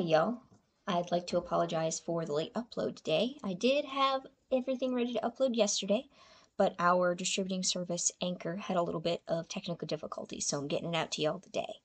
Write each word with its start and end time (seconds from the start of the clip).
Y'all. 0.00 0.40
I'd 0.86 1.12
like 1.12 1.26
to 1.26 1.36
apologize 1.36 2.00
for 2.00 2.24
the 2.24 2.32
late 2.32 2.54
upload 2.54 2.96
today. 2.96 3.36
I 3.44 3.52
did 3.52 3.84
have 3.84 4.26
everything 4.50 4.94
ready 4.94 5.12
to 5.12 5.20
upload 5.20 5.54
yesterday, 5.54 6.08
but 6.56 6.74
our 6.78 7.14
distributing 7.14 7.62
service 7.62 8.10
Anchor 8.22 8.56
had 8.56 8.78
a 8.78 8.82
little 8.82 9.02
bit 9.02 9.20
of 9.28 9.48
technical 9.48 9.86
difficulties, 9.86 10.46
so 10.46 10.58
I'm 10.58 10.66
getting 10.66 10.94
it 10.94 10.96
out 10.96 11.10
to 11.12 11.22
y'all 11.22 11.40
today. 11.40 11.82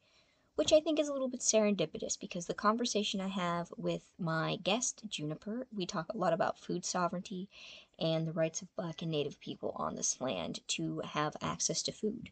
Which 0.56 0.72
I 0.72 0.80
think 0.80 1.00
is 1.00 1.10
a 1.10 1.14
little 1.14 1.28
bit 1.28 1.42
serendipitous 1.42 2.18
because 2.18 2.46
the 2.46 2.54
conversation 2.54 3.20
I 3.20 3.28
have 3.28 3.74
with 3.76 4.10
my 4.18 4.56
guest, 4.56 5.04
Juniper, 5.10 5.68
we 5.76 5.86
talk 5.86 6.08
a 6.10 6.18
lot 6.18 6.32
about 6.32 6.58
food 6.58 6.86
sovereignty 6.86 7.50
and 8.00 8.26
the 8.26 8.34
rights 8.34 8.62
of 8.62 8.74
Black 8.78 9.02
and 9.02 9.12
Native 9.12 9.38
people 9.42 9.74
on 9.76 9.96
this 9.96 10.22
land 10.22 10.62
to 10.70 11.00
have 11.02 11.36
access 11.42 11.84
to 11.84 11.92
food 11.92 12.32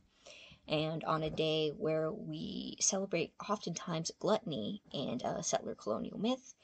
and 0.68 1.04
on 1.04 1.24
a 1.24 1.30
day 1.30 1.70
where 1.70 2.12
we 2.12 2.78
celebrate 2.80 3.34
oftentimes 3.50 4.12
gluttony 4.20 4.82
and 4.94 5.24
settler 5.42 5.76
colonial 5.76 6.20
myth, 6.20 6.56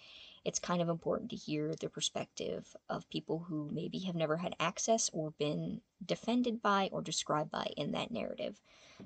it's 0.43 0.59
kind 0.59 0.81
of 0.81 0.89
important 0.89 1.29
to 1.29 1.35
hear 1.35 1.75
the 1.75 1.89
perspective 1.89 2.75
of 2.89 3.09
people 3.09 3.39
who 3.47 3.69
maybe 3.71 3.99
have 3.99 4.15
never 4.15 4.37
had 4.37 4.55
access 4.59 5.09
or 5.13 5.31
been 5.31 5.81
defended 6.03 6.61
by 6.61 6.89
or 6.91 7.01
described 7.01 7.51
by 7.51 7.71
in 7.77 7.91
that 7.91 8.11
narrative. 8.11 8.59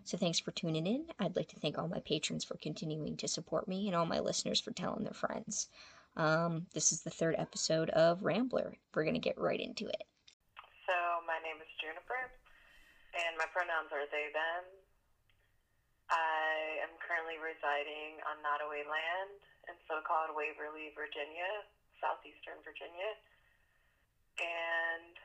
So 0.04 0.18
thanks 0.18 0.40
for 0.40 0.52
tuning 0.52 0.88
in. 0.88 1.08
I'd 1.20 1.36
like 1.36 1.50
to 1.50 1.60
thank 1.60 1.78
all 1.78 1.88
my 1.88 2.00
patrons 2.00 2.44
for 2.44 2.58
continuing 2.58 3.18
to 3.18 3.28
support 3.28 3.68
me 3.68 3.88
and 3.88 3.96
all 3.96 4.06
my 4.06 4.20
listeners 4.20 4.62
for 4.62 4.72
telling 4.72 5.04
their 5.04 5.14
friends. 5.14 5.70
Um, 6.16 6.68
this 6.74 6.92
is 6.92 7.02
the 7.02 7.10
third 7.10 7.36
episode 7.38 7.90
of 7.90 8.24
Rambler. 8.24 8.78
We're 8.94 9.04
going 9.04 9.16
to 9.16 9.20
get 9.20 9.38
right 9.38 9.60
into 9.60 9.88
it. 9.88 10.04
So, 10.88 10.96
my 11.28 11.40
name 11.44 11.60
is 11.60 11.68
Juniper, 11.82 12.32
and 13.20 13.36
my 13.38 13.46
pronouns 13.52 13.92
are 13.92 14.08
they, 14.12 14.32
them. 14.32 14.64
Currently 17.26 17.42
residing 17.42 18.22
on 18.30 18.38
Nottoway 18.46 18.86
land 18.86 19.42
in 19.66 19.74
so-called 19.90 20.38
Waverly, 20.38 20.94
Virginia, 20.94 21.66
southeastern 21.98 22.62
Virginia. 22.62 23.18
And 24.38 25.18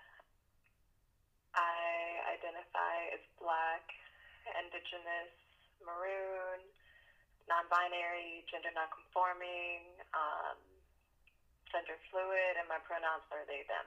I 1.53 2.41
identify 2.41 3.13
as 3.13 3.21
black, 3.37 3.85
indigenous, 4.49 5.29
maroon, 5.85 6.65
non-binary, 7.53 8.49
gender 8.49 8.73
non-conforming, 8.73 9.85
um, 10.17 10.57
gender 11.69 12.01
fluid, 12.09 12.57
and 12.57 12.65
my 12.65 12.81
pronouns 12.81 13.29
are 13.29 13.45
they, 13.45 13.69
them. 13.69 13.85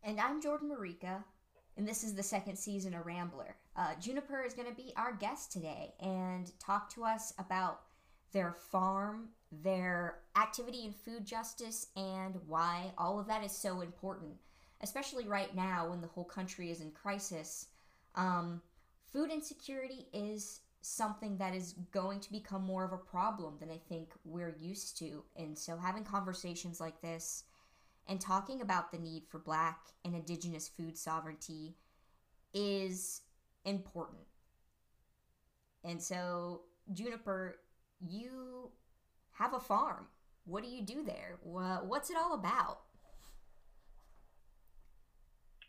And 0.00 0.16
I'm 0.16 0.40
Jordan 0.40 0.72
Marika, 0.72 1.28
and 1.76 1.84
this 1.84 2.08
is 2.08 2.16
the 2.16 2.24
second 2.24 2.56
season 2.56 2.96
of 2.96 3.04
Rambler. 3.04 3.60
Uh, 3.76 3.94
Juniper 4.00 4.42
is 4.42 4.54
going 4.54 4.68
to 4.68 4.74
be 4.74 4.92
our 4.96 5.12
guest 5.12 5.52
today 5.52 5.94
and 6.00 6.52
talk 6.58 6.92
to 6.94 7.04
us 7.04 7.32
about 7.38 7.82
their 8.32 8.52
farm, 8.52 9.28
their 9.50 10.18
activity 10.36 10.84
in 10.84 10.92
food 10.92 11.24
justice, 11.24 11.88
and 11.96 12.36
why 12.46 12.92
all 12.98 13.18
of 13.18 13.26
that 13.26 13.44
is 13.44 13.52
so 13.52 13.80
important, 13.80 14.32
especially 14.82 15.26
right 15.26 15.54
now 15.54 15.88
when 15.88 16.00
the 16.00 16.08
whole 16.08 16.24
country 16.24 16.70
is 16.70 16.80
in 16.80 16.90
crisis. 16.90 17.66
Um, 18.14 18.60
food 19.12 19.30
insecurity 19.30 20.06
is 20.12 20.60
something 20.82 21.36
that 21.38 21.54
is 21.54 21.74
going 21.92 22.20
to 22.20 22.32
become 22.32 22.64
more 22.64 22.84
of 22.84 22.92
a 22.92 22.96
problem 22.96 23.56
than 23.60 23.70
I 23.70 23.78
think 23.88 24.12
we're 24.24 24.56
used 24.60 24.96
to. 24.98 25.22
And 25.36 25.58
so 25.58 25.76
having 25.76 26.04
conversations 26.04 26.80
like 26.80 27.00
this 27.02 27.44
and 28.08 28.20
talking 28.20 28.62
about 28.62 28.90
the 28.90 28.98
need 28.98 29.24
for 29.28 29.38
black 29.38 29.78
and 30.04 30.14
indigenous 30.14 30.68
food 30.68 30.96
sovereignty 30.96 31.74
is 32.54 33.22
important. 33.64 34.26
And 35.84 36.02
so, 36.02 36.62
Juniper, 36.92 37.60
you 38.00 38.70
have 39.32 39.54
a 39.54 39.60
farm. 39.60 40.06
What 40.44 40.64
do 40.64 40.68
you 40.68 40.82
do 40.82 41.04
there? 41.04 41.38
What's 41.42 42.10
it 42.10 42.16
all 42.16 42.34
about? 42.34 42.80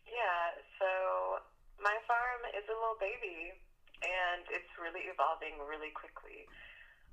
Yeah, 0.08 0.60
so 0.80 0.90
my 1.80 1.96
farm 2.08 2.42
is 2.52 2.68
a 2.68 2.76
little 2.76 3.00
baby 3.00 3.56
and 4.02 4.44
it's 4.52 4.72
really 4.82 5.08
evolving 5.08 5.56
really 5.62 5.94
quickly. 5.94 6.50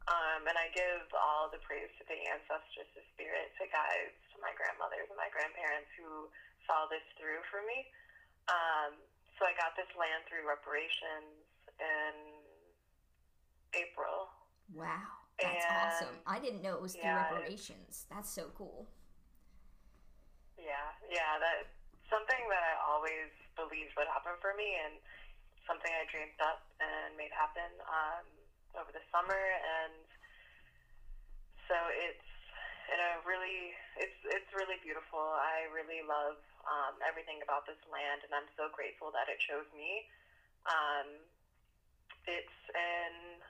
Um, 0.08 0.48
and 0.48 0.56
I 0.56 0.72
give 0.72 1.04
all 1.12 1.52
the 1.52 1.60
praise 1.60 1.92
to 2.00 2.04
the 2.08 2.16
ancestors, 2.32 2.88
the 2.96 3.04
spirit, 3.12 3.52
to 3.60 3.68
guides, 3.68 4.16
to 4.32 4.40
my 4.40 4.56
grandmothers 4.56 5.04
and 5.12 5.20
my 5.20 5.28
grandparents 5.28 5.92
who 6.00 6.32
saw 6.64 6.88
this 6.88 7.04
through 7.20 7.44
for 7.52 7.60
me. 7.68 7.84
Um, 8.48 8.96
so 9.38 9.46
I 9.46 9.54
got 9.54 9.78
this 9.78 9.88
land 9.94 10.26
through 10.26 10.44
reparations 10.44 11.46
in 11.78 12.14
April. 13.78 14.28
Wow, 14.74 15.30
that's 15.38 15.64
and, 15.64 15.78
awesome. 15.78 16.16
I 16.26 16.42
didn't 16.42 16.60
know 16.60 16.74
it 16.76 16.82
was 16.82 16.98
through 16.98 17.08
yeah, 17.08 17.30
reparations. 17.30 18.04
That's 18.12 18.28
so 18.28 18.50
cool. 18.58 18.84
Yeah, 20.58 20.92
yeah, 21.08 21.38
that 21.40 21.70
something 22.10 22.42
that 22.50 22.62
I 22.66 22.74
always 22.84 23.30
believed 23.56 23.96
would 23.96 24.10
happen 24.10 24.36
for 24.42 24.52
me 24.58 24.76
and 24.84 25.00
something 25.64 25.88
I 25.88 26.04
dreamed 26.10 26.36
up 26.42 26.66
and 26.82 27.16
made 27.16 27.32
happen. 27.32 27.70
Um, 27.88 28.26
over 28.76 28.92
the 28.92 29.04
summer, 29.08 29.34
and 29.34 30.06
so 31.66 31.76
it's 31.90 32.27
in 32.88 32.98
a 32.98 33.12
really 33.24 33.72
it's 34.00 34.20
it's 34.28 34.50
really 34.56 34.80
beautiful. 34.80 35.20
I 35.20 35.68
really 35.72 36.00
love 36.04 36.40
um, 36.64 37.00
everything 37.04 37.40
about 37.44 37.68
this 37.68 37.80
land, 37.88 38.24
and 38.24 38.32
I'm 38.32 38.48
so 38.56 38.68
grateful 38.72 39.12
that 39.12 39.28
it 39.28 39.38
chose 39.44 39.68
me. 39.76 40.08
Um, 40.68 41.08
it's 42.28 42.60
in 42.72 43.40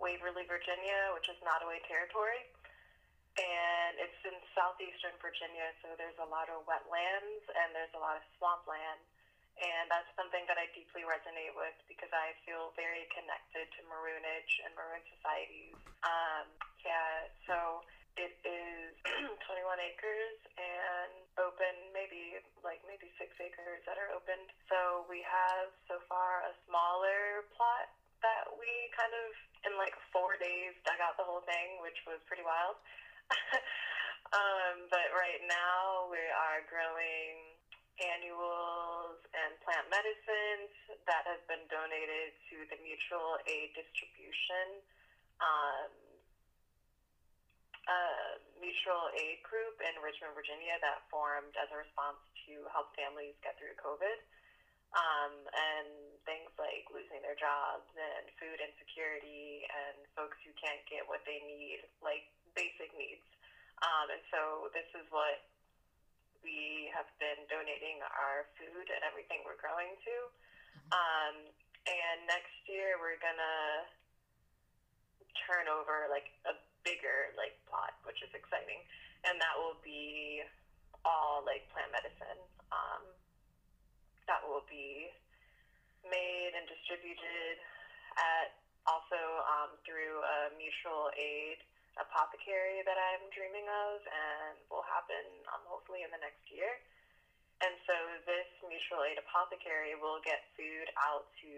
Waverly, 0.00 0.48
Virginia, 0.48 1.12
which 1.12 1.28
is 1.28 1.36
Nottoway 1.44 1.84
territory, 1.84 2.48
and 3.36 3.92
it's 4.00 4.20
in 4.24 4.36
southeastern 4.56 5.16
Virginia. 5.20 5.72
So 5.84 5.92
there's 6.00 6.16
a 6.22 6.28
lot 6.28 6.48
of 6.48 6.64
wetlands 6.64 7.44
and 7.44 7.76
there's 7.76 7.92
a 7.92 8.00
lot 8.00 8.16
of 8.16 8.24
swampland 8.40 9.04
and 9.58 9.90
that's 9.90 10.06
something 10.14 10.46
that 10.46 10.54
I 10.54 10.70
deeply 10.70 11.02
resonate 11.02 11.50
with 11.58 11.74
because 11.90 12.10
I 12.14 12.34
feel 12.46 12.70
very 12.78 13.10
connected 13.10 13.66
to 13.74 13.80
Maroonage 13.90 14.54
and 14.62 14.70
Maroon 14.78 15.02
societies. 15.18 15.74
Um, 16.06 16.46
yeah, 16.86 17.26
so 17.42 17.82
it 18.18 18.34
is 18.42 18.90
21 19.46 19.78
acres 19.78 20.38
and 20.58 21.14
open, 21.38 21.74
maybe 21.94 22.42
like 22.66 22.82
maybe 22.82 23.14
six 23.14 23.30
acres 23.38 23.78
that 23.86 23.94
are 23.94 24.10
opened. 24.10 24.50
So 24.66 25.06
we 25.06 25.22
have 25.22 25.70
so 25.86 26.02
far 26.10 26.42
a 26.50 26.52
smaller 26.66 27.46
plot 27.54 27.94
that 28.26 28.50
we 28.58 28.90
kind 28.98 29.14
of 29.14 29.30
in 29.62 29.78
like 29.78 29.94
four 30.10 30.34
days 30.42 30.74
dug 30.82 30.98
out 30.98 31.14
the 31.14 31.26
whole 31.26 31.46
thing, 31.46 31.78
which 31.78 32.02
was 32.10 32.18
pretty 32.26 32.42
wild. 32.42 32.74
um, 34.34 34.90
but 34.90 35.14
right 35.14 35.42
now 35.46 36.10
we 36.10 36.18
are 36.18 36.66
growing 36.66 37.54
annuals 38.02 39.18
and 39.34 39.54
plant 39.62 39.86
medicines 39.90 40.70
that 41.06 41.22
have 41.26 41.42
been 41.50 41.62
donated 41.70 42.34
to 42.50 42.66
the 42.70 42.78
mutual 42.82 43.38
aid 43.46 43.74
distribution 43.74 44.82
um, 45.42 45.90
uh, 47.88 48.36
mutual 48.60 49.08
aid 49.16 49.40
group 49.42 49.80
in 49.80 49.96
Richmond, 50.04 50.36
Virginia 50.36 50.76
that 50.84 51.08
formed 51.08 51.56
as 51.56 51.72
a 51.72 51.78
response 51.80 52.20
to 52.44 52.68
help 52.68 52.92
families 52.94 53.34
get 53.40 53.56
through 53.56 53.74
COVID. 53.80 54.20
Um, 54.88 55.36
and 55.52 55.92
things 56.24 56.48
like 56.56 56.88
losing 56.88 57.20
their 57.20 57.36
jobs 57.36 57.84
and 57.92 58.24
food 58.40 58.56
insecurity 58.56 59.68
and 59.68 60.00
folks 60.16 60.40
who 60.40 60.52
can't 60.56 60.80
get 60.88 61.04
what 61.04 61.20
they 61.28 61.44
need, 61.44 61.84
like 62.00 62.24
basic 62.56 62.88
needs. 62.96 63.24
Um, 63.84 64.08
and 64.08 64.22
so 64.32 64.72
this 64.72 64.88
is 64.96 65.04
what 65.12 65.44
we 66.40 66.88
have 66.96 67.08
been 67.20 67.44
donating 67.52 68.00
our 68.00 68.48
food 68.56 68.86
and 68.88 69.04
everything 69.04 69.44
we're 69.44 69.60
growing 69.60 69.92
to. 69.92 70.16
Mm-hmm. 70.32 70.88
Um, 70.96 71.36
and 71.84 72.18
next 72.24 72.56
year 72.64 72.96
we're 72.96 73.20
gonna 73.20 73.92
turn 75.48 75.68
over 75.68 76.08
like 76.10 76.32
a 76.48 76.56
bigger 76.82 77.34
like 77.38 77.54
plot, 77.70 77.96
which 78.04 78.20
is 78.22 78.32
exciting, 78.34 78.80
and 79.26 79.38
that 79.38 79.54
will 79.58 79.78
be 79.82 80.42
all 81.06 81.42
like 81.46 81.66
plant 81.72 81.90
medicine. 81.94 82.40
Um, 82.70 83.02
that 84.28 84.44
will 84.44 84.66
be 84.68 85.08
made 86.04 86.52
and 86.52 86.68
distributed 86.68 87.56
at 88.18 88.58
also 88.84 89.20
um, 89.44 89.70
through 89.84 90.20
a 90.20 90.52
mutual 90.56 91.12
aid 91.16 91.60
apothecary 92.00 92.80
that 92.86 92.96
I'm 92.96 93.26
dreaming 93.34 93.66
of 93.66 94.00
and 94.06 94.56
will 94.70 94.86
happen 94.86 95.24
um, 95.52 95.62
hopefully 95.66 96.06
in 96.06 96.10
the 96.14 96.20
next 96.22 96.44
year. 96.48 96.78
And 97.58 97.74
so 97.90 97.96
this 98.22 98.46
mutual 98.62 99.02
aid 99.02 99.18
apothecary 99.18 99.98
will 99.98 100.22
get 100.22 100.46
food 100.54 100.86
out 100.94 101.26
to 101.42 101.52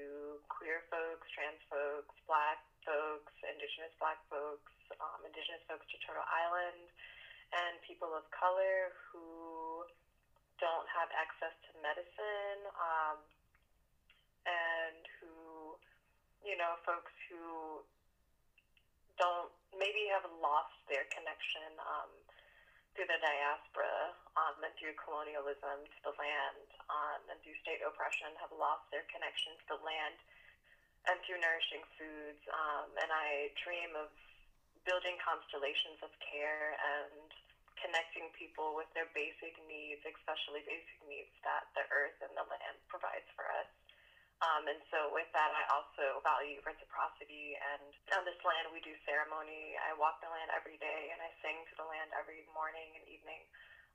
queer 0.49 0.89
folks, 0.89 1.29
trans 1.37 1.61
folks, 1.69 2.17
black 2.25 2.65
folks, 2.89 3.37
indigenous 3.45 3.93
black 4.01 4.17
folks, 4.33 4.73
um, 5.01 5.25
indigenous 5.25 5.65
folks 5.67 5.89
to 5.91 5.97
Turtle 6.05 6.25
Island, 6.29 6.87
and 7.51 7.81
people 7.83 8.13
of 8.15 8.29
color 8.31 8.95
who 9.11 9.83
don't 10.63 10.87
have 10.93 11.09
access 11.17 11.57
to 11.67 11.71
medicine, 11.81 12.61
um, 12.77 13.19
and 14.47 15.03
who, 15.21 15.77
you 16.45 16.57
know, 16.57 16.79
folks 16.85 17.13
who 17.29 17.83
don't 19.21 19.53
maybe 19.77 20.09
have 20.09 20.25
lost 20.41 20.77
their 20.89 21.05
connection 21.13 21.77
um, 21.85 22.11
through 22.97 23.07
the 23.07 23.21
diaspora 23.21 24.17
um, 24.35 24.57
and 24.65 24.73
through 24.81 24.97
colonialism 24.99 25.85
to 25.87 25.99
the 26.05 26.15
land 26.17 26.67
um, 26.91 27.21
and 27.31 27.37
through 27.45 27.55
state 27.63 27.85
oppression 27.85 28.33
have 28.41 28.51
lost 28.57 28.83
their 28.91 29.07
connection 29.13 29.55
to 29.61 29.77
the 29.77 29.81
land 29.85 30.17
and 31.09 31.17
through 31.25 31.39
nourishing 31.41 31.85
foods. 31.97 32.43
Um, 32.51 32.89
and 32.99 33.09
I 33.13 33.53
dream 33.61 33.95
of 33.95 34.11
building 34.85 35.17
constellations 35.21 36.01
of 36.01 36.11
care 36.21 36.77
and 36.81 37.29
connecting 37.81 38.29
people 38.37 38.77
with 38.77 38.89
their 38.93 39.09
basic 39.17 39.57
needs, 39.65 40.01
especially 40.05 40.61
basic 40.69 40.99
needs 41.09 41.33
that 41.45 41.65
the 41.73 41.85
earth 41.93 42.17
and 42.21 42.33
the 42.37 42.45
land 42.45 42.77
provides 42.93 43.27
for 43.33 43.49
us. 43.57 43.69
Um, 44.41 44.65
and 44.73 44.81
so, 44.89 45.13
with 45.13 45.29
that, 45.37 45.53
I 45.53 45.69
also 45.69 46.25
value 46.25 46.65
reciprocity. 46.65 47.61
And 47.61 47.93
on 48.17 48.25
this 48.25 48.41
land, 48.41 48.73
we 48.73 48.81
do 48.81 48.97
ceremony. 49.05 49.77
I 49.77 49.93
walk 49.93 50.17
the 50.25 50.33
land 50.33 50.49
every 50.49 50.81
day, 50.81 51.13
and 51.13 51.21
I 51.21 51.29
sing 51.45 51.61
to 51.69 51.75
the 51.77 51.85
land 51.85 52.09
every 52.17 52.49
morning 52.57 52.97
and 52.97 53.05
evening 53.05 53.45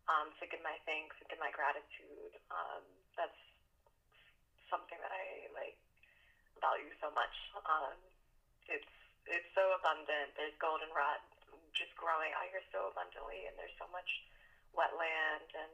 um, 0.06 0.30
to 0.38 0.46
give 0.46 0.62
my 0.62 0.78
thanks 0.86 1.18
and 1.18 1.26
give 1.34 1.42
my 1.42 1.50
gratitude. 1.50 2.38
Um, 2.54 2.86
that's 3.18 3.42
something 4.70 5.02
that 5.02 5.10
I 5.10 5.50
like 5.58 5.78
value 6.62 6.94
so 7.02 7.10
much. 7.18 7.34
Um, 7.66 7.98
it's 8.70 8.94
it's 9.30 9.50
so 9.58 9.64
abundant. 9.78 10.34
There's 10.38 10.56
goldenrod 10.62 11.22
just 11.74 11.92
growing 12.00 12.32
out 12.38 12.48
here 12.50 12.64
so 12.72 12.88
abundantly, 12.94 13.46
and 13.50 13.56
there's 13.60 13.76
so 13.76 13.90
much 13.92 14.08
wetland, 14.72 15.50
and 15.52 15.74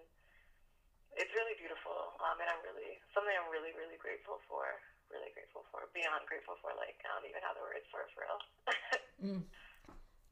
it's 1.20 1.32
really 1.36 1.56
beautiful. 1.60 2.18
Um, 2.24 2.40
and 2.42 2.50
I'm 2.50 2.62
really 2.66 2.98
something 3.12 3.34
I'm 3.34 3.52
really 3.52 3.76
really 3.78 4.00
grateful 4.00 4.42
for. 4.48 4.66
Really 5.12 5.32
grateful 5.36 5.68
for. 5.70 5.92
Beyond 5.92 6.24
grateful 6.26 6.56
for. 6.64 6.72
Like 6.76 6.98
I 7.04 7.12
don't 7.12 7.28
even 7.28 7.44
have 7.44 7.56
the 7.60 7.64
words 7.64 7.88
for 7.92 8.08
it 8.08 8.10
for 8.16 8.22
real. 8.24 8.40
mm. 9.20 9.44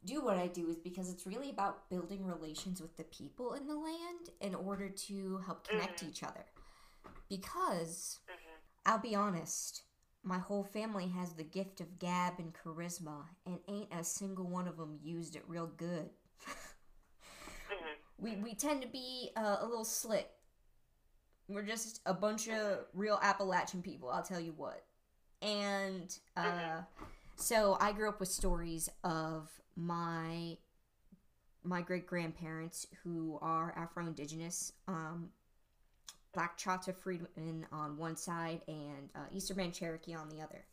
Do 0.07 0.24
what 0.24 0.39
I 0.39 0.48
do 0.48 0.69
is 0.72 0.80
because 0.80 1.12
it's 1.12 1.27
really 1.27 1.50
about 1.50 1.89
building 1.89 2.24
relations 2.24 2.80
with 2.80 2.95
the 2.95 3.04
people 3.04 3.54
in 3.54 3.68
the 3.68 3.75
land 3.75 4.31
in 4.39 4.56
order 4.56 4.88
to 4.88 5.44
help 5.45 5.68
connect 5.68 6.00
mm-hmm. 6.00 6.10
each 6.10 6.24
other. 6.24 6.45
Because 7.27 8.19
mm-hmm. 8.31 8.56
I'll 8.86 9.04
be 9.04 9.13
honest, 9.13 9.83
my 10.29 10.37
whole 10.37 10.63
family 10.63 11.07
has 11.07 11.33
the 11.33 11.43
gift 11.43 11.81
of 11.81 11.97
gab 11.97 12.33
and 12.37 12.53
charisma, 12.53 13.23
and 13.47 13.57
ain't 13.67 13.91
a 13.91 14.03
single 14.03 14.45
one 14.45 14.67
of 14.67 14.77
them 14.77 14.99
used 15.01 15.35
it 15.35 15.41
real 15.47 15.65
good. 15.65 16.07
mm-hmm. 16.47 17.95
we, 18.19 18.35
we 18.35 18.53
tend 18.53 18.83
to 18.83 18.87
be 18.87 19.31
uh, 19.35 19.57
a 19.61 19.65
little 19.65 19.83
slick. 19.83 20.29
We're 21.47 21.63
just 21.63 22.01
a 22.05 22.13
bunch 22.13 22.47
of 22.47 22.85
real 22.93 23.19
Appalachian 23.23 23.81
people, 23.81 24.11
I'll 24.11 24.21
tell 24.21 24.39
you 24.39 24.53
what. 24.55 24.83
And 25.41 26.15
uh, 26.37 26.43
mm-hmm. 26.43 27.05
so 27.35 27.75
I 27.81 27.91
grew 27.91 28.07
up 28.07 28.19
with 28.19 28.29
stories 28.29 28.87
of 29.03 29.49
my 29.75 30.57
my 31.63 31.81
great 31.81 32.05
grandparents 32.05 32.87
who 33.03 33.39
are 33.41 33.73
Afro 33.75 34.05
Indigenous. 34.05 34.73
Um, 34.87 35.29
Black 36.33 36.57
Choctaw 36.57 36.93
Freedmen 36.93 37.65
on 37.71 37.97
one 37.97 38.15
side 38.15 38.61
and 38.67 39.09
uh, 39.15 39.25
Eastern 39.33 39.57
Band 39.57 39.73
Cherokee 39.73 40.13
on 40.13 40.29
the 40.29 40.41
other. 40.41 40.65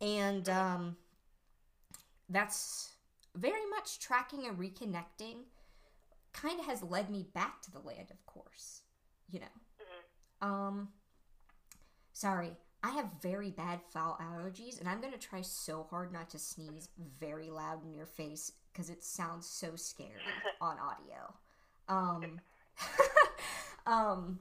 And 0.00 0.48
um, 0.48 0.96
that's 2.28 2.90
very 3.34 3.66
much 3.70 4.00
tracking 4.00 4.46
and 4.46 4.58
reconnecting 4.58 5.44
kind 6.32 6.60
of 6.60 6.66
has 6.66 6.82
led 6.82 7.10
me 7.10 7.26
back 7.34 7.60
to 7.62 7.70
the 7.70 7.80
land, 7.80 8.10
of 8.10 8.24
course. 8.26 8.82
You 9.30 9.40
know. 9.40 9.46
Mm-hmm. 9.46 10.48
Um, 10.48 10.88
sorry, 12.12 12.52
I 12.82 12.90
have 12.90 13.06
very 13.22 13.50
bad 13.50 13.80
foul 13.92 14.18
allergies, 14.20 14.80
and 14.80 14.88
I'm 14.88 15.00
gonna 15.00 15.18
try 15.18 15.42
so 15.42 15.86
hard 15.90 16.12
not 16.12 16.30
to 16.30 16.38
sneeze 16.38 16.88
very 17.20 17.50
loud 17.50 17.84
in 17.84 17.92
your 17.92 18.06
face 18.06 18.52
because 18.72 18.90
it 18.90 19.02
sounds 19.04 19.46
so 19.46 19.76
scary 19.76 20.20
on 20.60 20.76
audio. 20.78 21.34
Um, 21.88 22.40
um, 23.86 24.38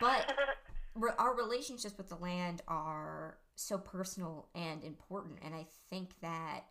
but 0.00 0.32
re- 0.94 1.12
our 1.18 1.34
relationships 1.34 1.96
with 1.96 2.08
the 2.08 2.16
land 2.16 2.62
are 2.68 3.38
so 3.54 3.78
personal 3.78 4.48
and 4.54 4.82
important, 4.84 5.38
and 5.42 5.54
I 5.54 5.66
think 5.90 6.10
that 6.20 6.64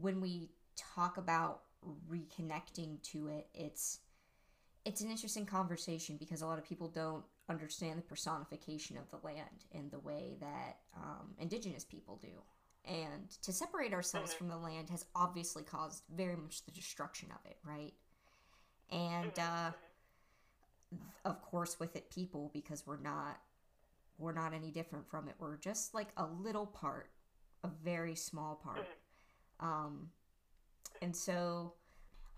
when 0.00 0.20
we 0.20 0.50
talk 0.76 1.16
about 1.16 1.62
reconnecting 2.10 3.02
to 3.02 3.28
it, 3.28 3.48
it's 3.54 4.00
it's 4.84 5.00
an 5.00 5.10
interesting 5.10 5.44
conversation 5.44 6.16
because 6.16 6.40
a 6.40 6.46
lot 6.46 6.58
of 6.58 6.64
people 6.64 6.88
don't 6.88 7.24
understand 7.48 7.98
the 7.98 8.02
personification 8.02 8.96
of 8.96 9.10
the 9.10 9.18
land 9.26 9.64
in 9.72 9.88
the 9.90 9.98
way 9.98 10.36
that 10.40 10.78
um, 10.96 11.34
indigenous 11.38 11.84
people 11.84 12.18
do. 12.22 12.28
And 12.84 13.30
to 13.42 13.52
separate 13.52 13.92
ourselves 13.92 14.30
mm-hmm. 14.30 14.38
from 14.38 14.48
the 14.48 14.56
land 14.56 14.88
has 14.90 15.04
obviously 15.14 15.62
caused 15.62 16.04
very 16.14 16.36
much 16.36 16.64
the 16.64 16.70
destruction 16.70 17.28
of 17.32 17.50
it, 17.50 17.58
right? 17.64 17.92
And 18.90 19.34
mm-hmm. 19.34 19.66
uh, 19.66 19.70
of 21.24 21.42
course 21.42 21.78
with 21.78 21.96
it 21.96 22.10
people 22.10 22.50
because 22.52 22.86
we're 22.86 23.00
not 23.00 23.38
we're 24.18 24.32
not 24.32 24.52
any 24.52 24.72
different 24.72 25.08
from 25.08 25.28
it. 25.28 25.36
We're 25.38 25.56
just 25.58 25.94
like 25.94 26.08
a 26.16 26.26
little 26.26 26.66
part 26.66 27.10
a 27.64 27.68
very 27.84 28.14
small 28.14 28.56
part. 28.62 28.86
Um 29.60 30.10
and 31.02 31.14
so 31.14 31.74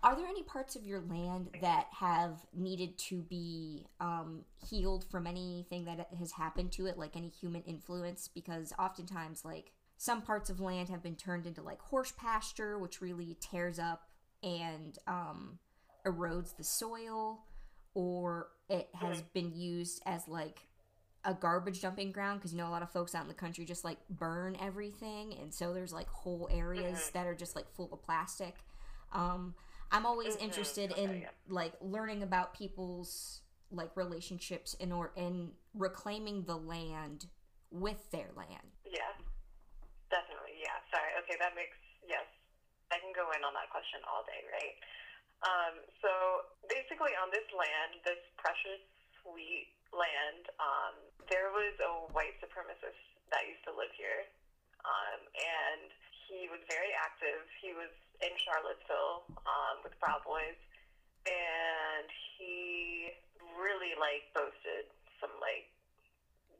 are 0.03 0.15
there 0.15 0.27
any 0.27 0.41
parts 0.41 0.75
of 0.75 0.83
your 0.83 1.01
land 1.01 1.49
that 1.61 1.87
have 1.91 2.43
needed 2.55 2.97
to 2.97 3.21
be 3.21 3.85
um, 3.99 4.43
healed 4.67 5.05
from 5.11 5.27
anything 5.27 5.85
that 5.85 6.07
has 6.17 6.31
happened 6.31 6.71
to 6.71 6.87
it? 6.87 6.97
Like 6.97 7.15
any 7.15 7.29
human 7.29 7.61
influence? 7.63 8.27
Because 8.27 8.73
oftentimes 8.79 9.45
like 9.45 9.73
some 9.97 10.23
parts 10.23 10.49
of 10.49 10.59
land 10.59 10.89
have 10.89 11.03
been 11.03 11.15
turned 11.15 11.45
into 11.45 11.61
like 11.61 11.79
horse 11.79 12.11
pasture 12.17 12.79
which 12.79 13.01
really 13.01 13.37
tears 13.39 13.77
up 13.77 14.07
and 14.41 14.97
um, 15.05 15.59
erodes 16.07 16.57
the 16.57 16.63
soil 16.63 17.43
or 17.93 18.47
it 18.69 18.89
has 18.93 19.17
mm-hmm. 19.17 19.27
been 19.33 19.51
used 19.53 20.01
as 20.05 20.27
like 20.27 20.61
a 21.23 21.33
garbage 21.33 21.81
dumping 21.81 22.11
ground 22.11 22.39
because 22.39 22.51
you 22.51 22.57
know 22.57 22.67
a 22.67 22.71
lot 22.71 22.81
of 22.81 22.89
folks 22.89 23.13
out 23.13 23.21
in 23.21 23.27
the 23.27 23.33
country 23.33 23.63
just 23.65 23.83
like 23.83 23.97
burn 24.09 24.57
everything 24.61 25.35
and 25.39 25.53
so 25.53 25.73
there's 25.73 25.93
like 25.93 26.07
whole 26.09 26.49
areas 26.51 26.99
mm-hmm. 26.99 27.17
that 27.17 27.27
are 27.27 27.35
just 27.35 27.55
like 27.55 27.69
full 27.75 27.89
of 27.91 28.01
plastic 28.01 28.55
um, 29.13 29.53
i'm 29.91 30.05
always 30.05 30.35
mm-hmm. 30.35 30.45
interested 30.45 30.91
okay, 30.91 31.03
in 31.03 31.21
yeah. 31.21 31.27
like 31.47 31.73
learning 31.81 32.23
about 32.23 32.53
people's 32.53 33.41
like 33.71 33.91
relationships 33.95 34.73
in 34.75 34.91
or 34.91 35.11
in 35.15 35.51
reclaiming 35.75 36.43
the 36.43 36.55
land 36.55 37.27
with 37.69 38.09
their 38.11 38.29
land 38.35 38.73
yeah 38.85 39.13
definitely 40.09 40.57
yeah 40.59 40.81
sorry 40.89 41.11
okay 41.21 41.37
that 41.39 41.53
makes 41.55 41.77
yes 42.09 42.25
i 42.91 42.97
can 42.97 43.13
go 43.13 43.29
in 43.37 43.43
on 43.45 43.53
that 43.53 43.69
question 43.69 44.01
all 44.09 44.25
day 44.25 44.41
right 44.49 44.75
um, 45.41 45.81
so 46.01 46.11
basically, 46.69 47.13
on 47.17 47.33
this 47.33 47.45
land, 47.53 47.97
this 48.05 48.21
precious, 48.37 48.81
sweet 49.21 49.73
land, 49.89 50.45
um, 50.61 50.95
there 51.33 51.49
was 51.49 51.73
a 51.81 51.93
white 52.13 52.37
supremacist 52.37 53.01
that 53.33 53.49
used 53.49 53.65
to 53.65 53.73
live 53.73 53.91
here, 53.97 54.29
um, 54.85 55.21
and 55.33 55.89
he 56.29 56.45
was 56.47 56.61
very 56.69 56.93
active. 56.93 57.41
He 57.57 57.73
was 57.73 57.89
in 58.21 58.33
Charlottesville 58.37 59.25
um, 59.49 59.81
with 59.81 59.97
Proud 59.97 60.21
Boys, 60.21 60.57
and 61.25 62.07
he 62.37 63.17
really 63.57 63.97
like 63.97 64.29
boasted 64.37 64.89
some 65.17 65.33
like 65.41 65.69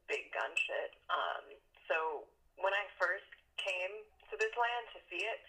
big 0.09 0.33
gun 0.33 0.51
shit. 0.57 0.97
Um, 1.07 1.45
so 1.85 2.25
when 2.57 2.73
I 2.73 2.85
first 2.97 3.29
came 3.61 3.93
to 4.29 4.35
this 4.41 4.53
land 4.57 4.85
to 4.97 4.99
see 5.05 5.21
it, 5.21 5.39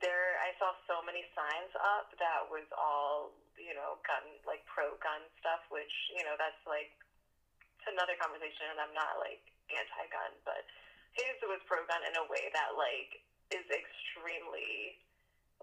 there 0.00 0.38
I 0.42 0.54
saw 0.58 0.74
so 0.86 1.02
many 1.02 1.26
signs 1.34 1.72
up 1.78 2.10
that 2.18 2.46
was 2.50 2.66
all 2.74 3.34
you 3.58 3.74
know 3.74 3.98
gun 4.06 4.24
like 4.46 4.62
pro 4.66 4.94
gun 5.02 5.22
stuff, 5.42 5.62
which 5.70 5.92
you 6.14 6.22
know 6.22 6.34
that's 6.38 6.60
like 6.66 6.90
another 7.88 8.18
conversation, 8.20 8.68
and 8.74 8.78
I'm 8.78 8.94
not 8.94 9.18
like 9.22 9.40
anti 9.72 10.04
gun, 10.12 10.32
but 10.44 10.62
his 11.16 11.36
was 11.46 11.62
pro 11.66 11.82
gun 11.88 12.02
in 12.06 12.14
a 12.20 12.24
way 12.28 12.52
that 12.52 12.76
like 12.76 13.20
is 13.50 13.64
extremely 13.72 14.98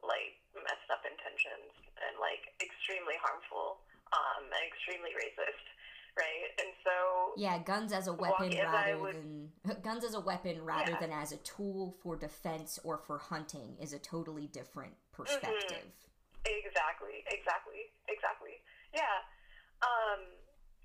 like 0.03 0.35
messed 0.53 0.89
up 0.91 1.01
intentions 1.05 1.71
and 2.01 2.19
like 2.19 2.51
extremely 2.59 3.15
harmful 3.21 3.79
um, 4.11 4.43
and 4.45 4.63
extremely 4.67 5.13
racist 5.15 5.65
right? 6.17 6.49
And 6.59 6.71
so 6.83 6.91
yeah, 7.37 7.59
guns 7.59 7.91
as 7.91 8.07
a 8.07 8.13
weapon 8.13 8.51
rather 8.57 8.97
would, 8.99 9.15
than 9.15 9.81
guns 9.83 10.03
as 10.03 10.13
a 10.13 10.19
weapon 10.19 10.63
rather 10.63 10.91
yeah. 10.91 10.99
than 10.99 11.11
as 11.11 11.31
a 11.31 11.37
tool 11.37 11.95
for 12.01 12.15
defense 12.15 12.79
or 12.83 12.97
for 12.97 13.17
hunting 13.17 13.75
is 13.79 13.93
a 13.93 13.99
totally 13.99 14.47
different 14.47 14.93
perspective. 15.11 15.85
Mm-hmm. 15.85 16.45
Exactly, 16.45 17.25
exactly, 17.25 17.89
exactly. 18.07 18.61
Yeah, 18.93 19.25
um, 19.81 20.21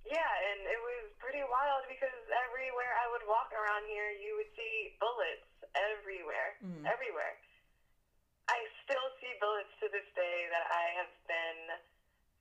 yeah, 0.09 0.33
and 0.51 0.65
it 0.65 0.81
was 0.81 1.13
pretty 1.21 1.45
wild 1.45 1.85
because 1.87 2.17
everywhere 2.33 2.97
I 2.99 3.07
would 3.13 3.25
walk 3.29 3.53
around 3.53 3.87
here, 3.87 4.09
you 4.17 4.41
would 4.41 4.51
see 4.57 4.97
bullets 4.99 5.47
everywhere, 5.77 6.59
mm. 6.65 6.83
everywhere. 6.89 7.37
I 8.51 8.59
still 8.83 9.07
see 9.23 9.31
bullets 9.39 9.71
to 9.79 9.87
this 9.95 10.09
day 10.19 10.51
that 10.51 10.67
I 10.67 10.85
have 10.99 11.13
been 11.31 11.61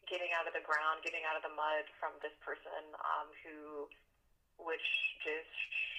getting 0.09 0.33
out 0.35 0.49
of 0.49 0.53
the 0.57 0.65
ground, 0.65 1.05
getting 1.05 1.23
out 1.29 1.37
of 1.37 1.43
the 1.45 1.53
mud 1.53 1.85
from 2.01 2.17
this 2.19 2.33
person 2.41 2.83
um, 2.99 3.29
who 3.45 3.85
would 4.65 4.81
sh- 4.81 5.15
just 5.23 5.53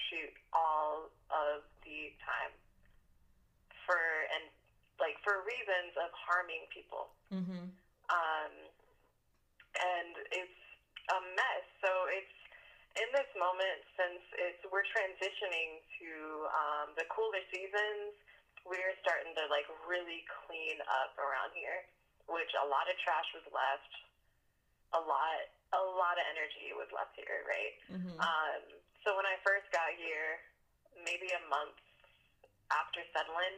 shoot 0.07 0.35
all 0.51 1.09
of 1.31 1.63
the 1.87 2.11
time 2.21 2.53
for 3.87 3.97
and 4.35 4.51
like 4.99 5.17
for 5.25 5.41
reasons 5.47 5.97
of 5.97 6.11
harming 6.13 6.67
people. 6.69 7.09
Mm-hmm. 7.33 7.65
Um, 8.11 8.53
and 9.71 10.13
it's 10.35 10.61
a 11.09 11.19
mess. 11.33 11.65
So 11.81 11.89
it's 12.11 12.37
in 12.99 13.09
this 13.15 13.31
moment 13.39 13.79
since 13.95 14.21
it's 14.35 14.61
we're 14.67 14.85
transitioning 14.91 15.79
to 16.03 16.11
um, 16.51 16.87
the 16.99 17.07
cooler 17.09 17.41
seasons. 17.49 18.13
We're 18.61 18.93
starting 19.01 19.33
to 19.33 19.43
like 19.49 19.65
really 19.89 20.21
clean 20.45 20.77
up 20.85 21.17
around 21.17 21.49
here, 21.57 21.81
which 22.31 22.51
a 22.57 22.67
lot 22.67 22.87
of 22.87 22.95
trash 23.03 23.27
was 23.35 23.45
left. 23.51 23.91
A 24.91 25.01
lot, 25.03 25.39
a 25.71 25.83
lot 25.95 26.19
of 26.19 26.25
energy 26.27 26.75
was 26.75 26.91
left 26.91 27.15
here, 27.15 27.47
right? 27.47 27.75
Mm-hmm. 27.87 28.17
Um, 28.19 28.61
so 29.07 29.15
when 29.15 29.23
I 29.23 29.39
first 29.43 29.71
got 29.71 29.87
here, 29.95 30.43
maybe 30.99 31.31
a 31.31 31.43
month 31.47 31.79
after 32.71 32.99
settling, 33.15 33.55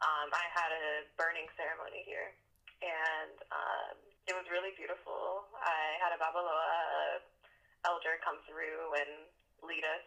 um, 0.00 0.28
I 0.32 0.46
had 0.56 0.70
a 0.72 0.86
burning 1.20 1.46
ceremony 1.54 2.02
here, 2.08 2.32
and 2.80 3.36
um, 3.52 3.96
it 4.26 4.34
was 4.34 4.48
really 4.48 4.72
beautiful. 4.74 5.46
I 5.60 6.00
had 6.00 6.16
a 6.16 6.18
babalawo 6.18 7.20
elder 7.84 8.18
come 8.22 8.40
through 8.46 8.94
and 8.96 9.28
lead 9.62 9.84
us 9.86 10.06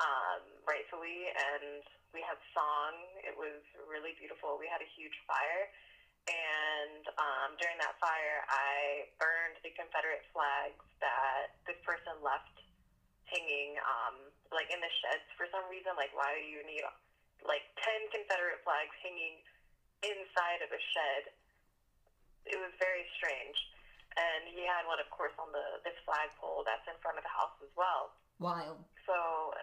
um, 0.00 0.42
rightfully, 0.64 1.28
and 1.32 1.84
we 2.12 2.24
had 2.24 2.36
song. 2.56 2.92
It 3.24 3.36
was 3.36 3.60
really 3.88 4.16
beautiful. 4.16 4.56
We 4.56 4.68
had 4.68 4.80
a 4.80 4.90
huge 4.96 5.14
fire, 5.28 5.68
and 6.28 7.04
um, 7.16 7.56
during 7.56 7.78
that 7.80 7.96
fire, 7.96 8.44
I 8.48 9.08
burned 9.16 9.56
the 9.64 9.72
Confederate 9.72 10.24
flags 10.34 10.84
that 11.00 11.56
this 11.64 11.80
person 11.86 12.20
left 12.20 12.52
hanging, 13.30 13.78
um, 13.86 14.28
like 14.50 14.68
in 14.68 14.82
the 14.82 14.92
sheds 15.00 15.26
for 15.38 15.46
some 15.54 15.64
reason. 15.70 15.94
Like, 15.96 16.12
why 16.12 16.34
do 16.36 16.44
you 16.44 16.60
need 16.66 16.84
like 17.46 17.64
ten 17.80 18.00
Confederate 18.12 18.60
flags 18.66 18.92
hanging 19.00 19.40
inside 20.04 20.60
of 20.60 20.70
a 20.70 20.80
shed? 20.92 21.22
It 22.48 22.58
was 22.58 22.72
very 22.80 23.06
strange. 23.16 23.56
And 24.18 24.50
he 24.50 24.66
had 24.66 24.90
one, 24.90 24.98
of 24.98 25.06
course, 25.14 25.32
on 25.38 25.54
the 25.54 25.80
this 25.86 25.94
flagpole 26.02 26.66
that's 26.66 26.82
in 26.90 26.98
front 26.98 27.14
of 27.14 27.22
the 27.22 27.30
house 27.30 27.54
as 27.62 27.70
well. 27.78 28.10
Wild. 28.42 28.82
So 29.06 29.14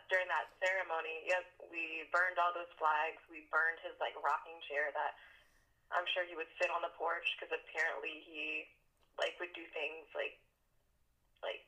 during 0.08 0.30
that 0.32 0.48
ceremony, 0.64 1.28
yep, 1.28 1.44
we 1.68 2.08
burned 2.14 2.40
all 2.40 2.56
those 2.56 2.72
flags. 2.80 3.20
We 3.28 3.50
burned 3.52 3.82
his 3.84 3.98
like 4.00 4.16
rocking 4.24 4.56
chair 4.72 4.94
that 4.96 5.20
I'm 5.92 6.08
sure 6.12 6.28
he 6.28 6.36
would 6.36 6.52
sit 6.60 6.68
on 6.72 6.84
the 6.84 6.92
porch 6.96 7.26
because 7.36 7.52
apparently 7.52 8.24
he 8.28 8.68
like 9.16 9.34
would 9.40 9.52
do 9.56 9.64
things 9.74 10.06
like 10.14 10.36
like 11.42 11.64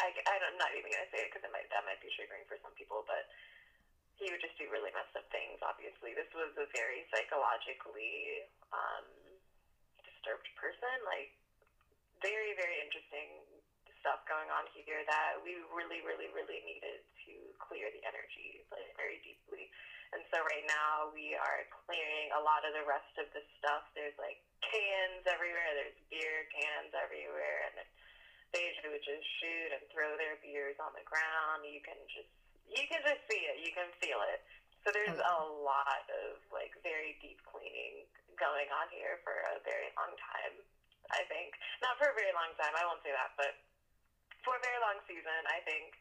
I 0.00 0.08
I'm 0.32 0.56
not 0.56 0.72
even 0.72 0.88
gonna 0.88 1.10
say 1.12 1.26
it 1.26 1.28
because 1.28 1.44
it 1.44 1.52
might 1.52 1.68
that 1.74 1.84
might 1.84 2.00
be 2.00 2.08
triggering 2.12 2.46
for 2.48 2.56
some 2.62 2.72
people, 2.78 3.04
but 3.04 3.28
he 4.16 4.28
would 4.32 4.40
just 4.40 4.56
do 4.60 4.68
really 4.68 4.92
messed 4.92 5.16
up 5.16 5.24
things. 5.32 5.60
Obviously, 5.64 6.12
this 6.16 6.28
was 6.36 6.52
a 6.56 6.68
very 6.76 7.04
psychologically 7.12 8.44
um, 8.72 9.06
disturbed 10.04 10.48
person. 10.56 10.96
Like 11.04 11.32
very 12.24 12.56
very 12.56 12.80
interesting 12.80 13.44
stuff 14.00 14.24
going 14.24 14.48
on 14.48 14.64
here 14.72 15.04
that 15.04 15.36
we 15.44 15.60
really, 15.68 16.00
really, 16.00 16.32
really 16.32 16.64
needed 16.64 17.04
to 17.28 17.32
clear 17.60 17.92
the 17.92 18.00
energy 18.08 18.64
like 18.72 18.88
very 18.96 19.20
deeply. 19.20 19.68
And 20.10 20.26
so 20.34 20.42
right 20.42 20.66
now 20.66 21.14
we 21.14 21.38
are 21.38 21.62
clearing 21.86 22.34
a 22.34 22.42
lot 22.42 22.66
of 22.66 22.74
the 22.74 22.82
rest 22.82 23.14
of 23.14 23.30
the 23.30 23.42
stuff. 23.58 23.86
There's 23.94 24.16
like 24.18 24.42
cans 24.66 25.22
everywhere. 25.26 25.70
There's 25.78 25.98
beer 26.10 26.50
cans 26.50 26.90
everywhere, 26.98 27.70
and 27.70 27.86
they 28.50 28.74
would 28.90 29.04
just 29.06 29.26
shoot 29.38 29.70
and 29.70 29.82
throw 29.94 30.18
their 30.18 30.34
beers 30.42 30.74
on 30.82 30.90
the 30.98 31.06
ground. 31.06 31.62
You 31.62 31.78
can 31.86 31.98
just 32.10 32.30
you 32.66 32.84
can 32.90 33.02
just 33.06 33.22
see 33.30 33.42
it. 33.50 33.62
You 33.62 33.70
can 33.70 33.86
feel 34.02 34.18
it. 34.34 34.42
So 34.82 34.90
there's 34.90 35.18
a 35.18 35.38
lot 35.62 36.04
of 36.10 36.42
like 36.50 36.74
very 36.82 37.14
deep 37.22 37.38
cleaning 37.46 38.08
going 38.34 38.66
on 38.72 38.90
here 38.90 39.22
for 39.22 39.36
a 39.54 39.62
very 39.62 39.92
long 39.94 40.10
time. 40.18 40.54
I 41.14 41.22
think 41.30 41.54
not 41.82 41.94
for 42.02 42.10
a 42.10 42.16
very 42.18 42.34
long 42.34 42.50
time. 42.58 42.74
I 42.74 42.82
won't 42.82 43.02
say 43.06 43.14
that, 43.14 43.38
but 43.38 43.54
for 44.42 44.56
a 44.56 44.62
very 44.64 44.80
long 44.82 44.98
season, 45.04 45.40
I 45.46 45.60
think 45.68 45.94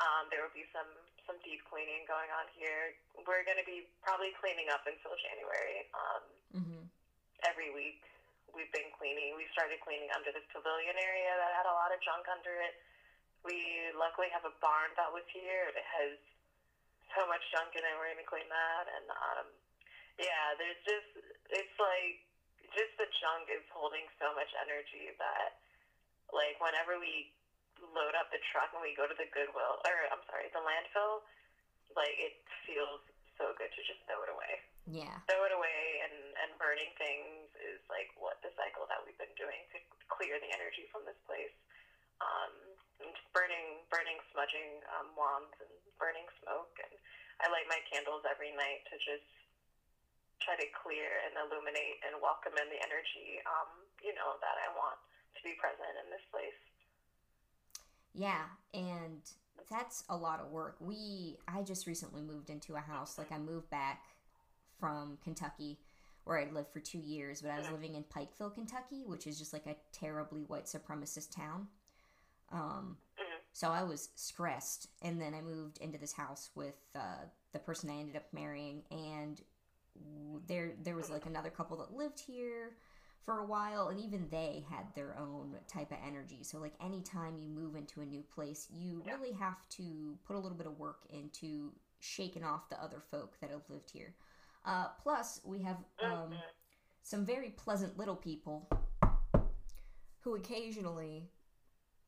um, 0.00 0.26
there 0.32 0.42
will 0.42 0.56
be 0.56 0.66
some 0.74 0.88
some 1.30 1.38
deep 1.46 1.62
cleaning 1.70 2.02
going 2.10 2.26
on 2.34 2.50
here. 2.58 2.98
We're 3.22 3.46
going 3.46 3.62
to 3.62 3.68
be 3.68 3.86
probably 4.02 4.34
cleaning 4.42 4.66
up 4.74 4.82
until 4.82 5.14
January. 5.14 5.86
Um, 5.94 6.22
Mm-hmm. 6.50 6.82
every 7.46 7.70
week 7.70 8.02
we've 8.50 8.74
been 8.74 8.90
cleaning. 8.98 9.38
We 9.38 9.46
started 9.54 9.78
cleaning 9.86 10.10
under 10.10 10.34
this 10.34 10.42
pavilion 10.50 10.98
area 10.98 11.30
that 11.30 11.54
had 11.54 11.70
a 11.70 11.74
lot 11.78 11.94
of 11.94 12.02
junk 12.02 12.26
under 12.26 12.50
it. 12.58 12.74
We 13.46 13.54
luckily 13.94 14.26
have 14.34 14.42
a 14.42 14.50
barn 14.58 14.90
that 14.98 15.14
was 15.14 15.22
here. 15.30 15.70
It 15.70 15.78
has 15.78 16.18
so 17.14 17.22
much 17.30 17.38
junk 17.54 17.70
in 17.78 17.86
it. 17.86 17.94
We're 17.94 18.10
going 18.10 18.18
to 18.18 18.26
clean 18.26 18.50
that. 18.50 18.84
And 18.90 19.06
um, 19.14 19.46
yeah, 20.18 20.58
there's 20.58 20.82
just, 20.82 21.10
it's 21.54 21.76
like, 21.78 22.18
just 22.74 22.90
the 22.98 23.06
junk 23.22 23.46
is 23.54 23.62
holding 23.70 24.10
so 24.18 24.34
much 24.34 24.50
energy 24.58 25.14
that, 25.22 25.54
like, 26.34 26.58
whenever 26.58 26.98
we 26.98 27.30
load 27.82 28.14
up 28.16 28.28
the 28.30 28.40
truck 28.52 28.70
and 28.76 28.84
we 28.84 28.92
go 28.96 29.08
to 29.08 29.16
the 29.16 29.28
Goodwill, 29.32 29.80
or 29.84 29.96
I'm 30.12 30.22
sorry, 30.28 30.48
the 30.52 30.62
landfill, 30.62 31.24
like, 31.96 32.14
it 32.20 32.38
feels 32.68 33.02
so 33.40 33.50
good 33.56 33.72
to 33.72 33.80
just 33.82 34.00
throw 34.04 34.20
it 34.22 34.30
away 34.30 34.60
Yeah. 34.84 35.16
throw 35.30 35.42
it 35.48 35.54
away 35.54 36.04
and, 36.04 36.16
and 36.44 36.50
burning 36.60 36.92
things 37.00 37.48
is 37.56 37.80
like 37.88 38.10
what 38.20 38.36
the 38.44 38.52
cycle 38.58 38.84
that 38.90 39.00
we've 39.00 39.16
been 39.16 39.32
doing 39.38 39.64
to 39.72 39.78
clear 40.12 40.36
the 40.42 40.50
energy 40.52 40.84
from 40.92 41.08
this 41.08 41.16
place. 41.24 41.54
Um, 42.20 42.52
and 43.00 43.16
just 43.16 43.32
burning, 43.32 43.80
burning, 43.88 44.20
smudging 44.28 44.84
um, 44.92 45.08
wands 45.16 45.56
and 45.56 45.72
burning 45.96 46.28
smoke, 46.44 46.76
and 46.84 46.92
I 47.40 47.48
light 47.48 47.64
my 47.64 47.80
candles 47.88 48.28
every 48.28 48.52
night 48.52 48.84
to 48.92 49.00
just 49.00 49.24
try 50.44 50.52
to 50.60 50.68
clear 50.76 51.08
and 51.24 51.32
illuminate 51.40 51.96
and 52.04 52.20
welcome 52.20 52.52
in 52.60 52.68
the 52.68 52.76
energy, 52.84 53.40
um, 53.48 53.72
you 54.04 54.12
know, 54.12 54.36
that 54.44 54.56
I 54.60 54.68
want 54.76 55.00
to 55.36 55.40
be 55.40 55.56
present 55.56 55.96
in 55.96 56.12
this 56.12 56.24
place. 56.28 56.60
Yeah, 58.12 58.42
and 58.74 59.20
that's 59.70 60.04
a 60.08 60.16
lot 60.16 60.40
of 60.40 60.50
work. 60.50 60.76
We 60.80 61.38
I 61.46 61.62
just 61.62 61.86
recently 61.86 62.22
moved 62.22 62.50
into 62.50 62.74
a 62.74 62.80
house. 62.80 63.18
Like 63.18 63.30
I 63.32 63.38
moved 63.38 63.70
back 63.70 64.02
from 64.78 65.18
Kentucky 65.22 65.78
where 66.24 66.38
I'd 66.38 66.52
lived 66.52 66.70
for 66.72 66.80
2 66.80 66.98
years, 66.98 67.40
but 67.40 67.50
I 67.50 67.58
was 67.58 67.70
living 67.70 67.94
in 67.94 68.04
Pikeville, 68.04 68.54
Kentucky, 68.54 69.04
which 69.06 69.26
is 69.26 69.38
just 69.38 69.52
like 69.52 69.66
a 69.66 69.76
terribly 69.92 70.42
white 70.44 70.66
supremacist 70.66 71.34
town. 71.34 71.68
Um 72.52 72.98
Mhm. 73.18 73.40
so 73.52 73.70
I 73.70 73.82
was 73.84 74.10
stressed 74.16 74.88
and 75.02 75.20
then 75.20 75.34
I 75.34 75.40
moved 75.42 75.78
into 75.78 75.98
this 75.98 76.12
house 76.12 76.50
with 76.54 76.76
uh, 76.94 77.26
the 77.52 77.58
person 77.58 77.90
I 77.90 77.94
ended 77.98 78.16
up 78.16 78.32
marrying 78.32 78.84
and 78.90 79.40
w- 79.94 80.42
there 80.46 80.74
there 80.82 80.96
was 80.96 81.10
like 81.10 81.26
another 81.26 81.50
couple 81.50 81.76
that 81.78 81.92
lived 81.94 82.20
here 82.20 82.76
for 83.24 83.38
a 83.38 83.46
while 83.46 83.88
and 83.88 84.00
even 84.00 84.26
they 84.30 84.64
had 84.70 84.86
their 84.94 85.16
own 85.18 85.54
type 85.68 85.92
of 85.92 85.98
energy 86.06 86.42
so 86.42 86.58
like 86.58 86.74
anytime 86.82 87.36
you 87.38 87.48
move 87.48 87.76
into 87.76 88.00
a 88.00 88.06
new 88.06 88.22
place 88.22 88.66
you 88.70 89.02
Yeah. 89.04 89.14
really 89.16 89.32
have 89.32 89.68
to 89.68 90.18
put 90.26 90.36
a 90.36 90.38
little 90.38 90.56
bit 90.56 90.66
of 90.66 90.78
work 90.78 91.02
into 91.10 91.72
shaking 92.00 92.42
off 92.44 92.68
the 92.70 92.82
other 92.82 93.00
folk 93.10 93.38
that 93.40 93.50
have 93.50 93.62
lived 93.68 93.90
here 93.90 94.14
uh, 94.64 94.88
plus 95.02 95.40
we 95.44 95.60
have 95.62 95.76
um, 96.02 96.30
Mhm. 96.32 96.42
some 97.02 97.24
very 97.24 97.50
pleasant 97.50 97.96
little 97.98 98.16
people 98.16 98.68
who 100.20 100.34
occasionally 100.34 101.30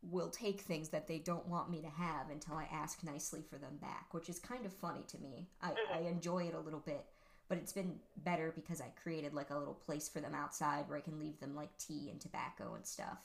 will 0.02 0.31
take 0.31 0.61
things 0.61 0.88
that 0.88 1.07
they 1.07 1.19
don't 1.19 1.47
want 1.47 1.71
me 1.71 1.81
to 1.81 1.88
have 1.88 2.28
until 2.31 2.57
I 2.57 2.64
ask 2.73 3.04
nicely 3.04 3.40
for 3.42 3.57
them 3.57 3.76
back, 3.76 4.12
which 4.12 4.28
is 4.28 4.38
kind 4.38 4.66
of 4.66 4.73
funny 4.73 5.02
to 5.09 5.19
me. 5.19 5.49
I, 5.62 5.73
I 5.95 5.99
enjoy 6.00 6.45
it 6.49 6.54
a 6.54 6.59
little 6.61 6.81
bit, 6.81 7.07
but 7.49 7.58
it's 7.58 7.72
been 7.72 7.99
better 8.18 8.52
because 8.54 8.80
I 8.80 8.88
created 9.02 9.34
like 9.34 9.50
a 9.50 9.58
little 9.58 9.75
place 9.75 10.08
for 10.08 10.20
them 10.20 10.34
outside 10.34 10.88
where 10.88 10.99
I 10.99 11.02
can 11.02 11.18
leave 11.18 11.38
them 11.40 11.54
like 11.54 11.76
tea 11.78 12.08
and 12.11 12.20
tobacco 12.20 12.75
and 12.75 12.87
stuff. 12.87 13.18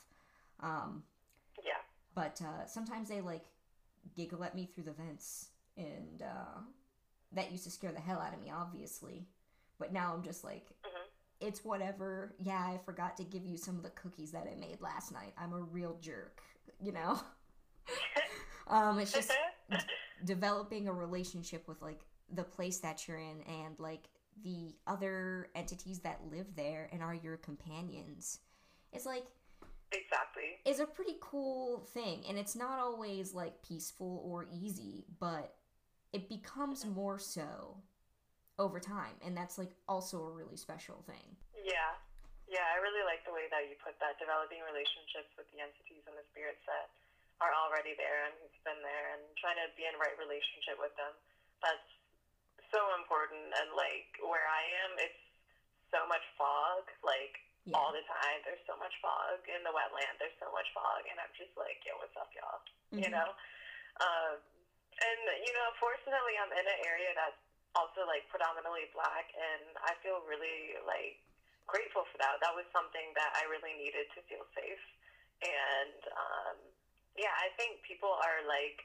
Um, 0.60 1.04
Yeah. 1.64 1.82
but 2.14 2.42
uh, 2.42 2.66
sometimes 2.66 3.10
they 3.10 3.22
like 3.22 3.46
giggle 4.16 4.44
at 4.44 4.56
me 4.56 4.66
through 4.66 4.86
the 4.86 4.92
vents, 4.94 5.50
and 5.78 6.22
uh, 6.22 6.60
that 7.34 7.52
used 7.52 7.64
to 7.66 7.72
scare 7.72 7.92
the 7.92 8.00
hell 8.02 8.20
out 8.20 8.34
of 8.34 8.40
me, 8.42 8.52
obviously. 8.52 9.28
But 9.80 9.94
now 9.94 10.14
I'm 10.14 10.24
just 10.24 10.44
like, 10.44 10.72
Mhm. 10.84 11.08
it's 11.40 11.64
whatever. 11.64 12.34
Yeah, 12.40 12.60
I 12.60 12.80
forgot 12.84 13.16
to 13.18 13.24
give 13.24 13.46
you 13.46 13.58
some 13.58 13.76
of 13.78 13.84
the 13.84 13.92
cookies 13.92 14.32
that 14.32 14.48
I 14.52 14.56
made 14.56 14.82
last 14.82 15.12
night. 15.12 15.34
I'm 15.38 15.54
a 15.54 15.62
real 15.62 15.98
jerk, 16.02 16.42
you 16.80 16.92
know. 16.92 17.20
um, 18.68 19.00
it's 19.00 19.14
just 19.14 19.32
developing 20.26 20.88
a 20.88 20.94
relationship 20.94 21.68
with 21.68 21.82
like 21.82 22.02
the 22.34 22.44
place 22.44 22.80
that 22.80 23.08
you're 23.08 23.18
in 23.18 23.42
and 23.48 23.76
like 23.80 24.10
the 24.44 24.76
other 24.86 25.50
entities 25.56 26.00
that 26.00 26.20
live 26.32 26.56
there 26.56 26.90
and 26.92 27.02
are 27.02 27.14
your 27.14 27.38
companions. 27.38 28.40
It's 28.94 29.06
like 29.06 29.26
exactly. 29.92 30.60
is 30.66 30.80
a 30.80 30.86
pretty 30.86 31.16
cool 31.22 31.88
thing 31.94 32.24
and 32.28 32.38
it's 32.38 32.56
not 32.56 32.80
always 32.80 33.34
like 33.34 33.62
peaceful 33.64 34.22
or 34.26 34.48
easy 34.52 35.06
but 35.20 35.56
it 36.12 36.28
becomes 36.28 36.84
mm-hmm. 36.84 36.96
more 36.96 37.20
so 37.20 37.78
over 38.60 38.80
time 38.80 39.16
and 39.24 39.38
that's 39.38 39.58
like 39.58 39.72
also 39.88 40.24
a 40.26 40.32
really 40.32 40.58
special 40.58 41.04
thing 41.06 41.36
Yeah. 41.56 41.96
Yeah, 42.48 42.64
I 42.64 42.80
really 42.80 43.04
like 43.04 43.28
the 43.28 43.36
way 43.36 43.52
that 43.52 43.68
you 43.68 43.76
put 43.84 44.00
that, 44.00 44.16
developing 44.24 44.64
relationships 44.64 45.28
with 45.36 45.52
the 45.52 45.60
entities 45.60 46.08
and 46.08 46.16
the 46.16 46.24
spirits 46.32 46.64
that 46.64 46.88
are 47.44 47.52
already 47.52 47.92
there 48.00 48.24
and 48.24 48.32
who's 48.40 48.56
been 48.64 48.80
there 48.80 49.20
and 49.20 49.22
trying 49.36 49.60
to 49.60 49.68
be 49.76 49.84
in 49.84 49.92
right 50.00 50.16
relationship 50.16 50.80
with 50.80 50.96
them. 50.96 51.12
That's 51.60 51.92
so 52.72 52.94
important. 52.96 53.54
And 53.58 53.74
like 53.76 54.08
where 54.22 54.46
I 54.48 54.64
am, 54.88 54.98
it's 55.00 55.22
so 55.92 56.06
much 56.08 56.24
fog. 56.38 56.88
Like 57.04 57.40
Yeah. 57.68 57.76
all 57.76 57.92
the 57.92 58.04
time, 58.08 58.40
there's 58.48 58.64
so 58.64 58.80
much 58.80 58.96
fog 59.04 59.44
in 59.48 59.60
the 59.64 59.74
wetland. 59.76 60.16
There's 60.20 60.36
so 60.40 60.48
much 60.56 60.72
fog, 60.72 61.04
and 61.10 61.20
I'm 61.20 61.34
just 61.36 61.52
like, 61.60 61.84
yo, 61.84 62.00
what's 62.00 62.16
up, 62.16 62.32
y'all? 62.32 62.64
You 62.96 63.12
Mhm. 63.12 63.12
know. 63.12 63.30
Um, 64.00 64.40
and 65.04 65.22
you 65.44 65.52
know, 65.54 65.72
fortunately, 65.80 66.38
I'm 66.40 66.52
in 66.54 66.66
an 66.66 66.80
area 66.86 67.14
that's 67.14 67.38
also 67.76 68.06
like 68.08 68.26
predominantly 68.32 68.88
black, 68.96 69.30
and 69.36 69.78
I 69.84 69.94
feel 70.02 70.22
really 70.24 70.78
like 70.86 71.18
grateful 71.68 72.06
for 72.08 72.18
that. 72.24 72.40
That 72.40 72.56
was 72.56 72.66
something 72.72 73.14
that 73.14 73.36
I 73.36 73.44
really 73.46 73.76
needed 73.76 74.08
to 74.16 74.22
feel 74.32 74.48
safe. 74.56 74.82
And 75.44 76.02
um, 76.16 76.58
yeah, 77.20 77.36
I 77.36 77.52
think 77.60 77.84
people 77.84 78.10
are 78.10 78.42
like 78.48 78.82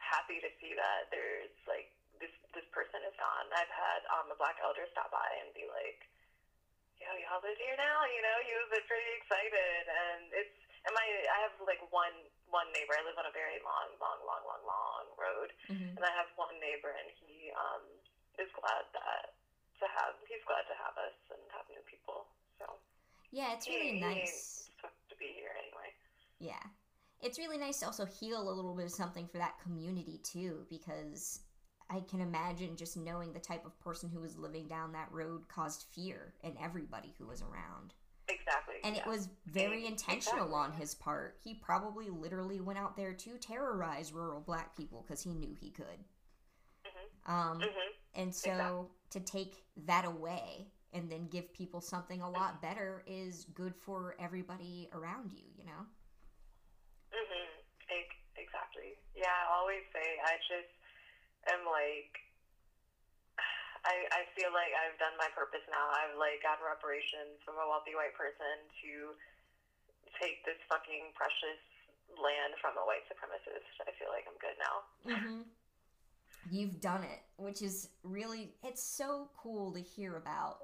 happy 0.00 0.40
to 0.40 0.50
see 0.58 0.74
that 0.74 1.06
there's 1.12 1.54
like 1.68 1.86
this 2.20 2.32
this 2.54 2.66
person 2.70 3.02
is 3.06 3.14
gone. 3.18 3.46
I've 3.54 3.70
had 3.72 4.00
um, 4.14 4.30
a 4.30 4.36
black 4.38 4.58
elder 4.62 4.86
stop 4.90 5.10
by 5.10 5.28
and 5.42 5.50
be 5.54 5.66
like, 5.66 6.00
"Yo, 7.02 7.10
y'all 7.26 7.42
live 7.42 7.58
here 7.58 7.76
now?" 7.78 8.04
You 8.06 8.20
know, 8.22 8.36
he 8.44 8.52
was 8.58 8.70
like, 8.70 8.86
pretty 8.86 9.10
excited, 9.18 9.82
and 9.88 10.22
it's 10.34 10.54
and 10.86 10.92
my 10.94 11.04
I 11.04 11.38
have 11.48 11.56
like 11.64 11.80
one 11.90 12.14
one 12.50 12.68
neighbor. 12.74 12.94
I 12.94 13.02
live 13.06 13.18
on 13.18 13.26
a 13.26 13.34
very 13.34 13.58
long, 13.64 13.88
long, 13.98 14.20
long, 14.26 14.42
long, 14.46 14.62
long 14.64 15.04
road, 15.18 15.50
Mhm. 15.70 15.96
and 15.96 16.02
I 16.04 16.12
have 16.14 16.28
one 16.36 16.54
neighbor, 16.60 16.92
and 16.92 17.08
he 17.18 17.50
um 17.54 17.84
is 18.38 18.50
glad 18.58 18.84
that 18.92 19.34
to 19.80 19.86
have 19.86 20.14
he's 20.28 20.42
glad 20.46 20.66
to 20.70 20.74
have 20.74 20.94
us 20.98 21.16
and 21.30 21.42
have 21.52 21.66
new 21.70 21.82
people. 21.86 22.26
So 22.58 22.66
Yeah, 23.30 23.52
it's 23.54 23.66
really 23.66 23.98
he, 23.98 24.00
nice. 24.00 24.70
To 25.10 25.16
be 25.16 25.32
here 25.32 25.54
anyway. 25.58 25.94
Yeah. 26.38 26.60
It's 27.20 27.38
really 27.38 27.56
nice 27.56 27.78
to 27.80 27.86
also 27.86 28.04
heal 28.04 28.42
a 28.42 28.52
little 28.52 28.74
bit 28.74 28.84
of 28.84 28.90
something 28.92 29.26
for 29.28 29.38
that 29.38 29.58
community 29.62 30.18
too, 30.22 30.66
because 30.68 31.40
I 31.90 32.00
can 32.00 32.20
imagine 32.20 32.76
just 32.76 32.96
knowing 32.96 33.32
the 33.32 33.40
type 33.40 33.66
of 33.66 33.78
person 33.80 34.08
who 34.08 34.20
was 34.20 34.36
living 34.38 34.66
down 34.66 34.92
that 34.92 35.12
road 35.12 35.48
caused 35.48 35.84
fear 35.92 36.34
in 36.42 36.56
everybody 36.62 37.14
who 37.18 37.26
was 37.26 37.42
around. 37.42 37.94
Exactly. 38.28 38.76
And 38.82 38.96
it 38.96 39.06
was 39.06 39.28
very 39.46 39.86
intentional 39.86 40.44
exactly. 40.44 40.54
on 40.54 40.72
his 40.72 40.94
part. 40.94 41.36
He 41.44 41.54
probably 41.54 42.08
literally 42.08 42.60
went 42.60 42.78
out 42.78 42.96
there 42.96 43.12
to 43.12 43.38
terrorize 43.38 44.12
rural 44.12 44.40
black 44.40 44.76
people 44.76 45.04
because 45.06 45.22
he 45.22 45.34
knew 45.34 45.54
he 45.60 45.70
could. 45.70 46.04
Mhm. 46.84 47.30
Um, 47.30 47.60
Mhm. 47.60 47.92
and 48.14 48.34
so 48.34 48.90
to 49.10 49.20
take 49.20 49.64
that 49.76 50.04
away 50.04 50.72
and 50.92 51.10
then 51.10 51.28
give 51.28 51.52
people 51.52 51.80
something 51.80 52.22
a 52.22 52.30
lot 52.30 52.62
better 52.62 53.02
is 53.06 53.44
good 53.46 53.76
for 53.76 54.16
everybody 54.18 54.88
around 54.92 55.32
you, 55.32 55.44
you 55.56 55.64
know? 55.64 55.86
Mm-hmm. 57.12 57.44
Exactly. 58.36 58.98
Yeah, 59.14 59.30
I 59.30 59.58
always 59.58 59.82
say 59.92 60.18
I 60.24 60.38
just 60.48 60.74
am 61.52 61.68
like 61.68 62.12
I 63.84 63.94
I 64.10 64.22
feel 64.32 64.50
like 64.52 64.72
I've 64.72 64.96
done 64.96 65.16
my 65.20 65.28
purpose 65.36 65.64
now. 65.68 65.92
I've 65.92 66.16
like 66.16 66.40
gotten 66.40 66.64
reparations 66.64 67.40
from 67.44 67.60
a 67.60 67.66
wealthy 67.68 67.92
white 67.92 68.16
person 68.16 68.56
to 68.84 68.92
take 70.20 70.40
this 70.48 70.58
fucking 70.70 71.12
precious 71.18 71.60
land 72.16 72.56
from 72.60 72.78
a 72.80 72.84
white 72.86 73.04
supremacist. 73.10 73.68
I 73.84 73.92
feel 73.98 74.08
like 74.08 74.24
I'm 74.28 74.38
good 74.40 74.56
now. 74.60 74.76
hmm 75.04 75.42
You've 76.50 76.80
done 76.80 77.02
it, 77.04 77.20
which 77.36 77.62
is 77.62 77.88
really, 78.02 78.52
it's 78.62 78.82
so 78.82 79.30
cool 79.36 79.72
to 79.72 79.80
hear 79.80 80.16
about 80.16 80.58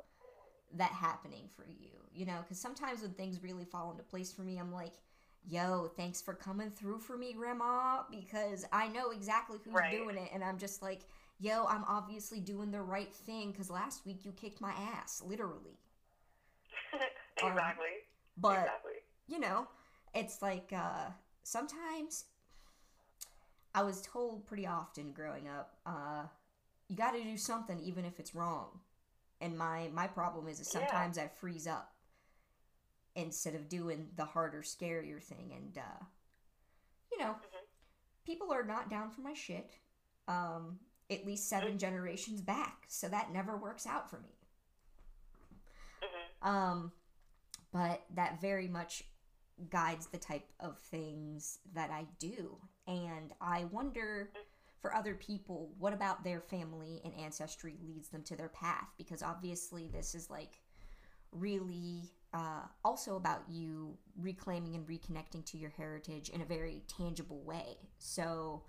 that 0.75 0.90
happening 0.90 1.49
for 1.57 1.64
you, 1.64 1.88
you 2.12 2.27
know? 2.27 2.37
Because 2.43 2.61
sometimes 2.61 3.01
when 3.01 3.12
things 3.12 3.43
really 3.43 3.64
fall 3.64 3.90
into 3.90 4.03
place 4.03 4.31
for 4.31 4.43
me, 4.43 4.59
I'm 4.59 4.73
like, 4.73 4.93
yo, 5.46 5.90
thanks 5.96 6.20
for 6.20 6.35
coming 6.35 6.70
through 6.70 7.00
for 7.00 7.16
me, 7.16 7.33
Grandma, 7.33 8.03
because 8.11 8.64
I 8.72 8.88
know 8.88 9.11
exactly 9.11 9.59
who's 9.64 9.74
Right. 9.74 9.90
doing 9.90 10.16
it. 10.16 10.31
And 10.33 10.44
I'm 10.44 10.59
just 10.59 10.83
like, 10.83 11.00
yo, 11.38 11.64
I'm 11.66 11.85
obviously 11.88 12.40
doing 12.40 12.70
the 12.70 12.83
right 12.83 13.12
thing 13.12 13.50
because 13.53 13.70
last 13.70 14.07
week 14.07 14.24
you 14.24 14.33
kicked 14.33 14.61
my 14.61 14.72
ass, 14.72 15.22
literally. 15.24 15.79
Um, 17.42 17.50
exactly. 17.53 17.87
But 18.37 18.59
exactly. 18.61 18.92
you 19.29 19.40
know, 19.40 19.66
it's 20.14 20.42
like 20.42 20.72
uh, 20.72 21.11
sometimes 21.42 22.24
I 23.74 23.83
was 23.83 24.03
told 24.03 24.46
pretty 24.46 24.66
often 24.66 25.12
growing 25.12 25.48
up, 25.48 25.76
uh, 25.87 26.24
you 26.88 26.96
got 26.96 27.12
to 27.12 27.22
do 27.22 27.37
something 27.37 27.79
even 27.81 28.05
if 28.05 28.18
it's 28.18 28.35
wrong. 28.35 28.81
And 29.40 29.57
my 29.57 29.88
my 29.94 30.07
problem 30.07 30.48
is, 30.48 30.61
is 30.61 30.68
Yeah. 30.74 30.81
sometimes 30.81 31.18
I 31.18 31.29
freeze 31.29 31.66
up 31.66 31.92
instead 33.20 33.54
of 33.54 33.68
doing 33.68 34.11
the 34.16 34.24
harder, 34.24 34.62
scarier 34.62 35.22
thing. 35.22 35.52
And 35.54 35.78
uh, 35.78 36.04
you 37.12 37.18
know, 37.18 37.33
Mhm. 37.35 37.66
people 38.24 38.52
are 38.52 38.64
not 38.64 38.90
down 38.90 39.11
for 39.11 39.20
my 39.20 39.35
shit. 39.35 39.78
Um, 40.28 40.80
at 41.11 41.26
least 41.26 41.48
seven 41.48 41.78
generations 41.78 42.40
back, 42.40 42.85
so 42.88 43.09
that 43.09 43.33
never 43.33 43.56
works 43.56 43.87
out 43.87 44.09
for 44.09 44.20
me. 44.20 44.38
Mhm. 46.02 46.46
Um, 46.46 46.92
but 47.72 48.06
that 48.11 48.40
very 48.40 48.68
much 48.68 49.04
guides 49.68 50.06
the 50.06 50.18
type 50.18 50.52
of 50.61 50.78
things 50.78 51.59
that 51.72 51.90
I 51.90 52.04
do. 52.18 52.61
And 52.87 53.35
I 53.40 53.64
wonder 53.64 54.33
for 54.80 54.94
other 54.94 55.14
people, 55.14 55.74
what 55.78 55.92
about 55.92 56.24
their 56.24 56.40
family 56.40 57.02
and 57.04 57.14
ancestry 57.14 57.76
leads 57.83 58.09
them 58.09 58.22
to 58.24 58.37
their 58.37 58.48
path? 58.48 58.88
Because 58.96 59.22
obviously, 59.22 59.88
this 59.88 60.14
is 60.14 60.30
like 60.30 60.62
really 61.33 62.11
uh, 62.33 62.62
also 62.85 63.16
about 63.16 63.43
you 63.49 63.97
reclaiming 64.16 64.75
and 64.75 64.87
reconnecting 64.87 65.45
to 65.47 65.59
your 65.59 65.71
heritage 65.71 66.29
in 66.29 66.40
a 66.40 66.45
very 66.45 66.83
tangible 66.87 67.43
way. 67.43 67.77
So, 67.99 68.62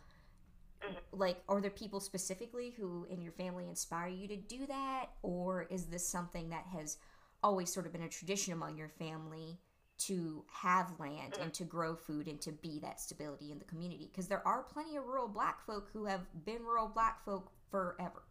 like, 1.11 1.43
are 1.47 1.61
there 1.61 1.69
people 1.69 1.99
specifically 1.99 2.71
who 2.71 3.05
in 3.09 3.21
your 3.21 3.31
family 3.33 3.67
inspire 3.67 4.07
you 4.09 4.27
to 4.27 4.35
do 4.37 4.65
that? 4.67 5.07
Or 5.21 5.63
is 5.69 5.85
this 5.85 6.07
something 6.07 6.49
that 6.49 6.65
has 6.73 6.97
always 7.43 7.71
sort 7.71 7.85
of 7.85 7.91
been 7.91 8.03
a 8.03 8.09
tradition 8.09 8.53
among 8.53 8.77
your 8.77 8.89
family 8.89 9.59
to 9.99 10.43
have 10.51 10.99
land 10.99 11.37
and 11.39 11.53
to 11.53 11.63
grow 11.63 11.95
food 11.95 12.27
and 12.27 12.41
to 12.41 12.51
be 12.51 12.79
that 12.79 12.99
stability 12.99 13.51
in 13.51 13.59
the 13.59 13.65
community? 13.65 14.09
Because 14.11 14.27
there 14.27 14.45
are 14.47 14.63
plenty 14.63 14.95
of 14.95 15.05
rural 15.05 15.27
black 15.27 15.63
folk 15.65 15.89
who 15.93 16.05
have 16.05 16.21
been 16.45 16.63
rural 16.63 16.87
black 16.87 17.23
folk 17.23 17.51
forever. 17.69 18.23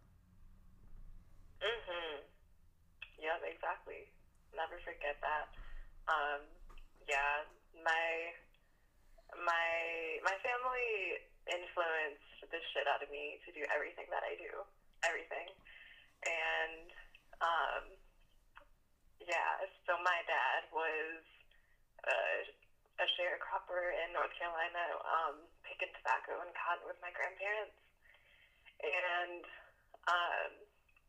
Mm 1.61 1.79
hmm. 1.87 2.17
Yep, 3.21 3.41
exactly. 3.53 4.10
Never 4.61 4.77
forget 4.85 5.17
that. 5.25 5.49
Um, 6.05 6.45
yeah, 7.09 7.49
my 7.81 8.29
my 9.33 9.73
my 10.21 10.37
family 10.45 11.17
influenced 11.49 12.45
the 12.45 12.61
shit 12.69 12.85
out 12.85 13.01
of 13.01 13.09
me 13.09 13.41
to 13.41 13.49
do 13.57 13.65
everything 13.73 14.05
that 14.13 14.21
I 14.21 14.37
do, 14.37 14.61
everything, 15.01 15.49
and 16.29 16.93
um, 17.41 17.83
yeah. 19.25 19.65
So 19.89 19.97
my 20.05 20.21
dad 20.29 20.69
was 20.69 21.25
a, 22.05 22.45
a 23.01 23.07
sharecropper 23.17 23.97
in 24.05 24.13
North 24.13 24.37
Carolina, 24.37 24.93
um, 25.01 25.41
picking 25.65 25.89
tobacco 25.97 26.37
and 26.37 26.53
cotton 26.53 26.85
with 26.85 27.01
my 27.01 27.09
grandparents, 27.17 27.73
and 28.77 29.41
um, 30.05 30.53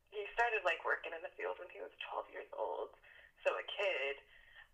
he 0.09 0.25
started 0.33 0.65
like 0.65 0.81
working 0.81 1.13
in 1.13 1.21
the 1.21 1.29
field 1.37 1.61
when 1.61 1.69
he 1.69 1.77
was 1.85 1.93
12 2.09 2.33
years 2.33 2.49
old. 2.57 2.97
So 3.43 3.53
a 3.55 3.65
kid 3.67 4.15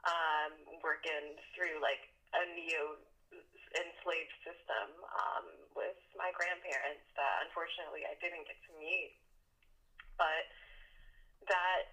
um, 0.06 0.54
working 0.86 1.36
through 1.58 1.82
like 1.82 2.06
a 2.38 2.46
neo 2.54 3.02
enslaved 3.78 4.34
system 4.42 4.88
um, 5.06 5.46
with 5.78 5.98
my 6.18 6.34
grandparents 6.34 7.06
that 7.14 7.46
unfortunately 7.46 8.06
I 8.06 8.18
didn't 8.18 8.46
get 8.50 8.58
to 8.70 8.72
meet. 8.78 9.14
But 10.18 10.50
that 11.50 11.90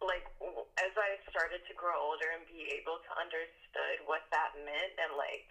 like 0.00 0.24
as 0.80 0.92
I 0.96 1.20
started 1.28 1.60
to 1.68 1.74
grow 1.76 1.98
older 2.00 2.32
and 2.32 2.48
be 2.48 2.72
able 2.72 2.98
to 3.04 3.10
understood 3.20 4.00
what 4.08 4.24
that 4.32 4.56
meant 4.56 4.92
and 4.96 5.12
like 5.14 5.46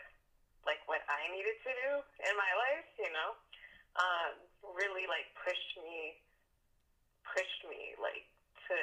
like 0.65 0.81
what 0.89 1.05
I 1.07 1.29
needed 1.31 1.55
to 1.63 1.71
do 1.71 1.89
in 2.27 2.33
my 2.35 2.51
life, 2.51 2.89
you 2.99 3.09
know, 3.15 3.31
um, 3.95 4.33
really 4.75 5.07
like 5.07 5.29
pushed 5.39 5.73
me 5.79 6.19
pushed 7.23 7.61
me 7.69 7.93
like 8.01 8.25
to 8.67 8.77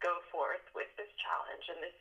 go 0.00 0.20
forth 0.32 0.64
with 0.72 0.88
this 0.96 1.08
challenge 1.20 1.64
and 1.68 1.80
this 1.84 1.96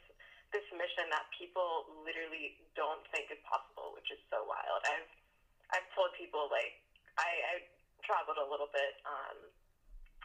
this 0.50 0.66
mission 0.74 1.06
that 1.14 1.30
people 1.30 1.86
literally 2.02 2.58
don't 2.74 3.06
think 3.14 3.30
is 3.30 3.38
possible, 3.46 3.94
which 3.94 4.10
is 4.10 4.18
so 4.34 4.42
wild. 4.50 4.82
I've 4.90 5.12
I've 5.70 5.86
told 5.94 6.10
people 6.18 6.50
like 6.50 6.74
I, 7.22 7.30
I 7.30 7.56
traveled 8.02 8.42
a 8.42 8.48
little 8.48 8.72
bit 8.74 8.98
um, 9.06 9.38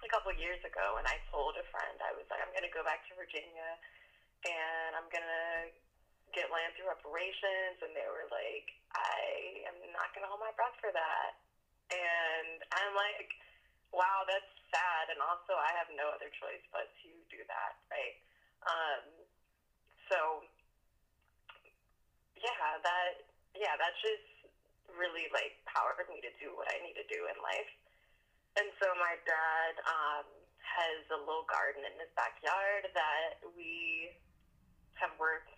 a 0.00 0.08
couple 0.08 0.32
years 0.32 0.60
ago, 0.64 0.96
and 0.96 1.04
I 1.04 1.20
told 1.28 1.60
a 1.60 1.66
friend 1.68 2.00
I 2.00 2.16
was 2.16 2.24
like 2.32 2.40
I'm 2.40 2.52
gonna 2.56 2.72
go 2.72 2.80
back 2.80 3.04
to 3.10 3.12
Virginia, 3.18 3.76
and 4.48 4.96
I'm 4.96 5.08
gonna 5.12 5.68
get 6.32 6.48
land 6.48 6.72
through 6.72 6.88
reparations, 6.88 7.84
and 7.84 7.92
they 7.92 8.08
were 8.08 8.28
like 8.32 8.72
I 8.96 9.68
am 9.68 9.76
not 9.92 10.08
gonna 10.16 10.30
hold 10.30 10.40
my 10.40 10.54
breath 10.56 10.76
for 10.80 10.88
that, 10.88 11.37
and 11.92 12.64
I'm 12.72 12.96
like 12.96 13.28
wow, 13.94 14.26
that's 14.26 14.50
sad. 14.74 15.09
And 15.14 15.22
also, 15.22 15.54
I 15.54 15.70
have 15.78 15.88
no 15.94 16.11
other 16.11 16.28
choice 16.35 16.62
but 16.74 16.90
to 17.07 17.11
do 17.30 17.40
that, 17.46 17.78
right? 17.94 18.16
Um, 18.66 19.04
so, 20.11 20.18
yeah, 22.37 22.83
that, 22.83 23.22
yeah, 23.54 23.78
that 23.78 23.94
just 24.02 24.26
really 24.90 25.26
like 25.33 25.57
powered 25.66 26.07
me 26.11 26.20
to 26.22 26.33
do 26.42 26.52
what 26.59 26.68
I 26.70 26.78
need 26.85 26.94
to 26.98 27.07
do 27.09 27.26
in 27.30 27.38
life. 27.40 27.70
and 28.59 28.70
so 28.78 28.87
my 29.02 29.18
dad 29.26 29.74
um, 29.87 30.26
has 30.62 31.02
a 31.11 31.18
little 31.18 31.46
garden 31.50 31.83
in 31.87 31.94
his 31.98 32.11
backyard 32.14 32.87
that 32.94 33.42
we 33.59 34.11
have 34.98 35.11
worked 35.18 35.50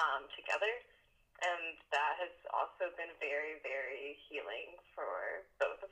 um, 0.00 0.28
together, 0.36 0.72
and 1.44 1.76
that 1.92 2.20
has 2.20 2.34
also 2.52 2.92
been 3.00 3.12
very, 3.20 3.60
very 3.64 4.16
healing 4.28 4.76
for 4.92 5.44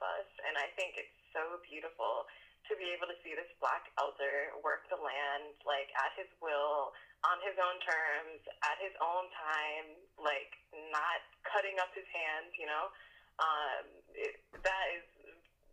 us. 0.02 0.28
And 0.44 0.58
I 0.58 0.68
think 0.74 0.98
it's 0.98 1.16
so 1.30 1.62
beautiful 1.64 2.26
to 2.70 2.78
be 2.78 2.94
able 2.94 3.10
to 3.10 3.18
see 3.26 3.34
this 3.34 3.50
black 3.58 3.90
elder 3.98 4.54
work 4.62 4.86
the 4.86 4.98
land 4.98 5.54
like 5.66 5.90
at 5.98 6.14
his 6.14 6.30
will, 6.38 6.94
on 7.26 7.38
his 7.42 7.54
own 7.58 7.78
terms, 7.82 8.38
at 8.62 8.78
his 8.78 8.94
own 9.02 9.26
time, 9.34 9.86
like 10.18 10.54
not 10.90 11.22
cutting 11.46 11.78
up 11.82 11.90
his 11.94 12.06
hands, 12.10 12.54
you 12.58 12.66
know. 12.66 12.90
Um, 13.42 13.84
it, 14.14 14.38
that 14.62 14.86
is 14.94 15.06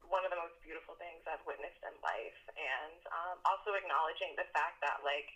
one 0.09 0.25
of 0.25 0.33
the 0.33 0.39
most 0.41 0.57
beautiful 0.65 0.97
things 0.97 1.21
I've 1.29 1.43
witnessed 1.45 1.81
in 1.85 1.93
life, 2.01 2.41
and 2.57 2.99
um, 3.13 3.37
also 3.45 3.77
acknowledging 3.77 4.33
the 4.33 4.49
fact 4.57 4.81
that 4.81 5.05
like 5.05 5.29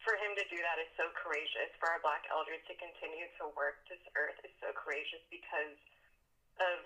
for 0.00 0.16
him 0.16 0.32
to 0.40 0.44
do 0.48 0.56
that 0.64 0.80
is 0.80 0.88
so 0.96 1.12
courageous. 1.20 1.68
For 1.76 1.92
our 1.92 2.00
black 2.00 2.24
elders 2.32 2.64
to 2.72 2.74
continue 2.80 3.28
to 3.42 3.52
work 3.52 3.84
this 3.92 4.00
earth 4.16 4.40
is 4.40 4.54
so 4.64 4.72
courageous 4.72 5.20
because 5.28 5.76
of 6.64 6.80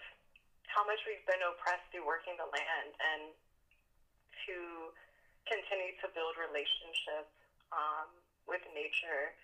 how 0.72 0.88
much 0.88 1.00
we've 1.04 1.24
been 1.28 1.44
oppressed 1.44 1.84
through 1.92 2.08
working 2.08 2.32
the 2.40 2.48
land 2.48 2.90
and 2.96 3.22
to 4.48 4.56
continue 5.44 5.92
to 6.00 6.08
build 6.16 6.32
relationship 6.40 7.28
um, 7.76 8.08
with 8.48 8.64
nature 8.72 9.36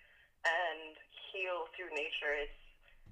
and 0.43 0.97
heal 1.29 1.69
through 1.77 1.93
nature. 1.93 2.33
It's 2.33 2.61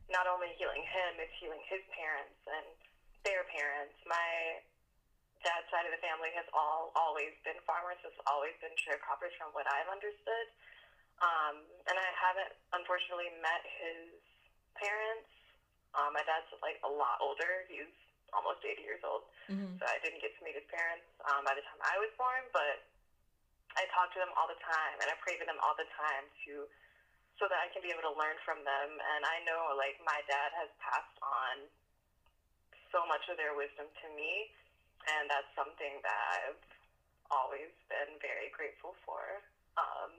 not 0.09 0.25
only 0.25 0.49
healing 0.57 0.81
him, 0.81 1.21
it's 1.21 1.35
healing 1.37 1.61
his 1.69 1.83
parents 1.93 2.41
and 2.49 2.67
their 3.21 3.45
parents. 3.53 3.93
My 4.09 4.65
dad's 5.45 5.69
side 5.69 5.85
of 5.85 5.93
the 5.93 6.01
family 6.01 6.33
has 6.33 6.49
all 6.57 6.89
always 6.97 7.37
been 7.45 7.59
farmers, 7.69 8.01
has 8.01 8.15
always 8.25 8.57
been 8.63 8.73
sharecroppers 8.81 9.35
from 9.37 9.53
what 9.53 9.69
I've 9.69 9.91
understood. 9.93 10.47
Um, 11.21 11.65
and 11.85 11.97
I 11.97 12.09
haven't 12.17 12.53
unfortunately 12.73 13.29
met 13.41 13.61
his 13.77 14.09
parents. 14.77 15.29
Um, 15.97 16.13
my 16.13 16.21
dad's 16.25 16.49
like 16.61 16.81
a 16.85 16.91
lot 16.91 17.17
older. 17.21 17.65
He's 17.69 17.89
almost 18.35 18.63
80 18.63 18.83
years 18.83 19.03
old. 19.03 19.27
Mm-hmm. 19.47 19.79
So 19.79 19.83
I 19.87 19.97
didn't 20.03 20.19
get 20.19 20.35
to 20.35 20.41
meet 20.43 20.55
his 20.55 20.67
parents 20.67 21.07
um, 21.31 21.47
by 21.47 21.55
the 21.55 21.63
time 21.63 21.79
I 21.83 21.95
was 21.99 22.11
born, 22.19 22.43
but 22.51 22.83
I 23.77 23.85
talk 23.93 24.09
to 24.15 24.19
them 24.19 24.33
all 24.35 24.49
the 24.49 24.59
time 24.63 24.95
and 24.99 25.07
I 25.07 25.15
pray 25.21 25.37
to 25.37 25.45
them 25.45 25.59
all 25.61 25.77
the 25.77 25.87
time 25.95 26.25
to 26.47 26.67
so 27.37 27.45
that 27.45 27.61
I 27.61 27.69
can 27.69 27.85
be 27.85 27.93
able 27.93 28.05
to 28.09 28.15
learn 28.17 28.37
from 28.41 28.65
them. 28.65 28.89
And 28.97 29.21
I 29.21 29.37
know 29.45 29.77
like 29.77 30.01
my 30.01 30.19
dad 30.25 30.49
has 30.57 30.69
passed 30.81 31.17
on 31.21 31.69
so 32.89 33.05
much 33.05 33.21
of 33.29 33.37
their 33.37 33.53
wisdom 33.53 33.85
to 33.85 34.07
me, 34.17 34.49
and 35.05 35.29
that's 35.29 35.49
something 35.53 36.01
that 36.01 36.19
I've 36.33 36.63
always 37.29 37.69
been 37.91 38.17
very 38.23 38.49
grateful 38.55 38.97
for. 39.05 39.21
Um, 39.77 40.17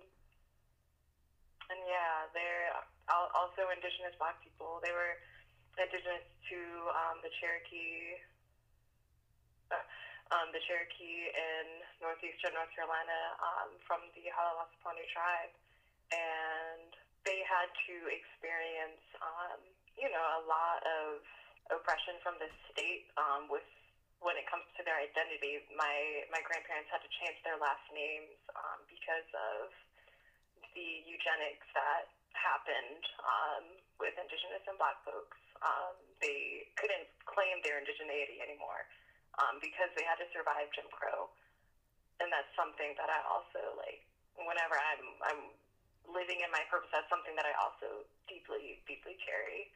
and 1.69 1.81
yeah, 1.85 2.31
they're 2.33 2.71
also 3.11 3.69
indigenous 3.75 4.15
black 4.17 4.39
people. 4.41 4.81
They 4.81 4.93
were 4.93 5.19
indigenous 5.79 6.27
to 6.51 6.59
um, 6.91 7.23
the 7.23 7.31
Cherokee, 7.39 8.19
uh, 9.71 9.79
um, 10.35 10.51
the 10.51 10.59
Cherokee 10.67 11.31
in 11.31 11.67
northeastern 12.03 12.51
North 12.59 12.75
Carolina 12.75 13.39
um, 13.39 13.71
from 13.87 14.03
the 14.19 14.27
Haudenosaunee 14.27 15.07
tribe, 15.15 15.55
and 16.11 16.91
they 17.23 17.47
had 17.47 17.71
to 17.87 17.95
experience, 18.11 19.07
um, 19.23 19.63
you 19.95 20.11
know, 20.11 20.27
a 20.43 20.43
lot 20.51 20.83
of 20.83 21.23
oppression 21.71 22.19
from 22.27 22.35
the 22.43 22.51
state 22.75 23.07
um, 23.15 23.47
with 23.47 23.65
when 24.19 24.35
it 24.35 24.51
comes 24.51 24.67
to 24.75 24.83
their 24.83 24.99
identity. 24.99 25.63
My 25.79 26.27
my 26.35 26.43
grandparents 26.43 26.91
had 26.91 27.07
to 27.07 27.11
change 27.23 27.39
their 27.47 27.55
last 27.63 27.87
names 27.95 28.35
um, 28.51 28.83
because 28.91 29.31
of 29.31 29.71
the 30.75 31.07
eugenics 31.07 31.71
that 31.79 32.11
happened 32.35 33.03
um, 33.23 33.65
with 34.03 34.15
Indigenous 34.19 34.67
and 34.67 34.75
Black 34.75 34.99
folks 35.07 35.39
um, 35.63 35.95
they 36.23 36.67
couldn't 36.79 37.07
claim 37.27 37.63
their 37.63 37.79
indigeneity 37.79 38.43
anymore 38.43 38.87
um, 39.39 39.63
because 39.63 39.91
they 39.95 40.05
had 40.07 40.19
to 40.19 40.29
survive 40.35 40.71
Jim 40.75 40.87
Crow. 40.91 41.31
And 42.19 42.31
that's 42.35 42.51
something 42.59 42.99
that 42.99 43.11
I 43.11 43.21
also 43.31 43.79
like. 43.79 44.03
Whenever 44.39 44.75
I'm 44.79 45.07
I'm 45.23 45.43
living 46.07 46.43
in 46.43 46.51
my 46.51 46.63
purpose, 46.67 46.91
that's 46.91 47.11
something 47.11 47.35
that 47.39 47.47
I 47.47 47.55
also 47.59 48.07
deeply 48.27 48.83
deeply 48.87 49.15
carry. 49.23 49.71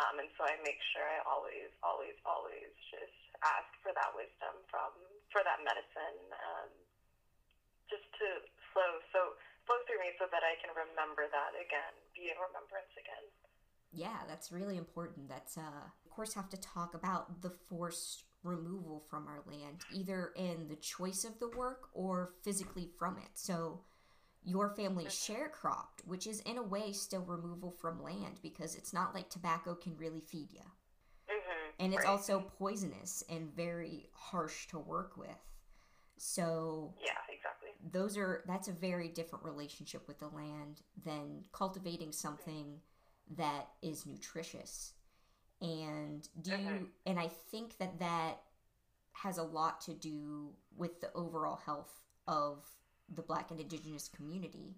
Um, 0.00 0.24
and 0.24 0.28
so 0.40 0.48
I 0.48 0.56
make 0.64 0.80
sure 0.96 1.04
I 1.04 1.20
always, 1.28 1.68
always, 1.84 2.16
always 2.24 2.72
just 2.88 3.20
ask 3.44 3.68
for 3.84 3.92
that 3.92 4.16
wisdom 4.16 4.64
from 4.72 4.96
for 5.28 5.44
that 5.44 5.60
medicine, 5.60 6.20
um, 6.32 6.72
just 7.92 8.08
to 8.24 8.40
flow 8.72 9.04
so 9.12 9.36
flow 9.68 9.76
through 9.84 10.00
me 10.00 10.16
so 10.16 10.24
that 10.32 10.40
I 10.40 10.56
can 10.64 10.72
remember 10.72 11.28
that 11.28 11.52
again, 11.52 11.92
be 12.16 12.32
in 12.32 12.40
remembrance 12.40 12.92
again 12.96 13.28
yeah, 13.92 14.18
that's 14.28 14.52
really 14.52 14.76
important. 14.76 15.28
That's, 15.28 15.56
uh, 15.56 15.60
of 15.60 16.10
course, 16.10 16.34
have 16.34 16.48
to 16.50 16.56
talk 16.60 16.94
about 16.94 17.42
the 17.42 17.50
forced 17.50 18.24
removal 18.42 19.04
from 19.08 19.28
our 19.28 19.42
land, 19.46 19.84
either 19.92 20.32
in 20.36 20.68
the 20.68 20.76
choice 20.76 21.24
of 21.24 21.38
the 21.38 21.48
work 21.56 21.88
or 21.92 22.32
physically 22.42 22.88
from 22.98 23.18
it. 23.18 23.30
So, 23.34 23.82
your 24.44 24.70
family 24.70 25.04
sharecropped, 25.04 26.04
which 26.04 26.26
is 26.26 26.40
in 26.40 26.58
a 26.58 26.62
way 26.62 26.92
still 26.92 27.22
removal 27.22 27.70
from 27.70 28.02
land 28.02 28.40
because 28.42 28.74
it's 28.74 28.92
not 28.92 29.14
like 29.14 29.30
tobacco 29.30 29.74
can 29.74 29.96
really 29.96 30.20
feed 30.20 30.52
you. 30.52 30.64
Mm-hmm, 31.30 31.84
and 31.84 31.94
it's 31.94 32.04
right. 32.04 32.10
also 32.10 32.40
poisonous 32.58 33.22
and 33.30 33.54
very 33.54 34.08
harsh 34.12 34.66
to 34.68 34.78
work 34.78 35.16
with. 35.16 35.28
So, 36.16 36.94
yeah, 37.04 37.12
exactly. 37.32 37.70
Those 37.92 38.16
are 38.16 38.42
that's 38.46 38.68
a 38.68 38.72
very 38.72 39.08
different 39.08 39.44
relationship 39.44 40.06
with 40.08 40.18
the 40.18 40.28
land 40.28 40.82
than 41.04 41.44
cultivating 41.52 42.12
something 42.12 42.80
that 43.36 43.68
is 43.82 44.06
nutritious. 44.06 44.92
And 45.60 46.28
do 46.40 46.50
mm-hmm. 46.50 46.84
and 47.06 47.20
i 47.20 47.28
think 47.28 47.78
that 47.78 48.00
that 48.00 48.38
has 49.12 49.38
a 49.38 49.42
lot 49.42 49.80
to 49.82 49.92
do 49.92 50.50
with 50.76 51.00
the 51.00 51.12
overall 51.14 51.60
health 51.64 52.00
of 52.26 52.64
the 53.14 53.22
black 53.22 53.50
and 53.50 53.60
indigenous 53.60 54.08
community. 54.08 54.74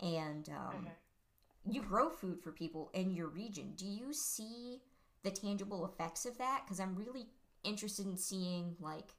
And 0.00 0.48
um, 0.50 0.74
mm-hmm. 0.86 1.72
you 1.72 1.82
grow 1.82 2.10
food 2.10 2.40
for 2.40 2.52
people 2.52 2.90
in 2.92 3.10
your 3.10 3.28
region. 3.28 3.72
Do 3.76 3.86
you 3.86 4.12
see 4.12 4.82
the 5.22 5.30
tangible 5.30 5.86
effects 5.86 6.26
of 6.26 6.38
that? 6.38 6.62
Because 6.64 6.78
i'm 6.78 6.94
really 6.94 7.26
interested 7.64 8.06
in 8.06 8.16
seeing 8.16 8.76
like 8.80 9.14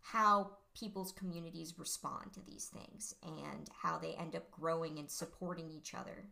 how 0.00 0.50
people's 0.74 1.12
communities 1.12 1.74
respond 1.78 2.32
to 2.32 2.40
these 2.44 2.66
things 2.66 3.14
and 3.22 3.68
how 3.82 3.98
they 3.98 4.14
end 4.14 4.34
up 4.34 4.50
growing 4.50 4.98
and 4.98 5.10
supporting 5.10 5.70
each 5.70 5.94
other 5.94 6.26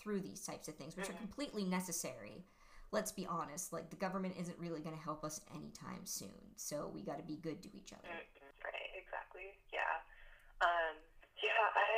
through 0.00 0.20
these 0.20 0.40
types 0.40 0.66
of 0.68 0.74
things, 0.74 0.96
which 0.96 1.08
are 1.08 1.12
mm-hmm. 1.12 1.28
completely 1.28 1.64
necessary. 1.64 2.44
Let's 2.90 3.12
be 3.12 3.26
honest, 3.28 3.72
like 3.72 3.90
the 3.92 4.00
government 4.00 4.34
isn't 4.40 4.58
really 4.58 4.80
going 4.80 4.96
to 4.96 5.04
help 5.04 5.22
us 5.22 5.40
anytime 5.54 6.02
soon, 6.08 6.56
so 6.56 6.90
we 6.90 7.04
got 7.04 7.22
to 7.22 7.26
be 7.28 7.36
good 7.36 7.62
to 7.62 7.70
each 7.70 7.92
other. 7.92 8.08
Mm-hmm. 8.08 8.66
Right, 8.66 8.90
exactly. 8.98 9.54
Yeah. 9.70 9.94
Um, 10.58 10.98
yeah, 11.38 11.64
I 11.76 11.92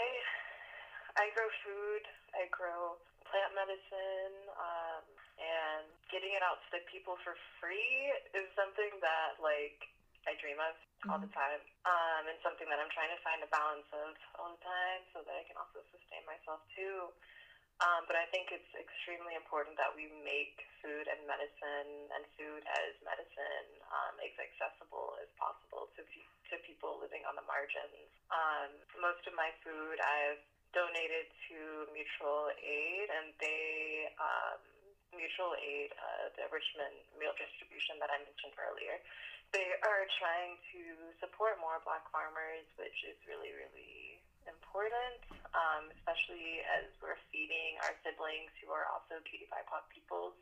I 1.16 1.24
grow 1.32 1.48
food. 1.64 2.04
I 2.36 2.48
grow 2.52 3.00
plant 3.32 3.56
medicine, 3.56 4.36
um, 4.60 5.04
and 5.40 5.88
getting 6.12 6.36
it 6.36 6.44
out 6.44 6.60
to 6.68 6.68
the 6.76 6.84
people 6.92 7.16
for 7.24 7.32
free 7.56 8.12
is 8.36 8.44
something 8.52 8.92
that 9.00 9.40
like 9.40 9.80
I 10.28 10.36
dream 10.38 10.60
of 10.60 10.76
all 11.08 11.16
mm-hmm. 11.18 11.26
the 11.26 11.32
time, 11.32 11.62
um, 11.88 12.28
and 12.28 12.36
something 12.44 12.68
that 12.68 12.78
I'm 12.78 12.92
trying 12.92 13.10
to 13.10 13.20
find 13.24 13.40
a 13.42 13.50
balance 13.50 13.88
of 13.96 14.12
all 14.36 14.54
the 14.54 14.62
time, 14.62 15.00
so 15.16 15.24
that 15.24 15.34
I 15.34 15.42
can 15.48 15.56
also 15.56 15.80
sustain 15.90 16.22
myself 16.28 16.60
too. 16.76 17.10
Um, 17.82 18.06
but 18.06 18.14
I 18.14 18.30
think 18.30 18.54
it's 18.54 18.70
extremely 18.78 19.34
important 19.34 19.74
that 19.74 19.90
we 19.90 20.06
make 20.22 20.54
food 20.78 21.10
and 21.10 21.18
medicine 21.26 22.06
and 22.14 22.22
food 22.38 22.62
as 22.78 22.94
medicine 23.02 23.68
um, 23.90 24.14
as 24.22 24.30
accessible 24.38 25.18
as 25.18 25.26
possible 25.34 25.90
to, 25.98 26.02
to 26.06 26.54
people 26.62 27.02
living 27.02 27.26
on 27.26 27.34
the 27.34 27.42
margins. 27.42 28.06
Um, 28.30 28.70
most 29.02 29.26
of 29.26 29.34
my 29.34 29.50
food 29.66 29.98
I've 29.98 30.38
donated 30.70 31.26
to 31.50 31.90
mutual 31.90 32.54
aid, 32.62 33.10
and 33.10 33.34
they 33.42 34.06
um, 34.14 34.62
mutual 35.10 35.58
aid, 35.58 35.90
uh, 35.98 36.30
the 36.38 36.46
Richmond 36.54 36.96
meal 37.18 37.34
distribution 37.34 37.98
that 37.98 38.14
I 38.14 38.22
mentioned 38.22 38.56
earlier, 38.62 38.96
they 39.50 39.74
are 39.84 40.06
trying 40.22 40.56
to 40.70 40.80
support 41.20 41.58
more 41.58 41.82
Black 41.84 42.06
farmers, 42.14 42.64
which 42.78 43.04
is 43.04 43.18
really 43.26 43.52
really 43.52 44.11
important, 44.48 45.20
um, 45.54 45.90
especially 45.98 46.62
as 46.78 46.90
we're 46.98 47.18
feeding 47.30 47.78
our 47.86 47.94
siblings 48.02 48.50
who 48.62 48.70
are 48.74 48.86
also 48.90 49.20
QTBIPOC 49.26 49.82
peoples. 49.92 50.36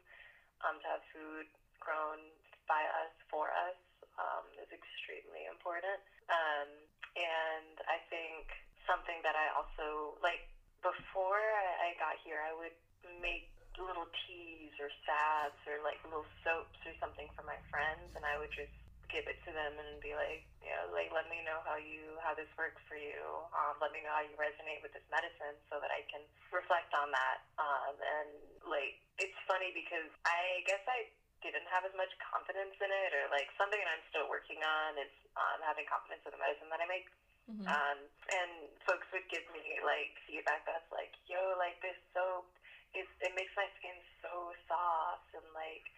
Um, 0.61 0.77
to 0.85 0.87
have 0.93 1.05
food 1.09 1.49
grown 1.81 2.21
by 2.69 2.85
us, 3.01 3.13
for 3.33 3.49
us, 3.49 3.81
um, 4.21 4.45
is 4.61 4.69
extremely 4.69 5.49
important. 5.49 6.05
Um, 6.29 6.69
and 7.17 7.77
I 7.89 7.97
think 8.13 8.45
something 8.85 9.25
that 9.25 9.33
I 9.35 9.49
also, 9.57 10.21
like, 10.21 10.45
before 10.85 11.41
I, 11.41 11.97
got 11.97 12.17
here, 12.25 12.41
I 12.45 12.53
would 12.57 12.77
make 13.21 13.49
little 13.81 14.09
teas 14.25 14.73
or 14.81 14.93
salves 15.09 15.57
or 15.69 15.81
like 15.85 16.01
little 16.05 16.25
soaps 16.45 16.77
or 16.85 16.93
something 17.01 17.29
for 17.37 17.45
my 17.45 17.57
friends, 17.73 18.13
and 18.17 18.25
I 18.25 18.37
would 18.41 18.53
just 18.53 18.73
give 19.11 19.27
it 19.27 19.39
to 19.47 19.51
them 19.53 19.77
and 19.79 19.99
be 20.01 20.15
like, 20.15 20.43
you 20.63 20.71
know, 20.71 20.91
like 20.95 21.11
let 21.11 21.27
me 21.27 21.43
know 21.43 21.61
how 21.67 21.77
you 21.77 22.17
how 22.23 22.33
this 22.35 22.49
works 22.57 22.81
for 22.87 22.97
you. 22.97 23.19
Um, 23.55 23.77
let 23.83 23.91
me 23.91 24.01
know 24.03 24.15
how 24.15 24.25
you 24.25 24.35
resonate 24.39 24.81
with 24.81 24.95
this 24.95 25.05
medicine 25.11 25.59
so 25.69 25.83
that 25.83 25.91
I 25.91 26.07
can 26.07 26.23
reflect 26.55 26.95
on 26.95 27.11
that. 27.11 27.39
Um, 27.59 27.95
and 27.99 28.31
like 28.65 28.95
it's 29.19 29.37
funny 29.51 29.75
because 29.75 30.09
I 30.25 30.63
guess 30.65 30.83
I 30.87 31.11
didn't 31.43 31.67
have 31.73 31.89
as 31.89 31.95
much 31.97 32.13
confidence 32.21 32.77
in 32.79 32.91
it, 32.93 33.11
or 33.17 33.25
like 33.33 33.49
something 33.57 33.81
that 33.81 33.91
I'm 33.91 34.05
still 34.13 34.29
working 34.29 34.61
on 34.61 34.97
is 35.01 35.13
um, 35.37 35.59
having 35.65 35.89
confidence 35.89 36.23
in 36.29 36.33
the 36.37 36.41
medicine 36.41 36.69
that 36.71 36.81
I 36.81 36.89
make. 36.89 37.09
Mhm. 37.51 37.67
Um, 37.67 37.99
and 38.31 38.53
folks 38.87 39.09
would 39.11 39.27
give 39.33 39.43
me 39.51 39.81
like 39.83 40.15
feedback 40.29 40.63
that's 40.69 40.87
like, 40.93 41.11
yo, 41.27 41.41
like 41.59 41.81
this 41.83 41.97
soap, 42.15 42.47
it, 42.95 43.07
it 43.25 43.33
makes 43.35 43.51
my 43.57 43.67
skin 43.81 43.97
so 44.23 44.53
soft, 44.69 45.29
and 45.35 45.47
like, 45.55 45.89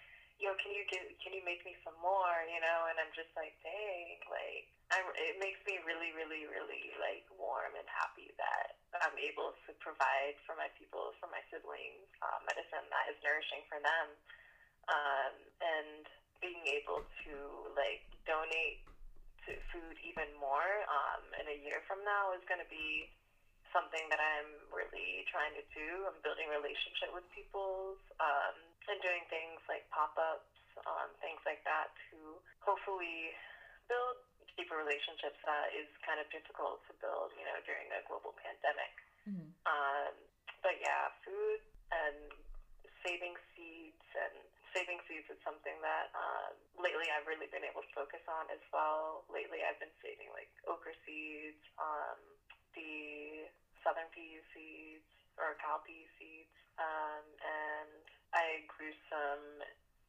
yo, 0.43 0.51
can 0.59 0.75
you 0.75 0.83
give, 0.91 1.07
can 1.23 1.31
you 1.31 1.41
make 1.47 1.63
me 1.63 1.79
some 1.87 1.95
more, 2.03 2.43
you 2.51 2.59
know? 2.59 2.91
And 2.91 2.99
I'm 2.99 3.15
just 3.15 3.31
like, 3.39 3.55
dang, 3.63 4.19
like, 4.27 4.67
I'm, 4.91 5.07
it 5.15 5.39
makes 5.39 5.63
me 5.65 5.79
really, 5.87 6.11
really, 6.11 6.45
really 6.51 6.93
like 6.99 7.23
warm 7.39 7.79
and 7.79 7.87
happy 7.87 8.35
that 8.37 8.75
I'm 9.01 9.17
able 9.17 9.55
to 9.55 9.71
provide 9.79 10.37
for 10.43 10.59
my 10.59 10.69
people, 10.75 11.15
for 11.23 11.31
my 11.31 11.41
siblings, 11.49 12.11
uh, 12.21 12.43
medicine 12.43 12.85
that 12.91 13.07
is 13.09 13.17
nourishing 13.23 13.63
for 13.71 13.79
them, 13.81 14.07
um, 14.91 15.35
and 15.63 16.05
being 16.43 16.67
able 16.75 17.07
to 17.25 17.35
like 17.79 18.03
donate 18.27 18.83
to 19.47 19.55
food 19.71 19.97
even 20.03 20.29
more 20.37 20.85
um, 20.91 21.23
in 21.39 21.47
a 21.49 21.57
year 21.63 21.81
from 21.87 22.03
now 22.03 22.35
is 22.35 22.43
going 22.51 22.61
to 22.61 22.69
be 22.69 23.07
something 23.73 24.05
that 24.13 24.21
I'm 24.21 24.69
really 24.69 25.25
trying 25.33 25.57
to 25.57 25.65
do. 25.73 26.05
I'm 26.05 26.21
building 26.21 26.53
relationship 26.53 27.09
with 27.15 27.25
people 27.33 27.97
um, 28.21 28.72
and 28.89 28.99
doing 29.01 29.25
things 29.31 29.61
like 29.69 29.85
pop-ups, 29.91 30.49
um, 30.87 31.15
things 31.21 31.41
like 31.45 31.61
that 31.65 31.93
to 32.11 32.41
hopefully 32.65 33.35
build 33.91 34.17
deeper 34.57 34.77
relationships 34.77 35.39
that 35.45 35.73
is 35.73 35.89
kind 36.05 36.19
of 36.21 36.27
difficult 36.31 36.81
to 36.89 36.93
build, 37.03 37.33
you 37.37 37.45
know, 37.45 37.59
during 37.67 37.89
a 37.93 38.01
global 38.07 38.35
pandemic. 38.41 38.93
Mhm. 39.29 39.53
Um, 39.67 40.15
but 40.63 40.79
yeah, 40.79 41.09
food 41.25 41.61
and 41.91 42.33
saving 43.03 43.35
seeds 43.55 44.07
and 44.15 44.35
saving 44.73 44.99
seeds 45.07 45.29
is 45.29 45.39
something 45.45 45.77
that 45.83 46.09
um, 46.17 46.55
lately 46.79 47.11
I've 47.13 47.27
really 47.27 47.47
been 47.51 47.65
able 47.67 47.83
to 47.83 47.93
focus 47.93 48.23
on 48.27 48.49
as 48.49 48.63
well. 48.73 49.25
Lately, 49.29 49.61
I've 49.63 49.79
been 49.79 49.93
saving 50.01 50.33
like 50.33 50.49
okra 50.65 50.95
seeds, 51.05 51.61
um, 51.77 52.19
the 52.73 53.51
southern 53.85 54.09
pea 54.15 54.41
seeds 54.55 55.05
or 55.37 55.57
cowpea 55.61 56.09
seeds, 56.17 56.55
um, 56.79 57.25
and 57.43 58.05
I 58.33 58.65
grew 58.69 58.93
some 59.13 59.45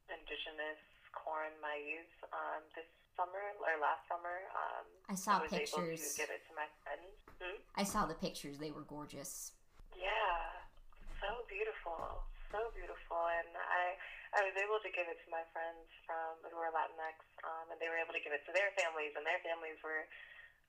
indigenous 0.08 0.80
corn 1.12 1.52
maize 1.60 2.10
um, 2.32 2.64
this 2.74 2.88
summer 3.14 3.54
or 3.62 3.74
last 3.80 4.04
summer. 4.10 4.48
Um, 4.52 4.86
I 5.08 5.16
saw 5.16 5.38
I 5.40 5.46
was 5.46 5.52
able 5.54 5.64
to 5.64 5.94
pictures. 5.94 6.18
give 6.18 6.30
it 6.32 6.42
to 6.50 6.52
my 6.56 6.68
friends. 6.82 7.14
Hmm? 7.38 7.58
I 7.78 7.84
saw 7.84 8.04
the 8.08 8.18
pictures. 8.18 8.58
They 8.58 8.74
were 8.74 8.84
gorgeous. 8.84 9.54
Yeah, 9.94 10.42
so 11.22 11.46
beautiful, 11.46 12.26
so 12.50 12.58
beautiful, 12.74 13.22
and 13.30 13.54
I 13.54 13.94
I 14.34 14.42
was 14.42 14.58
able 14.58 14.82
to 14.82 14.90
give 14.90 15.06
it 15.06 15.22
to 15.22 15.28
my 15.30 15.46
friends 15.54 15.86
from 16.02 16.42
who 16.50 16.58
are 16.58 16.74
Latinx, 16.74 17.22
um, 17.46 17.70
and 17.70 17.78
they 17.78 17.86
were 17.86 18.00
able 18.02 18.10
to 18.10 18.18
give 18.18 18.34
it 18.34 18.42
to 18.50 18.52
their 18.52 18.74
families, 18.74 19.14
and 19.14 19.22
their 19.22 19.38
families 19.46 19.78
were 19.86 20.10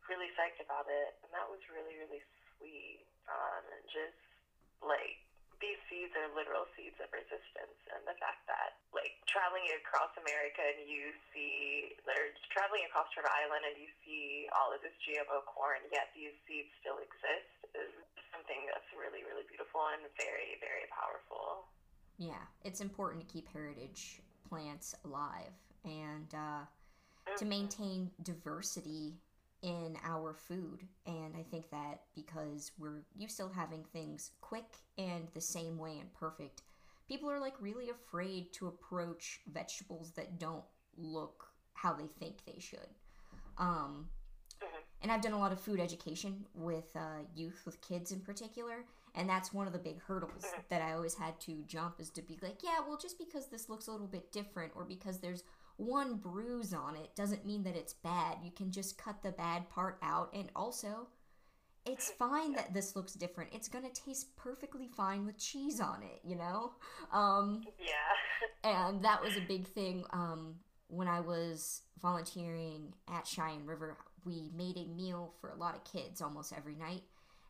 really 0.06 0.30
psyched 0.38 0.62
about 0.62 0.86
it, 0.86 1.18
and 1.26 1.34
that 1.34 1.50
was 1.50 1.58
really 1.74 1.98
really 1.98 2.22
sweet, 2.56 3.02
um, 3.26 3.64
and 3.74 3.84
just 3.90 4.22
like 4.86 5.25
these 5.66 5.82
seeds 5.90 6.14
are 6.14 6.30
literal 6.38 6.70
seeds 6.78 6.94
of 7.02 7.10
resistance, 7.10 7.80
and 7.90 8.06
the 8.06 8.14
fact 8.22 8.46
that 8.46 8.78
like 8.94 9.18
traveling 9.26 9.66
across 9.82 10.14
America 10.22 10.62
and 10.62 10.86
you 10.86 11.10
see, 11.34 11.98
or 12.06 12.30
traveling 12.54 12.86
across 12.86 13.10
Rhode 13.18 13.26
Island 13.34 13.66
and 13.66 13.76
you 13.82 13.90
see 14.06 14.46
all 14.54 14.70
of 14.70 14.80
this 14.86 14.94
GMO 15.02 15.42
corn, 15.50 15.82
yet 15.90 16.14
these 16.14 16.38
seeds 16.46 16.70
still 16.86 17.02
exist, 17.02 17.50
is 17.74 17.92
something 18.30 18.62
that's 18.70 18.86
really, 18.94 19.26
really 19.26 19.44
beautiful 19.50 19.82
and 19.90 20.06
very, 20.22 20.62
very 20.62 20.86
powerful. 20.94 21.66
Yeah, 22.22 22.46
it's 22.62 22.80
important 22.80 23.26
to 23.26 23.30
keep 23.34 23.50
heritage 23.50 24.22
plants 24.48 24.94
alive 25.04 25.58
and 25.84 26.30
uh, 26.32 26.64
to 27.36 27.44
Mhm. 27.44 27.50
maintain 27.50 28.00
diversity 28.22 29.18
in 29.66 29.98
our 30.04 30.34
food. 30.34 30.88
And 31.08 31.36
I 31.36 31.42
think 31.42 31.72
that 31.72 32.02
because 32.14 32.72
we're 32.78 33.02
used 33.18 33.38
to 33.38 33.50
having 33.50 33.84
things 33.84 34.32
quick 34.40 34.78
and 34.98 35.28
the 35.34 35.42
same 35.42 35.80
way 35.80 35.98
and 36.00 36.14
perfect, 36.14 36.62
people 37.08 37.30
are 37.32 37.40
like 37.40 37.56
really 37.60 37.90
afraid 37.90 38.54
to 38.54 38.68
approach 38.68 39.42
vegetables 39.52 40.12
that 40.12 40.38
don't 40.40 40.64
look 40.98 41.48
how 41.74 41.94
they 41.94 42.06
think 42.06 42.46
they 42.46 42.60
should. 42.60 42.90
Um, 43.58 44.08
Mhm. 44.62 44.84
and 45.02 45.12
I've 45.12 45.22
done 45.22 45.34
a 45.34 45.40
lot 45.40 45.52
of 45.52 45.60
food 45.60 45.80
education 45.80 46.46
with 46.54 46.96
uh, 46.96 47.24
youth, 47.36 47.64
with 47.66 47.82
kids 47.82 48.12
in 48.12 48.22
particular, 48.22 48.86
and 49.16 49.28
that's 49.28 49.52
one 49.52 49.66
of 49.66 49.74
the 49.74 49.80
big 49.80 50.00
hurdles 50.02 50.46
Mhm. 50.46 50.68
that 50.70 50.82
I 50.84 50.94
always 50.94 51.16
had 51.16 51.40
to 51.42 51.64
jump 51.64 52.00
is 52.00 52.12
to 52.12 52.22
be 52.22 52.38
like, 52.42 52.62
yeah, 52.64 52.80
well, 52.82 52.98
just 52.98 53.18
because 53.18 53.48
this 53.48 53.68
looks 53.68 53.88
a 53.88 53.92
little 53.92 54.08
bit 54.08 54.32
different 54.32 54.74
or 54.76 54.86
because 54.86 55.20
there's 55.20 55.44
one 55.78 56.16
bruise 56.18 56.74
on 56.74 56.96
it 56.96 57.16
doesn't 57.16 57.46
mean 57.46 57.64
that 57.64 57.76
it's 57.76 57.94
bad. 57.94 58.38
You 58.44 58.52
can 58.52 58.72
just 58.72 58.98
cut 58.98 59.22
the 59.24 59.32
bad 59.32 59.70
part 59.70 59.98
out, 60.02 60.30
and 60.34 60.50
also, 60.56 61.08
it's 61.86 62.10
fine 62.12 62.54
that 62.54 62.74
this 62.74 62.96
looks 62.96 63.14
different. 63.14 63.52
It's 63.54 63.68
gonna 63.68 63.90
taste 63.90 64.36
perfectly 64.36 64.88
fine 64.88 65.26
with 65.26 65.38
cheese 65.38 65.80
on 65.80 66.02
it, 66.04 66.20
you 66.24 66.36
know. 66.36 66.74
Um, 67.12 67.62
Yeah. 67.80 67.94
and 68.64 69.04
that 69.04 69.22
was 69.22 69.36
a 69.38 69.42
big 69.42 69.68
thing 69.68 70.04
um, 70.12 70.56
when 70.88 71.08
I 71.08 71.20
was 71.20 71.82
volunteering 72.02 72.94
at 73.08 73.28
Cheyenne 73.28 73.66
River. 73.66 73.98
We 74.26 74.50
made 74.56 74.78
a 74.78 74.86
meal 74.86 75.34
for 75.40 75.50
a 75.52 75.56
lot 75.56 75.76
of 75.76 75.84
kids 75.84 76.22
almost 76.22 76.52
every 76.54 76.76
night, 76.76 77.04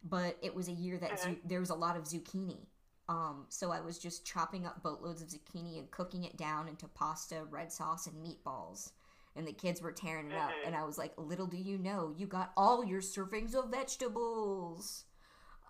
but 0.04 0.38
it 0.42 0.54
was 0.54 0.68
a 0.68 0.74
year 0.74 0.98
that 0.98 1.20
zu- 1.20 1.38
there 1.46 1.60
was 1.62 1.70
a 1.70 1.76
lot 1.76 1.96
of 1.96 2.04
zucchini. 2.04 2.66
Um, 3.08 3.46
so 3.50 3.72
I 3.72 3.82
was 3.82 4.00
just 4.00 4.26
chopping 4.26 4.66
up 4.66 4.82
boatloads 4.82 5.22
of 5.22 5.28
zucchini 5.28 5.78
and 5.78 5.92
cooking 5.92 6.24
it 6.24 6.38
down 6.38 6.68
into 6.68 6.88
pasta, 6.88 7.44
red 7.50 7.72
sauce, 7.72 8.08
and 8.08 8.16
meatballs. 8.26 8.92
And 9.36 9.46
the 9.46 9.54
kids 9.54 9.82
were 9.82 9.92
tearing 9.92 10.32
it 10.32 10.38
up, 10.38 10.52
and 10.66 10.74
I 10.76 10.86
was 10.86 10.98
like, 10.98 11.14
"Little 11.18 11.46
do 11.46 11.58
you 11.58 11.78
know, 11.78 12.14
you 12.18 12.26
got 12.26 12.52
all 12.56 12.84
your 12.86 13.02
servings 13.02 13.54
of 13.54 13.70
vegetables." 13.70 15.04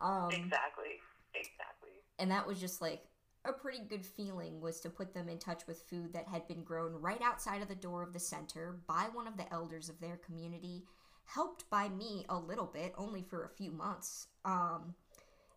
Um, 0.01 0.29
exactly. 0.31 0.99
Exactly. 1.33 1.89
and 2.19 2.31
that 2.31 2.47
was 2.47 2.59
just 2.59 2.81
like 2.81 3.03
a 3.43 3.53
pretty 3.53 3.79
good 3.87 4.05
feeling 4.05 4.59
was 4.61 4.79
to 4.81 4.89
put 4.89 5.13
them 5.13 5.29
in 5.29 5.37
touch 5.37 5.67
with 5.67 5.81
food 5.89 6.13
that 6.13 6.27
had 6.27 6.47
been 6.47 6.63
grown 6.63 6.93
right 6.93 7.21
outside 7.21 7.61
of 7.61 7.67
the 7.67 7.75
door 7.75 8.01
of 8.03 8.13
the 8.13 8.19
center 8.19 8.79
by 8.87 9.07
one 9.13 9.27
of 9.27 9.37
the 9.37 9.51
elders 9.53 9.89
of 9.89 9.99
their 9.99 10.17
community 10.17 10.83
helped 11.25 11.69
by 11.69 11.89
me 11.89 12.25
a 12.29 12.37
little 12.37 12.65
bit 12.65 12.93
only 12.97 13.21
for 13.23 13.43
a 13.43 13.49
few 13.49 13.71
months 13.71 14.27
um, 14.45 14.95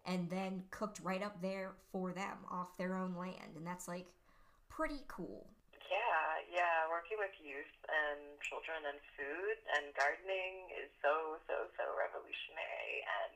and 0.09 0.33
then 0.33 0.65
cooked 0.73 0.99
right 1.05 1.23
up 1.23 1.37
there 1.45 1.77
for 1.93 2.17
them 2.17 2.41
off 2.51 2.73
their 2.81 2.97
own 2.97 3.15
land 3.15 3.53
and 3.55 3.67
that's 3.69 3.87
like 3.87 4.09
pretty 4.73 5.05
cool 5.07 5.45
Yeah, 5.89 6.41
yeah. 6.49 6.89
Working 6.89 7.21
with 7.21 7.33
youth 7.41 7.73
and 7.89 8.41
children 8.45 8.85
and 8.89 8.99
food 9.17 9.57
and 9.77 9.93
gardening 9.97 10.69
is 10.77 10.89
so, 11.05 11.37
so, 11.49 11.69
so 11.77 11.85
revolutionary, 11.97 13.05
and 13.25 13.33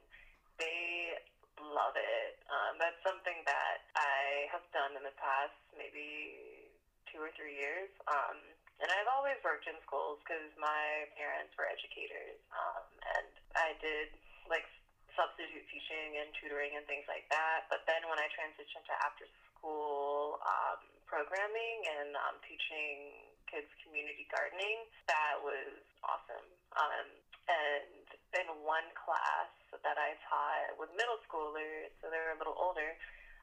they 0.60 1.16
love 1.60 1.96
it. 1.96 2.36
Um, 2.50 2.76
that's 2.80 2.98
something 3.06 3.44
that 3.48 3.84
I 3.96 4.48
have 4.52 4.64
done 4.76 4.96
in 4.96 5.04
the 5.04 5.14
past, 5.16 5.56
maybe 5.76 6.68
two 7.08 7.20
or 7.20 7.32
three 7.36 7.56
years. 7.56 7.88
Um, 8.08 8.36
and 8.80 8.88
I've 8.90 9.08
always 9.08 9.38
worked 9.44 9.68
in 9.68 9.76
schools 9.84 10.18
because 10.24 10.50
my 10.58 11.06
parents 11.14 11.54
were 11.56 11.68
educators, 11.68 12.40
um, 12.52 12.84
and 13.16 13.32
I 13.56 13.76
did 13.78 14.12
like 14.50 14.66
substitute 15.16 15.66
teaching 15.68 16.20
and 16.20 16.28
tutoring 16.40 16.74
and 16.76 16.84
things 16.88 17.04
like 17.08 17.26
that. 17.30 17.68
But 17.68 17.84
then 17.88 18.04
when 18.08 18.18
I 18.18 18.28
transitioned 18.32 18.84
to 18.88 18.94
after 19.04 19.24
school 19.52 20.40
um, 20.42 20.80
programming 21.04 21.78
and 22.00 22.16
um, 22.16 22.36
teaching 22.44 23.30
kids 23.48 23.68
community 23.84 24.24
gardening, 24.32 24.88
that 25.06 25.40
was 25.44 25.80
awesome. 26.02 26.48
Um, 26.76 27.06
and 27.50 28.06
in 28.32 28.48
one 28.64 28.88
class 28.96 29.52
that 29.84 29.98
I 30.00 30.16
taught 30.24 30.80
with 30.80 30.88
middle 30.96 31.20
schoolers, 31.28 31.92
so 32.00 32.08
they 32.08 32.20
were 32.20 32.32
a 32.32 32.40
little 32.40 32.56
older, 32.56 32.96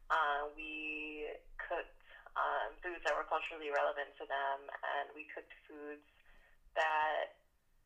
uh, 0.10 0.50
we 0.58 1.30
cooked 1.62 1.94
um, 2.34 2.74
foods 2.82 3.04
that 3.06 3.14
were 3.14 3.28
culturally 3.30 3.70
relevant 3.70 4.10
to 4.18 4.26
them, 4.26 4.66
and 4.66 5.14
we 5.14 5.30
cooked 5.30 5.54
foods 5.70 6.06
that 6.74 7.38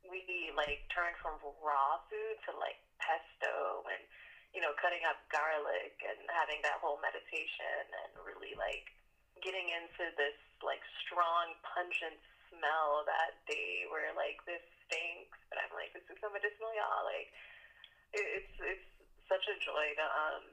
we 0.08 0.52
like 0.56 0.84
turned 0.92 1.16
from 1.24 1.40
raw 1.64 2.00
food 2.12 2.36
to 2.48 2.52
like 2.60 2.80
pesto 3.04 3.84
and 3.92 4.04
you 4.56 4.64
know 4.64 4.72
cutting 4.80 5.04
up 5.04 5.20
garlic 5.28 5.92
and 6.08 6.20
having 6.32 6.64
that 6.64 6.80
whole 6.80 6.98
meditation 7.04 7.84
and 7.92 8.12
really 8.24 8.56
like 8.56 8.88
getting 9.44 9.68
into 9.76 10.08
this 10.16 10.38
like 10.64 10.82
strong 11.04 11.58
pungent 11.68 12.16
smell 12.48 13.04
that 13.04 13.36
they 13.50 13.84
were 13.92 14.14
like 14.16 14.40
this 14.48 14.64
stinks 14.88 15.36
but 15.52 15.60
i'm 15.60 15.74
like 15.76 15.92
this 15.92 16.06
is 16.08 16.16
so 16.24 16.32
medicinal 16.32 16.72
y'all. 16.72 17.04
Like 17.04 17.28
it, 18.16 18.26
it's 18.40 18.54
it's 18.62 18.90
such 19.28 19.44
a 19.50 19.56
joy 19.60 19.92
to 20.00 20.06
um 20.06 20.46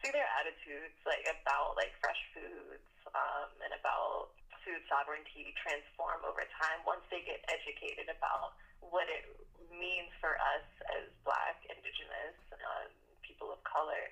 see 0.00 0.08
their 0.14 0.28
attitudes 0.40 0.96
like 1.04 1.26
about 1.28 1.76
like 1.76 1.92
fresh 2.00 2.20
foods 2.32 2.86
um 3.12 3.50
and 3.60 3.74
about 3.76 4.32
food 4.64 4.80
sovereignty 4.88 5.52
transform 5.56 6.20
over 6.24 6.44
time 6.60 6.80
once 6.84 7.04
they 7.08 7.20
get 7.24 7.40
educated 7.48 8.08
about 8.08 8.56
what 8.80 9.08
it 9.08 9.24
means 9.68 10.10
for 10.20 10.36
us 10.56 10.66
as 10.96 11.10
Black, 11.24 11.60
Indigenous, 11.68 12.36
um, 12.56 12.90
people 13.20 13.52
of 13.52 13.60
color. 13.68 14.08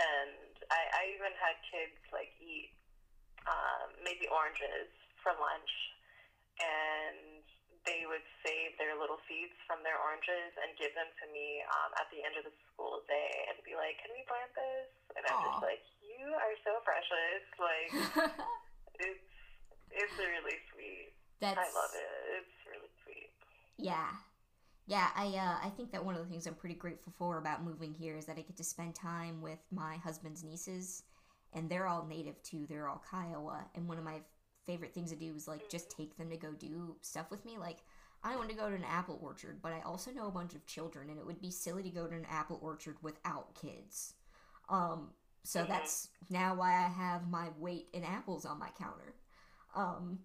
And 0.00 0.52
I, 0.72 0.82
I 0.92 1.02
even 1.16 1.32
had 1.36 1.56
kids 1.68 1.96
like 2.12 2.32
eat 2.40 2.72
um, 3.44 3.92
maybe 4.00 4.28
oranges 4.30 4.88
for 5.20 5.34
lunch, 5.36 5.72
and 6.60 7.44
they 7.84 8.06
would 8.06 8.24
save 8.46 8.78
their 8.78 8.94
little 8.94 9.18
seeds 9.26 9.54
from 9.66 9.82
their 9.82 9.98
oranges 9.98 10.54
and 10.62 10.70
give 10.78 10.94
them 10.94 11.10
to 11.18 11.26
me 11.34 11.62
um, 11.66 11.90
at 11.98 12.06
the 12.14 12.22
end 12.22 12.38
of 12.38 12.46
the 12.46 12.54
school 12.70 13.02
day 13.10 13.32
and 13.50 13.58
be 13.66 13.74
like, 13.74 13.98
"Can 14.00 14.14
we 14.14 14.22
plant 14.24 14.52
this?" 14.54 14.88
And 15.18 15.22
I'm 15.26 15.40
just 15.50 15.62
like, 15.62 15.82
"You 16.00 16.32
are 16.32 16.56
so 16.62 16.78
precious!" 16.86 17.44
Like 17.58 17.90
it's 19.02 19.28
it's 19.92 20.16
really 20.16 20.58
sweet. 20.72 21.12
That's 21.42 21.58
I 21.58 21.68
love 21.74 21.92
it. 21.92 22.12
It's 22.40 22.56
really 22.70 22.92
sweet. 23.02 23.30
Yeah. 23.76 24.14
Yeah, 24.92 25.08
I 25.16 25.26
uh, 25.28 25.66
I 25.66 25.70
think 25.70 25.90
that 25.92 26.04
one 26.04 26.14
of 26.16 26.20
the 26.22 26.28
things 26.28 26.46
I'm 26.46 26.54
pretty 26.54 26.74
grateful 26.74 27.14
for 27.16 27.38
about 27.38 27.64
moving 27.64 27.94
here 27.94 28.14
is 28.18 28.26
that 28.26 28.36
I 28.38 28.42
get 28.42 28.56
to 28.58 28.64
spend 28.64 28.94
time 28.94 29.40
with 29.40 29.58
my 29.70 29.96
husband's 29.96 30.44
nieces, 30.44 31.04
and 31.54 31.70
they're 31.70 31.86
all 31.86 32.04
native 32.04 32.42
too. 32.42 32.66
They're 32.68 32.88
all 32.88 33.02
Kiowa, 33.10 33.64
and 33.74 33.88
one 33.88 33.96
of 33.96 34.04
my 34.04 34.20
favorite 34.66 34.92
things 34.92 35.10
to 35.10 35.16
do 35.16 35.34
is 35.34 35.48
like 35.48 35.70
just 35.70 35.90
take 35.90 36.16
them 36.18 36.28
to 36.30 36.36
go 36.36 36.52
do 36.52 36.96
stuff 37.00 37.30
with 37.30 37.42
me. 37.46 37.56
Like 37.58 37.78
I 38.22 38.36
want 38.36 38.50
to 38.50 38.54
go 38.54 38.68
to 38.68 38.76
an 38.76 38.84
apple 38.84 39.18
orchard, 39.22 39.60
but 39.62 39.72
I 39.72 39.80
also 39.80 40.10
know 40.10 40.26
a 40.26 40.32
bunch 40.32 40.54
of 40.54 40.66
children, 40.66 41.08
and 41.08 41.18
it 41.18 41.24
would 41.26 41.40
be 41.40 41.50
silly 41.50 41.82
to 41.84 41.90
go 41.90 42.06
to 42.06 42.14
an 42.14 42.26
apple 42.30 42.58
orchard 42.62 42.96
without 43.02 43.54
kids. 43.54 44.14
Um, 44.68 45.14
so 45.44 45.64
Mhm. 45.64 45.68
that's 45.68 46.10
now 46.30 46.54
why 46.54 46.72
I 46.74 46.88
have 46.88 47.30
my 47.30 47.48
weight 47.58 47.88
in 47.94 48.04
apples 48.04 48.44
on 48.44 48.58
my 48.58 48.70
counter. 48.78 49.14
Um, 49.74 50.20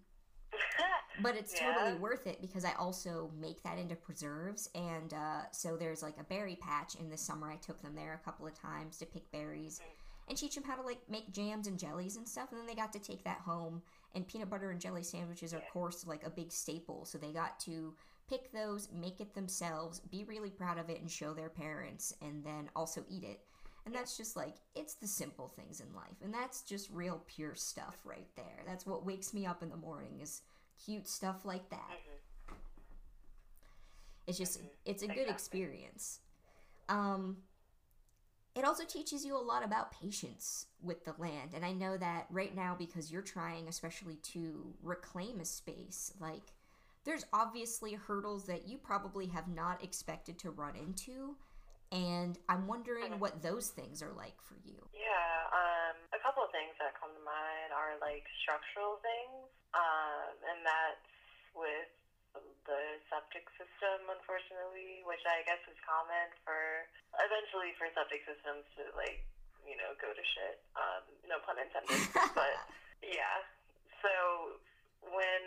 but 1.19 1.35
it's 1.35 1.53
Yeah. 1.53 1.67
totally 1.71 1.95
worth 1.95 2.27
it 2.27 2.41
because 2.41 2.65
I 2.65 2.73
also 2.73 3.31
make 3.39 3.63
that 3.63 3.77
into 3.77 3.95
preserves. 3.95 4.69
And 4.75 5.13
uh, 5.13 5.49
so 5.51 5.77
there's 5.77 6.03
like 6.03 6.17
a 6.19 6.23
berry 6.23 6.55
patch 6.55 6.95
in 6.95 7.09
the 7.09 7.17
summer. 7.17 7.51
I 7.51 7.57
took 7.57 7.81
them 7.81 7.95
there 7.95 8.13
a 8.13 8.25
couple 8.25 8.47
of 8.47 8.53
times 8.53 8.97
to 8.99 9.05
pick 9.05 9.31
berries 9.31 9.81
and 10.27 10.37
teach 10.37 10.55
them 10.55 10.63
how 10.63 10.75
to 10.75 10.81
like 10.81 10.99
make 11.09 11.31
jams 11.31 11.67
and 11.67 11.79
jellies 11.79 12.17
and 12.17 12.27
stuff. 12.27 12.51
And 12.51 12.59
then 12.59 12.67
they 12.67 12.75
got 12.75 12.93
to 12.93 12.99
take 12.99 13.23
that 13.23 13.39
home. 13.39 13.81
And 14.13 14.27
peanut 14.27 14.49
butter 14.49 14.71
and 14.71 14.79
jelly 14.81 15.03
sandwiches 15.03 15.53
are, 15.53 15.57
of 15.57 15.69
course, 15.69 16.05
like 16.05 16.25
a 16.25 16.29
big 16.29 16.51
staple. 16.51 17.05
So 17.05 17.17
they 17.17 17.31
got 17.31 17.59
to 17.61 17.93
pick 18.29 18.51
those, 18.51 18.89
make 18.91 19.21
it 19.21 19.33
themselves, 19.33 19.99
be 19.99 20.25
really 20.25 20.49
proud 20.49 20.77
of 20.77 20.89
it, 20.89 20.99
and 20.99 21.09
show 21.09 21.33
their 21.33 21.49
parents, 21.49 22.13
and 22.21 22.43
then 22.43 22.69
also 22.75 23.03
eat 23.09 23.23
it. 23.23 23.39
And 23.85 23.95
that's 23.95 24.17
just 24.17 24.35
like, 24.35 24.55
it's 24.75 24.95
the 24.95 25.07
simple 25.07 25.47
things 25.47 25.79
in 25.79 25.93
life. 25.95 26.17
And 26.21 26.33
that's 26.33 26.61
just 26.63 26.89
real 26.91 27.23
pure 27.25 27.55
stuff 27.55 27.99
right 28.03 28.27
there. 28.35 28.63
That's 28.67 28.85
what 28.85 29.05
wakes 29.05 29.33
me 29.33 29.45
up 29.45 29.63
in 29.63 29.69
the 29.69 29.77
morning 29.77 30.19
is 30.21 30.41
cute 30.85 31.07
stuff 31.07 31.45
like 31.45 31.69
that. 31.69 31.89
Mhm. 31.89 32.55
It's 34.27 34.37
just, 34.37 34.61
Mhm. 34.61 34.69
it's 34.85 35.03
a 35.03 35.07
good 35.07 35.29
experience. 35.29 36.19
Um, 36.89 37.43
it 38.55 38.65
also 38.65 38.83
teaches 38.85 39.23
you 39.23 39.37
a 39.37 39.39
lot 39.39 39.63
about 39.63 39.91
patience 39.91 40.67
with 40.81 41.05
the 41.05 41.13
land. 41.17 41.53
And 41.53 41.63
I 41.63 41.73
know 41.73 41.95
that 41.97 42.25
right 42.29 42.55
now, 42.55 42.75
because 42.75 43.11
you're 43.11 43.21
trying, 43.21 43.67
especially 43.67 44.15
to 44.33 44.73
reclaim 44.81 45.39
a 45.39 45.45
space, 45.45 46.13
like, 46.19 46.53
there's 47.03 47.25
obviously 47.31 47.93
hurdles 47.93 48.47
that 48.47 48.67
you 48.67 48.77
probably 48.77 49.27
have 49.27 49.47
not 49.47 49.83
expected 49.83 50.39
to 50.39 50.51
run 50.51 50.75
into. 50.75 51.37
And 51.91 52.37
I'm 52.49 52.67
wondering 52.67 53.13
Mhm. 53.13 53.19
what 53.19 53.41
those 53.41 53.69
things 53.69 54.01
are 54.01 54.11
like 54.11 54.41
for 54.41 54.55
you. 54.55 54.89
Yeah, 54.91 55.47
um, 55.53 55.95
a 56.11 56.19
couple 56.19 56.43
of 56.43 56.51
things 56.51 56.75
that 56.79 56.99
come 56.99 57.13
to 57.13 57.23
mind 57.23 57.71
are 57.71 57.97
like 57.99 58.27
structural 58.41 58.97
things, 58.97 59.46
um, 59.75 60.33
and 60.47 60.59
that's 60.63 61.11
with 61.55 61.89
the 62.67 62.99
septic 63.09 63.47
system, 63.55 64.11
unfortunately, 64.11 65.01
which 65.07 65.23
I 65.25 65.41
guess 65.47 65.61
is 65.65 65.79
common 65.81 66.29
for 66.45 66.85
eventually 67.17 67.73
for 67.79 67.89
septic 67.95 68.21
systems 68.27 68.67
to 68.77 68.91
like, 68.93 69.23
you 69.65 69.79
know, 69.79 69.95
go 69.97 70.11
to 70.11 70.23
shit. 70.35 70.59
Um, 70.77 71.03
no 71.25 71.41
pun 71.41 71.57
intended, 71.57 71.97
but 72.37 72.55
yeah. 73.01 73.41
So 74.03 74.13
when 75.01 75.43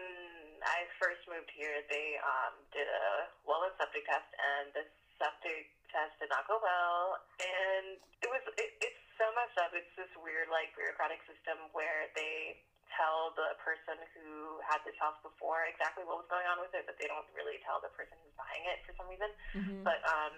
I 0.65 0.89
first 0.99 1.23
moved 1.29 1.53
here, 1.53 1.85
they 1.87 2.19
um, 2.25 2.59
did 2.75 2.89
a 2.89 3.31
well 3.45 3.65
and 3.69 3.75
septic 3.79 4.05
test, 4.09 4.29
and 4.35 4.73
the 4.75 4.85
septic 5.21 5.69
test 5.93 6.17
did 6.19 6.33
not 6.33 6.49
go 6.49 6.57
well, 6.59 7.21
and 7.39 8.01
it 8.25 8.29
was 8.33 8.43
it, 8.57 8.71
it's 8.81 9.03
so 9.21 9.29
messed 9.37 9.59
up. 9.61 9.73
It's 9.77 9.91
this 9.95 10.11
weird 10.17 10.49
like 10.49 10.73
bureaucratic 10.73 11.21
system 11.29 11.69
where 11.77 12.09
they 12.17 12.57
tell 12.97 13.35
the 13.39 13.55
person 13.63 13.99
who 14.15 14.59
had 14.67 14.83
this 14.83 14.97
house 14.99 15.17
before 15.23 15.67
exactly 15.67 16.03
what 16.03 16.23
was 16.23 16.29
going 16.31 16.47
on 16.51 16.59
with 16.59 16.73
it, 16.75 16.85
but 16.89 16.97
they 16.99 17.07
don't 17.07 17.27
really 17.37 17.59
tell 17.63 17.79
the 17.83 17.93
person 17.95 18.17
who's 18.21 18.35
buying 18.35 18.65
it 18.71 18.83
for 18.87 18.93
some 18.99 19.07
reason. 19.07 19.31
Mm-hmm. 19.55 19.83
But 19.87 20.01
um, 20.07 20.35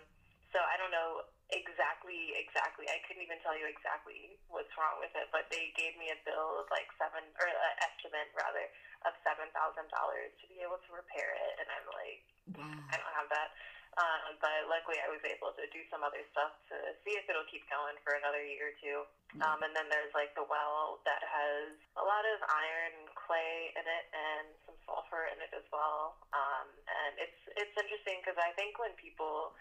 so 0.53 0.61
I 0.61 0.77
don't 0.77 0.93
know 0.93 1.25
exactly, 1.49 2.37
exactly. 2.37 2.89
I 2.89 3.01
couldn't 3.09 3.25
even 3.25 3.41
tell 3.41 3.57
you 3.57 3.65
exactly 3.69 4.37
what's 4.53 4.73
wrong 4.77 5.01
with 5.01 5.13
it. 5.17 5.33
But 5.33 5.49
they 5.49 5.73
gave 5.77 5.97
me 5.97 6.13
a 6.13 6.19
bill 6.29 6.61
of 6.61 6.69
like 6.69 6.89
seven, 7.01 7.25
or 7.41 7.49
an 7.49 7.57
estimate 7.81 8.29
rather, 8.37 8.69
of 9.09 9.17
seven 9.25 9.49
thousand 9.57 9.89
dollars 9.89 10.33
to 10.41 10.45
be 10.53 10.61
able 10.61 10.81
to 10.85 10.91
repair 10.93 11.33
it. 11.33 11.55
And 11.65 11.69
I'm 11.73 11.89
like, 11.93 12.23
wow. 12.61 12.93
I 12.93 12.95
don't 13.01 13.17
have 13.17 13.29
that. 13.33 13.57
Um, 13.93 14.41
but 14.41 14.73
luckily, 14.73 14.97
I 15.05 15.13
was 15.13 15.21
able 15.29 15.53
to 15.53 15.65
do 15.69 15.85
some 15.93 16.01
other 16.01 16.25
stuff 16.33 16.57
to 16.73 16.97
see 17.05 17.13
if 17.13 17.29
it'll 17.29 17.49
keep 17.53 17.65
going 17.69 18.01
for 18.01 18.17
another 18.17 18.41
year 18.41 18.73
or 18.73 18.77
two. 18.81 19.05
Um, 19.45 19.61
and 19.65 19.73
then 19.77 19.89
there's 19.93 20.13
like 20.13 20.33
the 20.37 20.45
well 20.45 21.01
that 21.09 21.21
has 21.25 21.77
a 21.97 22.05
lot 22.05 22.25
of 22.25 22.41
iron, 22.49 22.93
and 22.93 23.09
clay 23.17 23.73
in 23.77 23.85
it, 23.85 24.05
and 24.13 24.47
some 24.65 24.77
sulfur 24.85 25.29
in 25.33 25.41
it 25.41 25.53
as 25.53 25.65
well. 25.73 26.17
Um, 26.33 26.69
and 26.89 27.21
it's 27.21 27.41
it's 27.57 27.77
interesting 27.77 28.21
because 28.21 28.37
I 28.41 28.53
think 28.57 28.81
when 28.81 28.93
people 28.97 29.53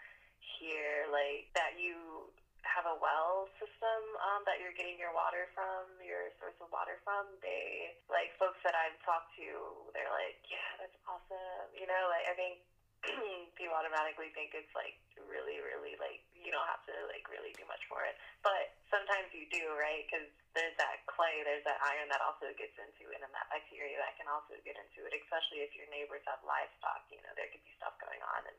hear 0.59 1.07
like 1.11 1.47
that 1.55 1.75
you 1.79 2.27
have 2.63 2.85
a 2.85 2.97
well 3.01 3.49
system 3.57 4.01
um, 4.21 4.45
that 4.45 4.61
you're 4.61 4.75
getting 4.77 4.95
your 5.01 5.11
water 5.11 5.49
from, 5.57 5.89
your 5.99 6.29
source 6.37 6.55
of 6.61 6.69
water 6.69 7.01
from, 7.01 7.25
they 7.41 7.95
like 8.05 8.31
folks 8.37 8.61
that 8.61 8.77
I've 8.77 8.97
talked 9.01 9.33
to, 9.41 9.49
they're 9.97 10.13
like, 10.13 10.37
yeah, 10.45 10.69
that's 10.77 10.97
awesome. 11.09 11.67
You 11.73 11.89
know, 11.89 12.03
like 12.13 12.25
I 12.29 12.35
think 12.37 12.61
people 13.57 13.73
automatically 13.73 14.29
think 14.37 14.53
it's 14.53 14.71
like 14.77 14.97
really, 15.17 15.57
really 15.61 15.97
like 15.97 16.21
you 16.37 16.49
don't 16.53 16.65
have 16.69 16.81
to 16.89 16.93
like 17.09 17.25
really 17.29 17.53
do 17.57 17.65
much 17.69 17.81
for 17.89 18.01
it, 18.05 18.17
but 18.45 18.73
sometimes 18.89 19.29
you 19.33 19.45
do, 19.53 19.61
right? 19.77 20.05
Because 20.09 20.25
there's 20.57 20.73
that 20.81 21.05
clay, 21.09 21.41
there's 21.45 21.63
that 21.69 21.77
iron 21.85 22.09
that 22.13 22.21
also 22.25 22.49
gets 22.57 22.73
into 22.81 23.09
it, 23.13 23.21
and 23.21 23.29
that 23.33 23.47
bacteria 23.53 23.97
that 24.01 24.17
can 24.17 24.25
also 24.29 24.57
get 24.65 24.75
into 24.77 25.05
it, 25.05 25.13
especially 25.17 25.61
if 25.65 25.71
your 25.77 25.85
neighbors 25.93 26.21
have 26.29 26.41
livestock. 26.45 27.05
You 27.13 27.21
know, 27.25 27.33
there 27.37 27.49
could 27.53 27.61
be 27.65 27.73
stuff 27.77 27.93
going 28.01 28.21
on, 28.37 28.45
and 28.49 28.57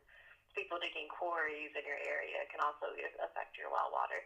people 0.55 0.79
digging 0.79 1.07
quarries 1.11 1.71
in 1.75 1.83
your 1.83 1.99
area 2.03 2.43
can 2.51 2.63
also 2.63 2.91
affect 3.23 3.55
your 3.59 3.67
well 3.71 3.91
water. 3.91 4.23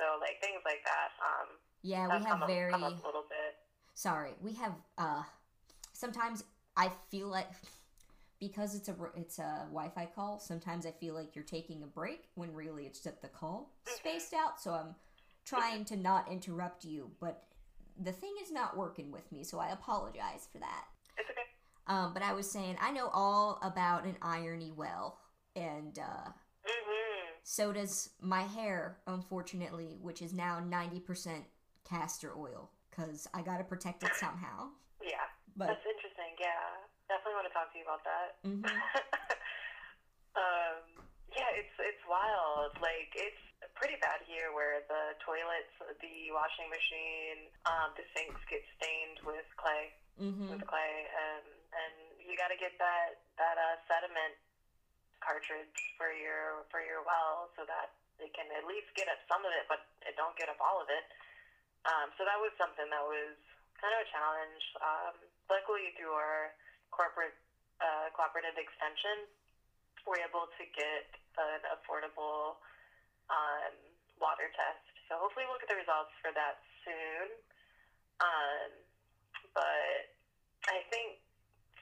So 0.00 0.18
like 0.18 0.40
things 0.44 0.60
like 0.64 0.82
that. 0.88 1.12
Um, 1.20 1.48
Yeah, 1.84 2.08
we 2.08 2.24
have 2.24 2.42
up, 2.42 2.48
very. 2.48 2.72
come 2.72 2.84
up 2.84 2.98
a 3.00 3.06
little 3.06 3.28
bit. 3.28 3.60
sorry 3.94 4.32
we 4.42 4.52
have 4.58 4.74
uh 4.98 5.22
sometimes 5.92 6.42
i 6.76 6.90
feel 7.10 7.28
like 7.28 7.46
because 8.48 8.74
it's 8.74 8.88
a 8.88 8.94
it's 9.16 9.38
a 9.38 9.62
wi-fi 9.70 10.06
call 10.14 10.38
sometimes 10.38 10.84
i 10.86 10.90
feel 10.90 11.14
like 11.14 11.34
you're 11.34 11.44
taking 11.44 11.82
a 11.82 11.86
break 11.86 12.24
when 12.34 12.52
really 12.52 12.84
it's 12.86 13.00
just 13.00 13.22
the 13.22 13.28
call 13.28 13.70
spaced 13.86 14.34
out 14.34 14.60
so 14.60 14.72
i'm 14.72 14.94
trying 15.46 15.84
to 15.84 15.96
not 15.96 16.30
interrupt 16.30 16.84
you 16.84 17.10
but 17.20 17.44
the 18.02 18.12
thing 18.12 18.34
is 18.42 18.50
not 18.52 18.76
working 18.76 19.10
with 19.10 19.30
me 19.32 19.42
so 19.44 19.58
i 19.58 19.70
apologize 19.70 20.48
for 20.52 20.58
that 20.58 20.84
It's 21.16 21.30
okay. 21.30 21.40
um 21.86 22.12
but 22.12 22.22
i 22.22 22.32
was 22.34 22.50
saying 22.50 22.76
i 22.82 22.90
know 22.90 23.08
all 23.12 23.58
about 23.62 24.04
an 24.04 24.16
irony 24.22 24.72
well 24.76 25.18
and 25.56 25.98
uh 25.98 26.28
Mhm. 26.66 27.26
so 27.42 27.72
does 27.72 28.10
my 28.20 28.42
hair 28.42 28.98
unfortunately 29.06 29.98
which 30.00 30.20
is 30.22 30.32
now 30.32 30.60
90% 30.60 31.44
castor 31.88 32.32
oil 32.36 32.70
because 32.90 33.26
i 33.34 33.42
gotta 33.42 33.64
protect 33.64 34.02
it 34.02 34.14
somehow 34.14 34.68
Yeah, 35.02 35.26
but 35.56 35.66
that's 35.68 35.84
interesting. 35.86 36.32
Yeah, 36.40 36.73
definitely 37.08 37.36
want 37.36 37.48
to 37.48 37.54
talk 37.54 37.68
to 37.72 37.76
you 37.78 37.84
about 37.86 38.02
that. 38.04 38.28
mhm. 38.44 38.64
um, 40.38 40.82
yeah, 41.34 41.50
it's 41.58 41.74
it's 41.82 42.02
wild. 42.06 42.74
Like 42.78 43.10
it's 43.14 43.42
pretty 43.74 43.98
bad 43.98 44.22
here, 44.22 44.54
where 44.54 44.80
the 44.86 45.14
toilets, 45.24 45.70
the 46.00 46.30
washing 46.30 46.70
machine, 46.70 47.50
um, 47.66 47.90
the 47.98 48.04
sinks 48.14 48.38
get 48.46 48.62
stained 48.78 49.18
with 49.26 49.46
clay, 49.58 49.90
Mhm. 50.20 50.50
with 50.54 50.62
clay, 50.66 50.94
and 51.10 51.46
and 51.74 51.94
you 52.22 52.36
got 52.38 52.48
to 52.54 52.58
get 52.58 52.72
that 52.78 53.18
that 53.38 53.58
uh, 53.58 53.76
sediment 53.90 54.36
cartridge 55.20 55.78
for 55.98 56.12
your 56.12 56.62
for 56.70 56.78
your 56.84 57.02
well, 57.02 57.50
so 57.58 57.64
that 57.66 57.90
it 58.22 58.30
can 58.32 58.46
at 58.54 58.62
least 58.62 58.86
get 58.94 59.08
up 59.10 59.18
some 59.26 59.42
of 59.42 59.50
it, 59.50 59.66
but 59.66 59.82
it 60.06 60.14
don't 60.14 60.36
get 60.38 60.46
up 60.48 60.60
all 60.62 60.78
of 60.80 60.86
it. 60.88 61.02
Um, 61.84 62.14
so 62.16 62.24
that 62.24 62.38
was 62.38 62.54
something 62.56 62.86
that 62.94 63.02
was 63.04 63.34
kind 63.80 63.92
of 63.92 64.06
a 64.06 64.08
challenge. 64.08 64.62
Um, 64.80 65.14
luckily, 65.50 65.90
through 65.98 66.14
our 66.14 66.54
corporate 66.94 67.34
uh, 67.82 68.08
cooperative 68.14 68.54
extension 68.54 69.26
We're 70.06 70.22
able 70.22 70.46
to 70.46 70.64
get 70.78 71.10
an 71.34 71.62
affordable 71.74 72.62
um, 73.26 73.74
water 74.22 74.46
test. 74.54 74.86
So 75.10 75.18
hopefully 75.18 75.44
we'll 75.50 75.58
get 75.58 75.68
the 75.68 75.80
results 75.80 76.14
for 76.22 76.30
that 76.32 76.62
soon. 76.86 77.28
Um, 78.22 78.70
but 79.52 80.14
I 80.70 80.86
think 80.88 81.18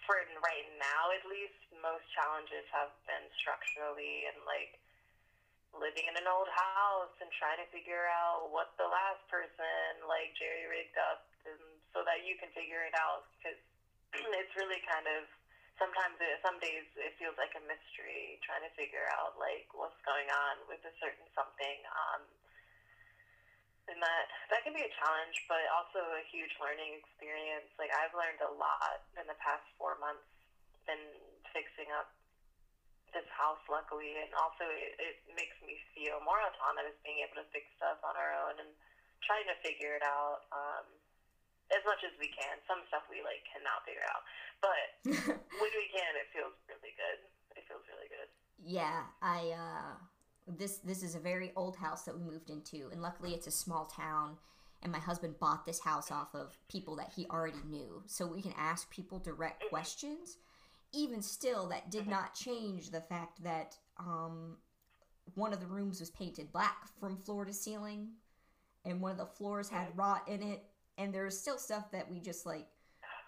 for 0.09 0.19
right 0.19 0.69
now, 0.81 1.13
at 1.15 1.23
least, 1.29 1.61
most 1.79 2.03
challenges 2.15 2.67
have 2.75 2.91
been 3.07 3.27
structurally 3.39 4.27
and 4.33 4.39
like 4.49 4.79
living 5.73 6.05
in 6.05 6.15
an 6.21 6.29
old 6.29 6.51
house 6.53 7.15
and 7.25 7.33
trying 7.33 7.57
to 7.57 7.69
figure 7.73 8.07
out 8.13 8.53
what 8.53 8.77
the 8.77 8.85
last 8.85 9.25
person 9.33 10.05
like 10.05 10.37
jerry 10.37 10.69
rigged 10.69 11.01
up 11.01 11.25
and 11.49 11.59
so 11.97 12.05
that 12.05 12.21
you 12.29 12.37
can 12.37 12.53
figure 12.53 12.85
it 12.85 12.93
out 12.93 13.25
because 13.41 13.57
it's 14.41 14.55
really 14.57 14.81
kind 14.85 15.07
of 15.09 15.29
sometimes 15.81 16.21
it, 16.21 16.39
some 16.45 16.61
days 16.61 16.85
it 17.01 17.17
feels 17.17 17.37
like 17.41 17.53
a 17.57 17.63
mystery 17.65 18.39
trying 18.45 18.63
to 18.63 18.73
figure 18.77 19.09
out 19.19 19.35
like 19.41 19.67
what's 19.73 19.99
going 20.05 20.29
on 20.29 20.63
with 20.69 20.81
a 20.85 20.93
certain 21.01 21.27
something 21.33 21.79
um, 21.89 22.23
and 23.91 23.99
that 23.99 24.27
that 24.53 24.63
can 24.63 24.77
be 24.77 24.85
a 24.85 24.93
challenge 25.01 25.37
but 25.49 25.65
also 25.75 26.01
a 26.17 26.25
huge 26.31 26.53
learning 26.63 27.01
experience. 27.01 27.69
Like 27.81 27.91
i've 27.93 28.15
learned 28.15 28.41
a 28.45 28.53
lot 28.53 29.03
in 29.19 29.27
the 29.27 29.39
past 29.43 29.65
four 29.77 29.99
months 29.99 30.29
in 30.91 30.99
fixing 31.53 31.91
up 31.95 32.11
this 33.13 33.29
house, 33.29 33.61
luckily, 33.69 34.17
and 34.25 34.33
also 34.35 34.65
it, 34.65 34.97
it 34.97 35.17
makes 35.37 35.55
me 35.61 35.77
feel 35.93 36.19
more 36.25 36.41
autonomous 36.41 36.97
being 37.05 37.21
able 37.21 37.37
to 37.39 37.47
fix 37.53 37.69
stuff 37.77 38.01
on 38.01 38.17
our 38.17 38.33
own 38.49 38.57
and 38.57 38.73
trying 39.21 39.45
to 39.47 39.57
figure 39.61 39.95
it 39.95 40.05
out 40.05 40.49
um, 40.51 40.89
as 41.73 41.83
much 41.89 42.05
as 42.05 42.15
we 42.21 42.29
can. 42.31 42.61
Some 42.69 42.85
stuff 42.89 43.05
we 43.09 43.25
like 43.25 43.43
cannot 43.49 43.83
figure 43.85 44.07
out, 44.13 44.23
but 44.61 44.87
when 45.61 45.73
we 45.73 45.87
can, 45.91 46.11
it 46.21 46.29
feels 46.31 46.55
really 46.69 46.95
good. 46.95 47.19
It 47.57 47.65
feels 47.69 47.85
really 47.89 48.09
good. 48.09 48.29
Yeah, 48.63 49.09
I 49.21 49.53
uh, 49.53 49.95
this 50.47 50.79
this 50.85 51.03
is 51.03 51.15
a 51.15 51.21
very 51.21 51.53
old 51.57 51.77
house 51.77 52.03
that 52.05 52.17
we 52.17 52.23
moved 52.23 52.51
into, 52.51 52.89
and 52.93 53.03
luckily 53.03 53.35
it's 53.35 53.47
a 53.47 53.55
small 53.55 53.87
town. 53.87 54.39
And 54.83 54.91
my 54.91 54.99
husband 54.99 55.39
bought 55.39 55.65
this 55.65 55.79
house 55.79 56.11
off 56.11 56.35
of 56.35 56.59
people 56.67 56.97
that 56.97 57.13
he 57.15 57.25
already 57.27 57.63
knew, 57.71 58.03
so 58.07 58.27
we 58.27 58.43
can 58.43 58.55
ask 58.59 58.91
people 58.91 59.21
direct 59.21 59.63
Mm-hmm. 59.63 59.71
questions 59.71 60.39
even 60.93 61.23
still, 61.23 61.69
that 61.69 61.91
did 61.91 62.07
not 62.07 62.35
change 62.35 62.91
the 62.91 63.01
fact 63.01 63.43
that 63.43 63.77
um, 63.99 64.57
one 65.35 65.53
of 65.53 65.61
the 65.61 65.67
rooms 65.67 66.01
was 66.01 66.11
painted 66.11 66.53
black 66.53 66.87
from 67.01 67.17
floor 67.17 67.45
to 67.45 67.53
ceiling, 67.53 68.09
and 68.85 69.01
one 69.01 69.13
of 69.13 69.19
the 69.19 69.27
floors 69.27 69.69
had 69.69 69.97
rot 69.97 70.29
in 70.29 70.43
it, 70.43 70.65
and 70.99 71.13
there's 71.13 71.39
still 71.39 71.59
stuff 71.59 71.91
that 71.93 72.11
we 72.11 72.21
just 72.21 72.47
like 72.47 72.67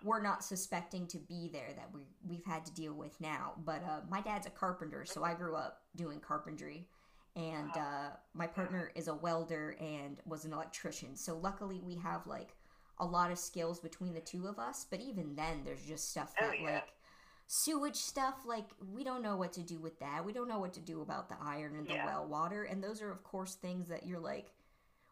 we're 0.05 0.23
not 0.23 0.45
suspecting 0.45 1.07
to 1.07 1.19
be 1.19 1.49
there 1.53 1.71
that 1.77 1.89
we 1.95 2.03
we've 2.27 2.45
had 2.45 2.65
to 2.67 2.75
deal 2.75 2.93
with 2.95 3.19
now. 3.21 3.55
But 3.65 3.83
uh, 3.85 4.01
my 4.11 4.21
dad's 4.21 4.47
a 4.47 4.51
carpenter, 4.51 5.05
so 5.05 5.25
I 5.25 5.35
grew 5.35 5.55
up 5.57 5.81
doing 5.97 6.21
carpentry, 6.21 6.87
and 7.37 7.71
uh, 7.77 8.11
my 8.35 8.47
partner 8.47 8.91
is 8.95 9.09
a 9.09 9.15
welder 9.15 9.77
and 9.81 10.19
was 10.27 10.45
an 10.45 10.53
electrician. 10.53 11.17
So 11.17 11.37
luckily, 11.39 11.81
we 11.83 11.97
have 11.97 12.27
like 12.27 12.55
a 12.99 13.07
lot 13.07 13.31
of 13.33 13.39
skills 13.39 13.81
between 13.81 14.13
the 14.15 14.21
two 14.21 14.47
of 14.47 14.59
us. 14.59 14.87
But 14.91 15.01
even 15.01 15.35
then, 15.35 15.63
there's 15.65 15.85
just 15.85 16.11
stuff 16.11 16.35
Oh, 16.41 16.47
that 16.49 16.61
yeah. 16.61 16.75
like 16.75 16.85
sewage 17.47 17.97
stuff 17.97 18.37
like 18.47 18.67
we 18.93 19.05
don't 19.05 19.23
know 19.23 19.37
what 19.37 19.53
to 19.53 19.61
do 19.63 19.79
with 19.79 19.99
that 20.01 20.25
we 20.25 20.33
don't 20.33 20.49
know 20.49 20.59
what 20.59 20.73
to 20.73 20.81
do 20.81 21.03
about 21.03 21.29
the 21.29 21.35
iron 21.43 21.77
and 21.77 21.87
the 21.87 21.93
Yeah. 21.93 22.07
well 22.07 22.27
water 22.27 22.65
and 22.65 22.83
those 22.83 23.03
are 23.03 23.11
of 23.11 23.23
course 23.23 23.55
things 23.57 23.87
that 23.89 24.07
you're 24.07 24.19
like 24.19 24.51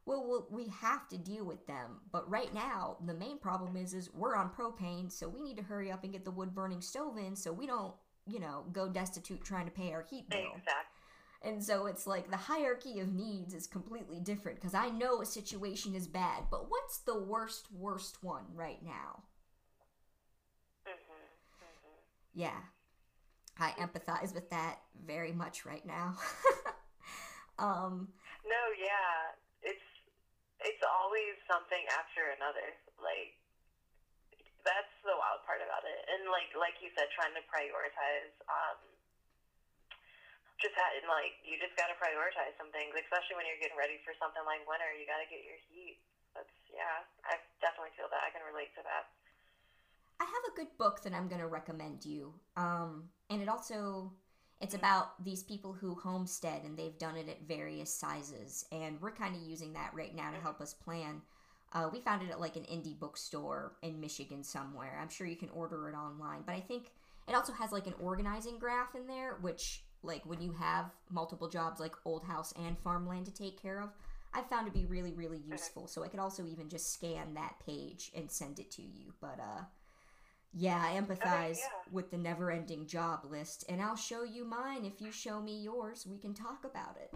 well, 0.05 0.25
well 0.27 0.47
we 0.51 0.69
have 0.69 1.09
to 1.09 1.17
deal 1.19 1.45
with 1.45 1.67
them 1.67 2.01
but 2.11 2.29
right 2.31 2.53
now 2.55 2.97
the 3.07 3.15
main 3.15 3.39
problem 3.39 3.77
is 3.77 3.95
is 3.95 4.13
we're 4.15 4.37
on 4.37 4.51
propane 4.51 5.11
so 5.11 5.29
we 5.29 5.41
need 5.43 5.57
to 5.57 5.63
hurry 5.63 5.91
up 5.91 6.05
and 6.05 6.13
get 6.13 6.25
the 6.25 6.31
wood 6.31 6.55
burning 6.55 6.81
stove 6.81 7.17
in 7.19 7.37
so 7.37 7.53
we 7.53 7.67
don't 7.67 7.95
you 8.27 8.41
know 8.41 8.65
go 8.73 8.89
destitute 8.89 9.43
trying 9.45 9.65
to 9.65 9.71
pay 9.73 9.93
our 9.93 10.03
heat 10.03 10.29
bill 10.29 10.55
Exactly. 10.57 11.03
and 11.43 11.63
so 11.63 11.87
it's 11.87 12.07
like 12.07 12.31
the 12.31 12.37
hierarchy 12.37 13.01
of 13.01 13.13
needs 13.13 13.55
is 13.55 13.67
completely 13.67 14.21
different 14.21 14.61
because 14.61 14.75
I 14.75 14.91
know 14.91 15.21
a 15.21 15.27
situation 15.27 15.95
is 15.95 16.07
bad, 16.07 16.45
but 16.51 16.71
what's 16.71 16.99
the 16.99 17.19
worst, 17.19 17.67
worst 17.73 18.23
one 18.23 18.45
right 18.55 18.83
now? 18.85 19.25
hmm 20.85 20.93
hmm 21.59 21.99
Yeah, 22.35 22.61
I 23.59 23.71
empathize 23.73 24.35
with 24.35 24.51
that 24.51 24.79
very 25.07 25.33
much 25.33 25.65
right 25.65 25.85
now. 25.87 26.17
um, 27.59 28.09
No, 28.45 28.63
yeah, 28.79 29.35
it's 30.67 30.85
always 30.85 31.37
something 31.51 31.83
after 31.95 32.35
another. 32.39 32.75
Like 32.99 33.35
that's 34.63 34.95
the 35.03 35.15
wild 35.15 35.43
part 35.47 35.63
about 35.63 35.83
it. 35.83 36.01
And 36.11 36.31
like 36.31 36.51
like 36.55 36.79
you 36.83 36.91
said, 36.95 37.11
trying 37.15 37.35
to 37.35 37.45
prioritize. 37.51 38.35
Um, 38.47 38.79
just 40.63 40.79
had, 40.79 40.95
and 41.03 41.11
like 41.11 41.35
you 41.43 41.59
just 41.59 41.75
got 41.75 41.91
to 41.91 41.99
prioritize 41.99 42.55
some 42.55 42.71
things, 42.71 42.95
especially 42.95 43.35
when 43.35 43.51
you're 43.51 43.59
getting 43.59 43.75
ready 43.75 43.99
for 44.07 44.15
something 44.23 44.47
like 44.47 44.63
winter. 44.71 44.87
You 44.95 45.11
got 45.11 45.19
to 45.19 45.27
get 45.27 45.43
your 45.43 45.59
heat. 45.67 45.99
That's 46.39 46.55
yeah. 46.71 47.03
I 47.27 47.43
definitely 47.59 47.93
feel 47.99 48.07
that. 48.15 48.23
I 48.23 48.31
can 48.31 48.47
relate 48.47 48.71
to 48.79 48.83
that. 48.87 49.11
I 50.23 50.25
have 50.25 50.45
a 50.51 50.55
good 50.55 50.71
book 50.79 51.03
that 51.03 51.11
I'm 51.11 51.27
to 51.43 51.51
recommend 51.51 52.07
you. 52.07 52.31
Um, 52.55 53.11
and 53.27 53.43
it 53.43 53.51
also 53.51 54.15
it's 54.63 54.75
about 54.75 55.23
these 55.25 55.43
people 55.43 55.73
who 55.73 55.97
homestead 55.97 56.63
and 56.65 56.79
they've 56.79 56.97
done 56.97 57.17
it 57.17 57.29
at 57.29 57.43
various 57.49 57.93
sizes 57.93 58.65
and 58.71 59.01
we're 59.01 59.11
kind 59.11 59.35
of 59.35 59.43
using 59.43 59.73
that 59.73 59.91
right 59.93 60.15
now 60.15 60.31
to 60.31 60.41
help 60.41 60.61
us 60.61 60.73
plan. 60.73 61.21
Uh, 61.73 61.89
we 61.93 62.01
found 62.01 62.23
it 62.23 62.31
at 62.31 62.41
like 62.41 62.55
an 62.55 62.63
indie 62.65 62.99
bookstore 62.99 63.73
in 63.83 64.01
Michigan 64.01 64.45
somewhere. 64.45 64.99
I'm 65.03 65.09
sure 65.09 65.27
you 65.27 65.37
can 65.37 65.49
order 65.51 65.89
it 65.89 65.95
online, 65.95 66.43
but 66.47 66.55
I 66.55 66.61
think 66.61 66.93
it 67.29 67.35
also 67.35 67.53
has 67.53 67.73
like 67.73 67.89
an 67.89 67.95
organizing 68.01 68.59
graph 68.59 68.95
in 68.95 69.09
there, 69.09 69.37
which 69.41 69.83
like 70.05 70.25
when 70.27 70.41
you 70.41 70.53
have 70.53 70.93
multiple 71.11 71.49
jobs 71.49 71.81
like 71.81 71.95
old 72.05 72.25
house 72.25 72.53
and 72.57 72.79
farmland 72.79 73.27
to 73.27 73.33
take 73.33 73.61
care 73.61 73.81
of, 73.81 73.91
I 74.33 74.43
found 74.43 74.67
to 74.67 74.73
be 74.73 74.87
really 74.87 75.13
really 75.13 75.41
useful. 75.45 75.89
So 75.89 76.05
I 76.05 76.09
could 76.09 76.21
also 76.21 76.47
even 76.47 76.69
just 76.69 76.93
scan 76.93 77.35
that 77.35 77.57
page 77.67 78.13
and 78.15 78.31
send 78.31 78.61
it 78.61 78.71
to 78.73 78.83
you. 78.83 79.13
But 79.21 79.41
uh 79.41 79.63
yeah, 80.55 80.83
I 80.83 81.01
empathize 81.01 81.59
yeah. 81.59 81.91
with 81.91 82.11
the 82.11 82.19
never 82.19 82.51
ending 82.51 82.87
job 82.87 83.21
list, 83.31 83.65
and 83.69 83.81
I'll 83.81 83.97
show 83.97 84.23
you 84.23 84.45
mine 84.45 84.85
if 84.85 85.01
you 85.01 85.11
show 85.11 85.41
me 85.41 85.63
yours. 85.63 86.07
We 86.07 86.19
can 86.19 86.35
talk 86.35 86.65
about 86.65 86.97
it. 87.03 87.11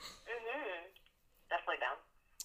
Mm-hmm. 0.00 0.86
Definitely 1.48 1.76
down. 1.80 1.96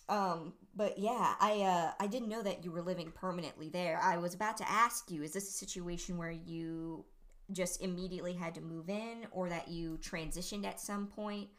Um, 0.08 0.54
but 0.76 0.98
yeah, 0.98 1.36
I 1.40 1.62
uh 1.62 1.92
I 2.00 2.08
didn't 2.08 2.30
know 2.30 2.44
that 2.44 2.64
you 2.64 2.72
were 2.72 2.82
living 2.82 3.12
permanently 3.12 3.70
there. 3.70 4.00
I 4.02 4.18
was 4.18 4.34
about 4.34 4.58
to 4.58 4.70
ask 4.70 5.10
you, 5.10 5.24
is 5.24 5.34
this 5.34 5.50
a 5.50 5.54
situation 5.54 6.18
where 6.18 6.32
you 6.32 7.06
just 7.52 7.82
immediately 7.82 8.34
had 8.34 8.56
to 8.56 8.62
move 8.62 8.90
in 8.90 9.28
or 9.32 9.50
that 9.50 9.68
you 9.68 9.98
transitioned 10.02 10.66
at 10.66 10.80
some 10.80 11.08
point? 11.08 11.50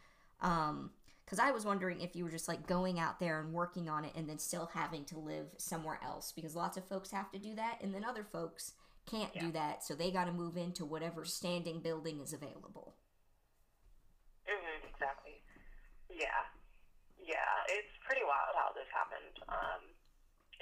Um, 0.41 0.91
cuz 1.27 1.39
I 1.39 1.51
was 1.51 1.65
wondering 1.65 2.01
if 2.01 2.17
you 2.17 2.25
were 2.25 2.31
just 2.31 2.49
like 2.49 2.67
going 2.67 2.99
out 2.99 3.19
there 3.19 3.41
and 3.41 3.53
working 3.53 3.89
on 3.89 4.05
it 4.05 4.15
and 4.15 4.29
then 4.29 4.39
still 4.39 4.67
having 4.75 5.05
to 5.07 5.19
live 5.19 5.55
somewhere 5.59 6.01
else 6.03 6.33
because 6.33 6.55
lots 6.57 6.77
of 6.77 6.87
folks 6.89 7.11
have 7.11 7.31
to 7.33 7.39
do 7.39 7.55
that 7.57 7.81
and 7.83 7.95
then 7.95 8.05
other 8.05 8.25
folks 8.25 8.73
can't 9.07 9.39
do 9.39 9.53
that, 9.53 9.85
so 9.85 9.95
they 9.95 10.11
got 10.11 10.25
to 10.27 10.33
move 10.33 10.57
into 10.57 10.85
whatever 10.85 11.25
standing 11.25 11.81
building 11.81 12.21
is 12.21 12.33
available. 12.33 12.97
hmm 14.47 14.79
exactly. 14.89 15.43
Yeah. 16.11 16.47
Yeah, 17.19 17.55
it's 17.71 17.91
pretty 18.07 18.23
wild 18.23 18.55
how 18.55 18.71
this 18.75 18.87
happened. 18.95 19.35
Um, 19.51 19.83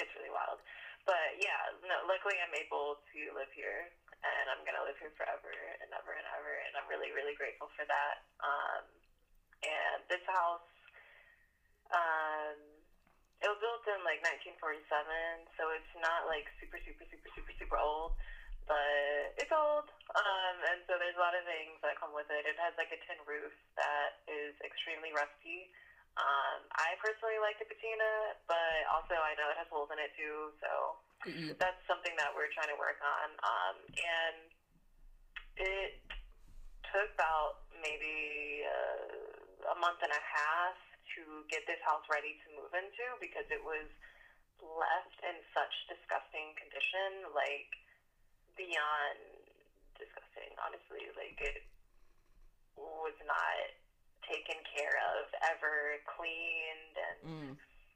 it's 0.01 0.11
really 0.17 0.33
wild. 0.33 0.61
But 1.05 1.37
yeah, 1.41 1.77
no, 1.85 2.09
luckily 2.09 2.41
I'm 2.41 2.55
able 2.57 3.05
to 3.12 3.21
live 3.37 3.53
here, 3.53 3.93
and 4.25 4.45
I'm 4.49 4.65
gonna 4.65 4.85
live 4.89 4.97
here 4.97 5.12
forever 5.17 5.53
and 5.85 5.91
ever 5.93 6.17
and 6.17 6.27
ever, 6.41 6.53
and 6.65 6.73
I'm 6.81 6.89
really, 6.89 7.12
really 7.12 7.37
grateful 7.37 7.69
for 7.77 7.85
that. 7.85 8.25
Um, 8.41 8.85
and 9.65 10.05
this 10.09 10.23
house, 10.29 10.69
um, 11.93 12.59
it 13.43 13.49
was 13.49 13.61
built 13.61 13.85
in 13.93 14.01
like 14.05 14.21
1947, 14.25 14.85
so 15.59 15.69
it's 15.75 15.95
not 16.01 16.25
like 16.29 16.49
super, 16.61 16.81
super, 16.81 17.05
super, 17.09 17.29
super, 17.37 17.53
super 17.61 17.79
old, 17.81 18.17
but 18.65 19.37
it's 19.37 19.53
old. 19.53 19.85
Um, 20.17 20.57
and 20.73 20.81
so 20.89 20.97
there's 20.97 21.17
a 21.17 21.23
lot 21.23 21.37
of 21.37 21.45
things 21.45 21.77
that 21.85 22.01
come 22.01 22.17
with 22.17 22.29
it. 22.33 22.49
It 22.49 22.57
has 22.57 22.73
like 22.81 22.89
a 22.95 23.01
tin 23.05 23.21
roof 23.29 23.53
that 23.77 24.17
is 24.25 24.57
extremely 24.65 25.12
rusty. 25.12 25.69
Um, 26.15 26.62
I 26.79 26.95
personally 27.03 27.43
like 27.43 27.59
the 27.59 27.67
patina, 27.67 28.39
but 28.47 28.87
also 28.89 29.19
I 29.19 29.35
know 29.35 29.51
it 29.51 29.59
has 29.59 29.67
holes 29.69 29.91
in 29.91 29.99
it 29.99 30.15
too, 30.15 30.55
so 30.62 30.97
Yep. 31.27 31.57
that's 31.59 31.81
something 31.89 32.15
that 32.21 32.31
we're 32.37 32.53
trying 32.53 32.69
to 32.71 32.79
work 32.79 33.01
on. 33.03 33.29
Um, 33.43 33.77
and 33.99 34.37
it 35.59 35.97
took 36.93 37.11
about 37.19 37.59
maybe 37.83 38.62
uh, 38.62 39.34
a 39.71 39.77
month 39.81 40.01
and 40.05 40.12
a 40.12 40.25
half 40.25 40.77
to 41.17 41.45
get 41.49 41.65
this 41.67 41.81
house 41.85 42.05
ready 42.11 42.37
to 42.45 42.47
move 42.57 42.73
into 42.75 43.07
because 43.21 43.47
it 43.49 43.62
was 43.62 43.89
left 44.61 45.17
in 45.25 45.37
such 45.53 45.75
disgusting 45.89 46.55
condition, 46.57 47.29
like 47.35 47.71
beyond 48.57 49.21
disgusting, 49.99 50.53
honestly. 50.62 51.11
Like 51.17 51.39
it 51.41 51.62
was 52.77 53.17
not 53.25 53.69
taken 54.25 54.57
care 54.65 54.97
of, 55.15 55.29
ever 55.53 56.01
cleaned, 56.09 56.97
and 56.97 57.21
Mm. 57.25 57.53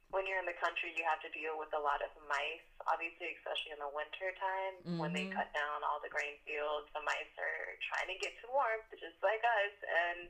when 0.09 0.25
you're 0.25 0.39
in 0.39 0.45
the 0.45 0.57
country, 0.57 0.93
you 0.93 1.03
have 1.05 1.21
to 1.21 1.29
deal 1.29 1.57
with 1.57 1.73
a 1.73 1.79
lot 1.79 2.01
of 2.01 2.09
mice. 2.29 2.65
Obviously, 2.87 3.33
especially 3.37 3.71
in 3.73 3.79
the 3.79 3.89
winter 3.89 4.31
time, 4.33 4.81
when 4.97 5.13
they 5.13 5.25
Mhm. 5.25 5.33
cut 5.33 5.53
down 5.53 5.83
all 5.83 5.99
the 5.99 6.09
grain 6.09 6.37
fields, 6.45 6.89
the 6.93 7.01
mice 7.01 7.33
are 7.37 7.77
trying 7.81 8.07
to 8.07 8.15
get 8.15 8.33
some 8.41 8.51
warmth, 8.51 8.89
just 8.97 9.21
like 9.21 9.43
us. 9.43 9.73
And 9.83 10.29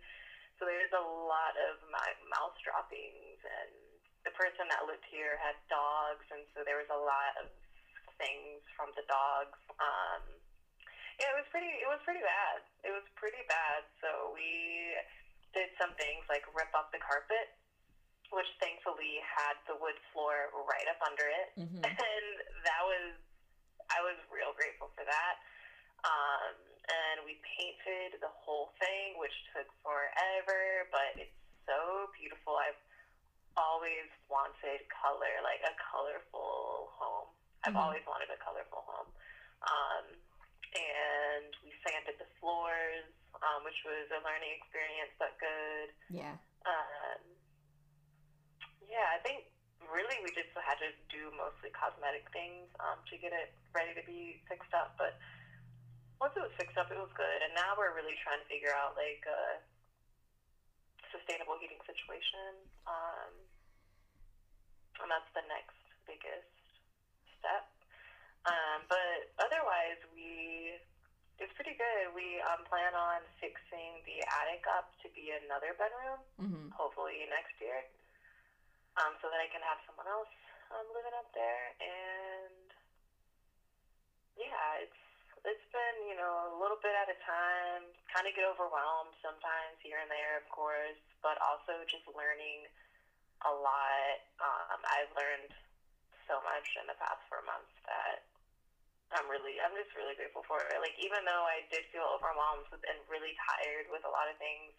so 0.59 0.67
there's 0.67 0.91
a 0.91 1.01
lot 1.01 1.55
of 1.71 1.79
mi- 1.87 2.19
mouse 2.27 2.55
droppings. 2.61 3.39
And 3.41 3.71
the 4.27 4.35
person 4.35 4.67
that 4.67 4.83
lived 4.83 5.07
here 5.07 5.39
had 5.39 5.55
dogs, 5.71 6.27
and 6.29 6.43
so 6.51 6.61
there 6.67 6.75
was 6.77 6.91
a 6.91 6.99
lot 6.99 7.31
of 7.39 7.47
things 8.19 8.59
from 8.75 8.91
the 8.99 9.05
dogs. 9.07 9.55
Um, 9.79 10.23
Yeah, 11.19 11.31
it 11.31 11.37
was 11.39 11.47
pretty. 11.51 11.71
It 11.79 11.87
was 11.87 11.99
pretty 12.03 12.23
bad. 12.23 12.59
It 12.83 12.91
was 12.95 13.03
pretty 13.19 13.43
bad. 13.47 13.83
So 14.03 14.31
we 14.35 14.95
did 15.55 15.67
some 15.79 15.91
things 15.99 16.23
like 16.31 16.43
rip 16.55 16.71
up 16.75 16.91
the 16.95 16.99
carpet, 17.03 17.51
which 18.31 18.47
thankfully 18.63 19.19
had 19.23 19.55
the 19.67 19.75
wood 19.79 19.99
floor 20.11 20.47
right 20.67 20.87
up 20.91 20.99
under 21.03 21.27
it, 21.27 21.49
Mm-hmm. 21.59 21.83
and 22.11 22.27
that 22.67 22.83
was. 22.83 23.15
I 23.89 23.99
was 24.05 24.21
real 24.29 24.53
grateful 24.53 24.93
for 24.93 25.01
that. 25.01 25.35
Um, 26.05 26.55
and 26.87 27.25
we 27.25 27.35
painted 27.43 28.19
the 28.21 28.31
whole 28.31 28.71
thing, 28.79 29.17
which 29.19 29.33
took 29.53 29.67
forever, 29.83 30.87
but 30.91 31.19
it's 31.19 31.35
so 31.67 32.07
beautiful. 32.17 32.55
I've 32.57 32.79
always 33.57 34.07
wanted 34.31 34.87
color, 34.89 35.33
like 35.43 35.61
a 35.67 35.73
colorful 35.91 36.89
home. 36.95 37.29
I've 37.63 37.75
Mhm. 37.75 37.83
always 37.83 38.05
wanted 38.07 38.29
a 38.31 38.37
colorful 38.37 38.81
home. 38.87 39.11
Um, 39.67 40.05
and 40.73 41.51
we 41.63 41.73
sanded 41.83 42.17
the 42.17 42.29
floors, 42.39 43.05
um, 43.41 43.63
which 43.63 43.83
was 43.83 44.09
a 44.11 44.19
learning 44.23 44.53
experience, 44.55 45.11
but 45.17 45.37
good. 45.39 45.93
Yeah. 46.09 46.37
Um, 46.65 47.21
yeah, 48.87 49.11
I 49.13 49.19
think 49.19 49.45
really 49.91 50.17
we 50.23 50.29
just 50.31 50.49
had 50.55 50.77
to 50.79 50.91
do 51.09 51.31
mostly 51.35 51.69
cosmetic 51.71 52.29
things 52.31 52.69
um, 52.79 52.99
to 53.09 53.17
get 53.17 53.33
it 53.33 53.51
ready 53.73 53.93
to 53.93 54.03
be 54.05 54.41
fixed 54.47 54.73
up. 54.73 54.93
But 54.97 55.17
once 56.19 56.35
it 56.35 56.43
was 56.43 56.51
fixed 56.59 56.75
up, 56.77 56.91
it 56.91 56.99
was 56.99 57.11
good. 57.15 57.39
And 57.43 57.55
now 57.55 57.75
we're 57.79 57.95
really 57.95 58.15
trying 58.23 58.39
to 58.43 58.47
figure 58.51 58.75
out 58.75 58.95
like 58.99 59.23
a 59.27 59.63
sustainable 61.11 61.55
heating 61.57 61.79
situation. 61.87 62.53
Um, 62.85 63.31
and 64.99 65.09
that's 65.09 65.31
the 65.31 65.43
next 65.47 65.79
biggest 66.03 66.51
step. 67.39 67.63
Um, 68.43 68.83
but 68.91 69.31
otherwise, 69.39 69.99
we 70.15 70.75
it's 71.39 71.55
pretty 71.55 71.75
good. 71.79 72.11
We 72.11 72.43
um, 72.51 72.67
plan 72.67 72.91
on 72.95 73.23
fixing 73.39 74.03
the 74.03 74.19
attic 74.27 74.67
up 74.75 74.91
to 75.03 75.07
be 75.15 75.31
another 75.31 75.71
bedroom 75.79 76.19
Mm-hmm. 76.39 76.71
hopefully 76.71 77.27
next 77.27 77.55
year, 77.59 77.83
um, 78.95 79.15
so 79.19 79.27
that 79.27 79.39
I 79.43 79.47
can 79.51 79.59
have 79.63 79.79
someone 79.83 80.07
else 80.07 80.31
um, 80.71 80.87
living 80.95 81.11
up 81.15 81.27
there. 81.35 81.75
And 81.83 82.67
yeah, 84.39 84.83
it's 84.83 85.03
it's 85.45 85.67
been 85.71 85.97
you 86.07 86.17
know 86.17 86.51
a 86.51 86.57
little 86.59 86.79
bit 86.81 86.95
at 86.95 87.11
a 87.11 87.17
time. 87.23 87.83
Kind 88.11 88.25
of 88.25 88.33
get 88.33 88.47
overwhelmed 88.47 89.15
sometimes 89.21 89.77
here 89.79 90.01
and 90.01 90.09
there, 90.09 90.39
of 90.41 90.47
course, 90.49 90.99
but 91.23 91.37
also 91.39 91.83
just 91.85 92.05
learning 92.11 92.67
a 93.45 93.53
lot. 93.53 94.17
Um, 94.41 94.79
I've 94.83 95.11
learned 95.15 95.53
so 96.27 96.41
much 96.45 96.67
in 96.77 96.85
the 96.85 96.97
past 96.99 97.23
four 97.25 97.41
months 97.47 97.73
that 97.89 98.21
I'm 99.09 99.25
really, 99.25 99.57
I'm 99.57 99.73
just 99.73 99.89
really 99.97 100.13
grateful 100.13 100.45
for 100.45 100.61
it. 100.61 100.77
Like 100.77 100.93
even 101.01 101.25
though 101.25 101.45
I 101.49 101.65
did 101.73 101.89
feel 101.89 102.05
overwhelmed 102.05 102.69
and 102.69 102.97
really 103.09 103.33
tired 103.41 103.89
with 103.89 104.05
a 104.05 104.11
lot 104.13 104.29
of 104.29 104.37
things, 104.37 104.73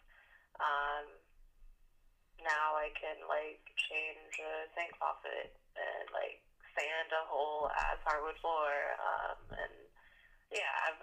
um, 0.63 1.05
now 2.39 2.79
I 2.79 2.95
can 2.95 3.19
like 3.27 3.61
change 3.75 4.33
a 4.39 4.71
sink 4.73 4.95
faucet 4.95 5.51
and 5.75 6.07
like 6.15 6.39
sand 6.71 7.11
a 7.11 7.27
whole 7.27 7.67
ass 7.75 7.99
hardwood 8.07 8.39
floor, 8.39 8.71
um, 8.97 9.39
and 9.59 9.75
yeah, 10.51 10.71
I've, 10.87 11.01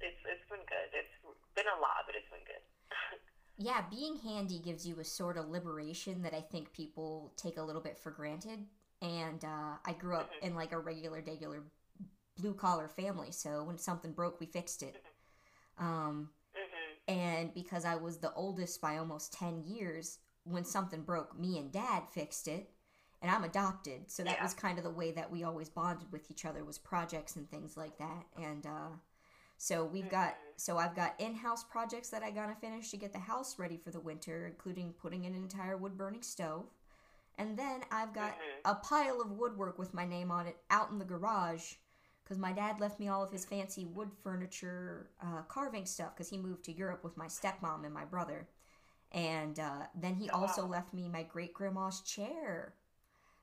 it's 0.00 0.20
it's 0.24 0.46
been 0.48 0.64
good. 0.68 0.88
It's 0.92 1.16
been 1.54 1.68
a 1.68 1.80
lot, 1.80 2.04
but 2.06 2.14
it's 2.14 2.30
been 2.30 2.44
good. 2.46 2.64
Yeah, 3.58 3.82
being 3.90 4.16
handy 4.18 4.58
gives 4.58 4.86
you 4.86 4.98
a 4.98 5.04
sort 5.04 5.36
of 5.36 5.48
liberation 5.48 6.22
that 6.22 6.34
I 6.34 6.40
think 6.40 6.72
people 6.72 7.32
take 7.36 7.58
a 7.58 7.62
little 7.62 7.82
bit 7.82 7.98
for 7.98 8.10
granted. 8.10 8.66
And 9.02 9.44
uh, 9.44 9.76
I 9.84 9.92
grew 9.92 10.16
up 10.16 10.30
in 10.42 10.54
like 10.54 10.72
a 10.72 10.78
regular, 10.78 11.22
regular 11.26 11.62
blue 12.38 12.54
collar 12.54 12.88
family, 12.88 13.30
so 13.30 13.64
when 13.64 13.78
something 13.78 14.12
broke, 14.12 14.40
we 14.40 14.46
fixed 14.46 14.82
it. 14.82 14.96
Um, 15.78 16.30
hmm 16.54 16.94
and 17.08 17.52
because 17.54 17.84
I 17.84 17.96
was 17.96 18.18
the 18.18 18.32
oldest 18.34 18.80
by 18.80 18.96
almost 18.98 19.32
10 19.32 19.64
years, 19.64 20.18
when 20.44 20.64
something 20.64 21.02
broke, 21.02 21.38
me 21.38 21.58
and 21.58 21.72
dad 21.72 22.04
fixed 22.12 22.48
it. 22.48 22.70
And 23.22 23.30
I'm 23.30 23.44
adopted, 23.44 24.10
so 24.10 24.24
that 24.24 24.40
Yeah. 24.40 24.42
was 24.42 24.54
kind 24.54 24.78
of 24.78 24.84
the 24.84 24.90
way 24.90 25.12
that 25.12 25.30
we 25.32 25.44
always 25.44 25.70
bonded 25.70 26.12
with 26.12 26.30
each 26.30 26.44
other 26.44 26.64
was 26.64 26.78
projects 26.78 27.36
and 27.36 27.50
things 27.50 27.76
like 27.76 27.98
that. 27.98 28.26
And 28.36 28.66
uh, 28.66 28.90
so 29.58 29.84
we've 29.84 30.08
got 30.08 30.38
so 30.56 30.78
I've 30.78 30.96
got 30.96 31.14
in-house 31.20 31.64
projects 31.64 32.10
that 32.10 32.22
I 32.22 32.30
gotta 32.30 32.54
finish 32.54 32.90
to 32.92 32.96
get 32.96 33.12
the 33.12 33.18
house 33.20 33.58
ready 33.58 33.76
for 33.76 33.90
the 33.90 34.00
winter, 34.00 34.46
including 34.46 34.94
putting 34.94 35.24
in 35.24 35.34
an 35.34 35.42
entire 35.42 35.76
wood 35.76 35.98
burning 35.98 36.22
stove. 36.22 36.66
And 37.38 37.58
then 37.58 37.82
I've 37.90 38.12
got 38.14 38.38
Mhm. 38.38 38.62
a 38.64 38.74
pile 38.76 39.20
of 39.20 39.32
woodwork 39.32 39.78
with 39.78 39.94
my 39.94 40.04
name 40.06 40.30
on 40.30 40.46
it 40.46 40.56
out 40.70 40.90
in 40.90 40.98
the 40.98 41.04
garage 41.04 41.74
because 42.24 42.38
my 42.38 42.52
dad 42.52 42.80
left 42.80 43.00
me 43.00 43.08
all 43.08 43.22
of 43.22 43.30
his 43.32 43.44
fancy 43.44 43.84
wood 43.84 44.10
furniture 44.22 45.10
uh, 45.22 45.42
carving 45.48 45.86
stuff 45.86 46.14
because 46.14 46.28
he 46.30 46.38
moved 46.38 46.64
to 46.64 46.72
Europe 46.72 47.02
with 47.04 47.16
my 47.16 47.26
stepmom 47.26 47.84
and 47.84 47.92
my 47.94 48.04
brother. 48.04 48.48
And 49.12 49.58
uh, 49.58 49.84
then 49.94 50.14
he 50.14 50.30
Oh, 50.32 50.38
also 50.38 50.66
left 50.66 50.94
me 50.94 51.08
my 51.08 51.22
great 51.22 51.54
grandma's 51.54 52.00
chair, 52.02 52.74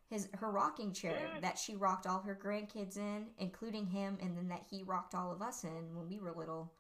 his 0.09 0.27
her 0.33 0.49
rocking 0.49 0.91
chair 0.91 1.19
that 1.41 1.57
she 1.57 1.75
rocked 1.75 2.07
all 2.07 2.21
her 2.21 2.37
grandkids 2.41 2.97
in, 2.97 3.27
including 3.37 3.85
him, 3.85 4.17
and 4.21 4.35
then 4.35 4.47
that 4.49 4.65
he 4.69 4.83
rocked 4.83 5.13
all 5.13 5.31
of 5.31 5.41
us 5.41 5.63
in 5.63 5.95
when 5.95 6.09
we 6.09 6.19
were 6.19 6.33
little. 6.35 6.73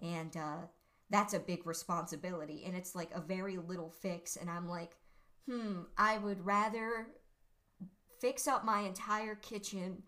And 0.00 0.36
uh, 0.36 0.66
that's 1.08 1.32
a 1.32 1.38
big 1.38 1.66
responsibility, 1.66 2.64
and 2.66 2.76
it's 2.76 2.94
like 2.94 3.10
a 3.14 3.20
very 3.20 3.56
little 3.56 3.90
fix. 3.90 4.36
And 4.36 4.50
I'm 4.50 4.68
like, 4.68 4.96
hmm, 5.48 5.82
I 5.96 6.18
would 6.18 6.44
rather 6.44 7.06
fix 8.20 8.46
up 8.46 8.64
my 8.64 8.80
entire 8.80 9.36
kitchen, 9.36 10.02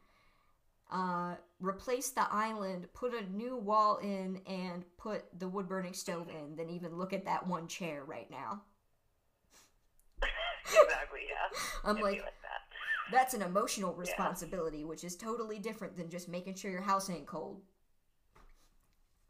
uh, 0.91 1.37
replace 1.61 2.11
the 2.11 2.31
island, 2.31 2.89
put 2.93 3.15
a 3.15 3.31
new 3.35 3.57
wall 3.57 3.97
in, 3.97 4.43
and 4.47 4.85
put 4.99 5.25
the 5.39 5.49
wood 5.49 5.69
burning 5.69 5.95
stove 5.95 6.29
in 6.29 6.57
than 6.57 6.69
even 6.69 6.99
look 6.99 7.15
at 7.15 7.25
that 7.25 7.47
one 7.47 7.67
chair 7.67 8.05
right 8.05 8.31
now. 8.31 8.63
exactly. 10.65 11.21
Yeah. 11.29 11.59
I'm 11.85 11.97
It'd 11.97 12.03
like, 12.03 12.17
be 12.17 12.21
like 12.21 12.27
that. 12.27 12.38
That's 13.11 13.35
an 13.35 13.43
emotional 13.43 13.95
responsibility, 13.95 14.85
which 14.85 15.05
is 15.05 15.17
totally 15.17 15.59
different 15.59 15.97
than 15.97 16.09
just 16.09 16.29
making 16.29 16.55
sure 16.55 16.71
your 16.71 16.85
house 16.85 17.09
ain't 17.09 17.27
cold. 17.27 17.63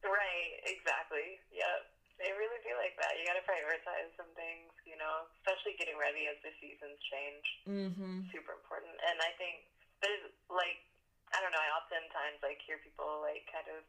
Right, 0.03 0.53
exactly. 0.67 1.39
Yep. 1.55 1.79
They 2.19 2.35
really 2.35 2.59
do 2.67 2.75
like 2.83 2.99
that. 2.99 3.15
You 3.15 3.23
got 3.31 3.39
to 3.39 3.47
prioritize 3.47 4.11
some 4.19 4.31
things, 4.35 4.75
you 4.83 4.99
know, 4.99 5.31
especially 5.39 5.79
getting 5.79 5.95
ready 5.95 6.27
as 6.27 6.35
the 6.43 6.51
seasons 6.59 6.99
change. 7.07 7.47
Mm-hmm. 7.71 8.27
Super 8.35 8.59
important. 8.59 8.91
And 9.07 9.23
I 9.23 9.31
think 9.39 9.71
there's 10.03 10.27
like, 10.51 10.83
I 11.31 11.39
don't 11.39 11.55
know, 11.55 11.63
I 11.63 11.71
oftentimes 11.79 12.43
like 12.43 12.59
hear 12.67 12.83
people 12.83 13.23
like 13.23 13.47
kind 13.53 13.71
of, 13.71 13.87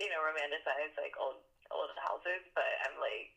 you 0.00 0.08
know, 0.08 0.24
romanticize 0.24 0.94
like 0.96 1.12
old 1.20 1.42
old 1.68 1.92
houses, 2.00 2.40
but 2.56 2.70
I'm 2.88 2.96
like, 3.02 3.34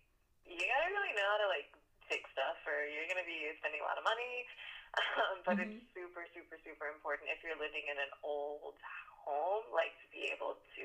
you 0.47 0.63
gotta 0.63 0.87
really 0.93 1.11
know 1.17 1.27
how 1.27 1.39
to 1.43 1.49
like 1.51 1.67
fix 2.11 2.27
stuff, 2.35 2.59
or 2.67 2.83
you're 2.91 3.07
gonna 3.07 3.23
be 3.23 3.47
spending 3.63 3.79
a 3.79 3.87
lot 3.87 3.95
of 3.95 4.03
money. 4.03 4.43
Um, 5.15 5.39
but 5.47 5.55
it's 5.55 5.79
super, 5.95 6.27
super, 6.35 6.59
super 6.67 6.91
important 6.91 7.31
if 7.31 7.39
you're 7.47 7.55
living 7.55 7.87
in 7.87 7.95
an 7.95 8.11
old 8.27 8.75
home, 9.23 9.63
like 9.71 9.95
to 10.03 10.07
be 10.11 10.27
able 10.35 10.59
to, 10.75 10.83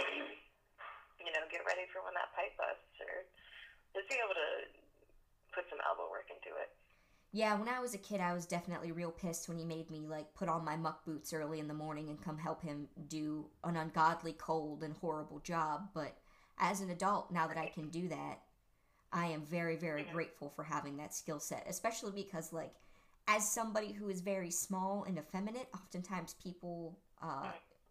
you 1.20 1.30
know, 1.36 1.44
get 1.52 1.60
ready 1.68 1.84
for 1.92 2.00
when 2.00 2.16
that 2.16 2.32
pipe 2.32 2.56
busts, 2.56 2.96
or 2.96 3.28
just 3.92 4.08
be 4.08 4.16
able 4.16 4.32
to 4.32 4.72
put 5.52 5.68
some 5.68 5.84
elbow 5.84 6.08
work 6.08 6.32
into 6.32 6.48
it. 6.56 6.72
Yeah, 7.36 7.58
when 7.58 7.68
I 7.68 7.80
was 7.80 7.92
a 7.92 7.98
kid, 7.98 8.20
I 8.20 8.32
was 8.32 8.46
definitely 8.46 8.92
real 8.92 9.10
pissed 9.10 9.48
when 9.48 9.58
he 9.58 9.64
made 9.64 9.90
me 9.90 10.06
like 10.08 10.32
put 10.34 10.48
on 10.48 10.64
my 10.64 10.76
muck 10.76 11.04
boots 11.04 11.32
early 11.32 11.60
in 11.60 11.68
the 11.68 11.74
morning 11.74 12.08
and 12.08 12.22
come 12.22 12.38
help 12.38 12.62
him 12.62 12.88
do 13.08 13.50
an 13.64 13.76
ungodly 13.76 14.32
cold 14.32 14.82
and 14.82 14.94
horrible 14.96 15.40
job. 15.40 15.90
But 15.92 16.16
as 16.58 16.80
an 16.80 16.88
adult, 16.88 17.30
now 17.30 17.46
that 17.46 17.58
I 17.58 17.66
can 17.66 17.90
do 17.90 18.08
that, 18.08 18.40
I 19.12 19.26
am 19.26 19.42
very, 19.42 19.76
very 19.76 20.04
Mhm. 20.04 20.12
grateful 20.12 20.50
for 20.50 20.64
having 20.64 20.96
that 20.98 21.14
skill 21.14 21.40
set, 21.40 21.66
especially 21.68 22.12
because 22.12 22.52
like 22.52 22.74
as 23.28 23.50
somebody 23.50 23.92
who 23.92 24.08
is 24.08 24.20
very 24.20 24.50
small 24.50 25.04
and 25.04 25.18
effeminate, 25.18 25.68
oftentimes 25.74 26.34
people 26.34 26.98
uh, 27.22 27.50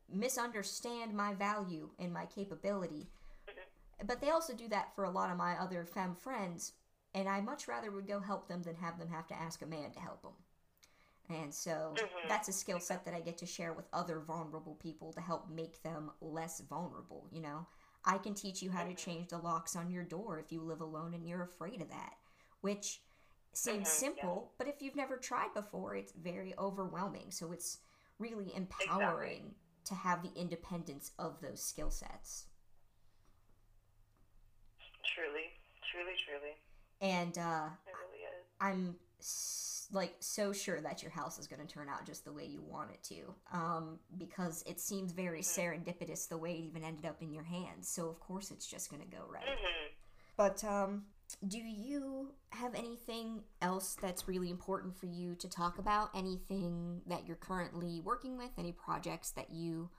misunderstand 0.10 1.14
my 1.14 1.34
value 1.34 1.90
and 2.00 2.14
my 2.14 2.26
capability. 2.26 3.10
But 4.06 4.22
they 4.22 4.30
also 4.30 4.54
do 4.54 4.68
that 4.70 4.94
for 4.96 5.06
a 5.06 5.10
lot 5.10 5.32
of 5.32 5.38
my 5.38 5.58
other 5.60 5.86
femme 5.86 6.16
friends, 6.16 6.74
and 7.14 7.28
I 7.30 7.42
much 7.42 7.68
rather 7.68 7.92
would 7.92 8.08
go 8.08 8.20
help 8.20 8.48
them 8.48 8.64
than 8.64 8.76
have 8.76 9.00
them 9.00 9.10
have 9.10 9.28
to 9.28 9.36
ask 9.36 9.62
a 9.62 9.66
man 9.66 9.92
to 9.92 10.00
help 10.00 10.22
them. 10.22 10.34
And 11.30 11.54
so 11.54 11.94
Mhm. 11.96 12.28
that's 12.28 12.48
a 12.50 12.54
skill 12.54 12.80
set 12.80 13.06
that 13.06 13.14
I 13.14 13.20
get 13.20 13.38
to 13.40 13.46
share 13.46 13.74
with 13.74 13.88
other 13.94 14.20
vulnerable 14.20 14.76
people 14.76 15.12
to 15.14 15.22
help 15.22 15.50
make 15.50 15.82
them 15.82 16.12
less 16.22 16.60
vulnerable, 16.62 17.28
you 17.32 17.42
know? 17.42 17.66
I 18.06 18.18
can 18.20 18.34
teach 18.34 18.62
you 18.62 18.72
how 18.72 18.84
to 18.84 18.94
Mhm. 18.94 18.98
change 18.98 19.30
the 19.30 19.38
locks 19.38 19.76
on 19.76 19.92
your 19.92 20.04
door 20.04 20.40
if 20.40 20.52
you 20.52 20.62
live 20.62 20.82
alone 20.82 21.14
and 21.14 21.28
you're 21.28 21.44
afraid 21.44 21.82
of 21.82 21.90
that, 21.90 22.18
which 22.62 23.02
seems 23.54 23.88
Mhm, 23.88 24.18
yeah. 24.18 24.32
simple, 24.32 24.54
but 24.58 24.68
if 24.68 24.82
you've 24.82 24.96
never 24.96 25.18
tried 25.18 25.54
before, 25.54 25.96
it's 25.96 26.12
very 26.14 26.54
overwhelming. 26.58 27.32
So 27.32 27.52
it's 27.52 27.80
really 28.20 28.54
empowering 28.56 29.56
to 29.86 29.96
have 29.96 30.22
the 30.24 30.34
independence 30.40 31.12
of 31.20 31.40
those 31.42 31.64
skill 31.64 31.92
sets. 31.92 32.48
Truly, 35.14 35.54
truly, 35.92 36.16
truly. 36.26 36.56
And 37.02 37.38
uh, 37.38 37.70
It 37.88 37.94
really 37.96 38.24
is. 38.24 38.46
I'm 38.60 38.96
like 39.92 40.16
so 40.20 40.52
sure 40.52 40.82
that 40.82 41.02
your 41.02 41.12
house 41.12 41.38
is 41.38 41.48
going 41.48 41.66
to 41.66 41.72
turn 41.72 41.88
out 41.90 42.06
just 42.06 42.26
the 42.26 42.32
way 42.34 42.46
you 42.46 42.62
want 42.62 42.92
it 42.92 43.04
to 43.04 43.34
um, 43.54 44.00
because 44.18 44.64
it 44.68 44.80
seems 44.80 45.12
very 45.12 45.42
serendipitous 45.42 46.28
the 46.28 46.38
way 46.38 46.54
it 46.54 46.64
even 46.64 46.84
ended 46.84 47.06
up 47.06 47.22
in 47.22 47.34
your 47.34 47.44
hands. 47.44 47.88
So 47.88 48.10
of 48.10 48.20
course 48.20 48.52
it's 48.52 48.68
just 48.68 48.90
going 48.90 49.02
to 49.02 49.08
go 49.08 49.24
right. 49.30 49.44
Hmm 49.46 49.86
but 50.38 50.64
um, 50.64 51.04
do 51.48 51.58
you 51.58 52.34
have 52.50 52.76
anything 52.76 53.42
else 53.62 53.98
that's 54.02 54.28
really 54.28 54.50
important 54.50 54.96
for 54.96 55.06
you 55.06 55.36
to 55.36 55.50
talk 55.50 55.80
about? 55.80 56.10
Anything 56.16 57.02
that 57.08 57.26
you're 57.26 57.38
currently 57.38 58.02
working 58.02 58.38
with? 58.38 58.52
Any 58.58 58.72
projects 58.72 59.32
that 59.32 59.52
you 59.52 59.90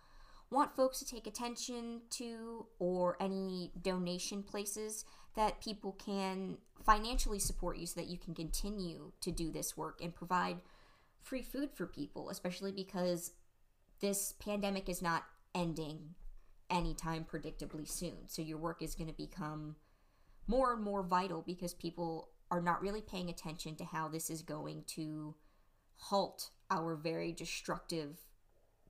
want 0.50 0.76
folks 0.76 0.98
to 0.98 1.06
take 1.06 1.26
attention 1.26 2.02
to? 2.10 2.66
Or 2.78 3.16
any 3.20 3.72
donation 3.80 4.42
places 4.42 5.04
that 5.36 5.60
people 5.60 5.92
can 5.92 6.56
financially 6.84 7.38
support 7.38 7.76
you 7.78 7.86
so 7.86 8.00
that 8.00 8.08
you 8.08 8.18
can 8.18 8.34
continue 8.34 9.12
to 9.20 9.30
do 9.30 9.52
this 9.52 9.76
work 9.76 10.00
and 10.02 10.14
provide 10.14 10.56
free 11.20 11.42
food 11.42 11.70
for 11.72 11.86
people, 11.86 12.30
especially 12.30 12.72
because 12.72 13.32
this 14.00 14.34
pandemic 14.38 14.88
is 14.88 15.02
not 15.02 15.24
ending 15.54 16.14
anytime 16.70 17.24
predictably 17.24 17.88
soon. 17.88 18.28
So 18.28 18.42
your 18.42 18.58
work 18.58 18.82
is 18.82 18.94
going 18.94 19.08
to 19.08 19.16
become 19.16 19.76
more 20.46 20.72
and 20.72 20.82
more 20.82 21.02
vital 21.02 21.42
because 21.46 21.74
people 21.74 22.30
are 22.50 22.62
not 22.62 22.80
really 22.80 23.00
paying 23.00 23.28
attention 23.28 23.76
to 23.76 23.84
how 23.84 24.08
this 24.08 24.30
is 24.30 24.42
going 24.42 24.84
to 24.86 25.34
halt 25.96 26.50
our 26.70 26.94
very 26.94 27.32
destructive 27.32 28.18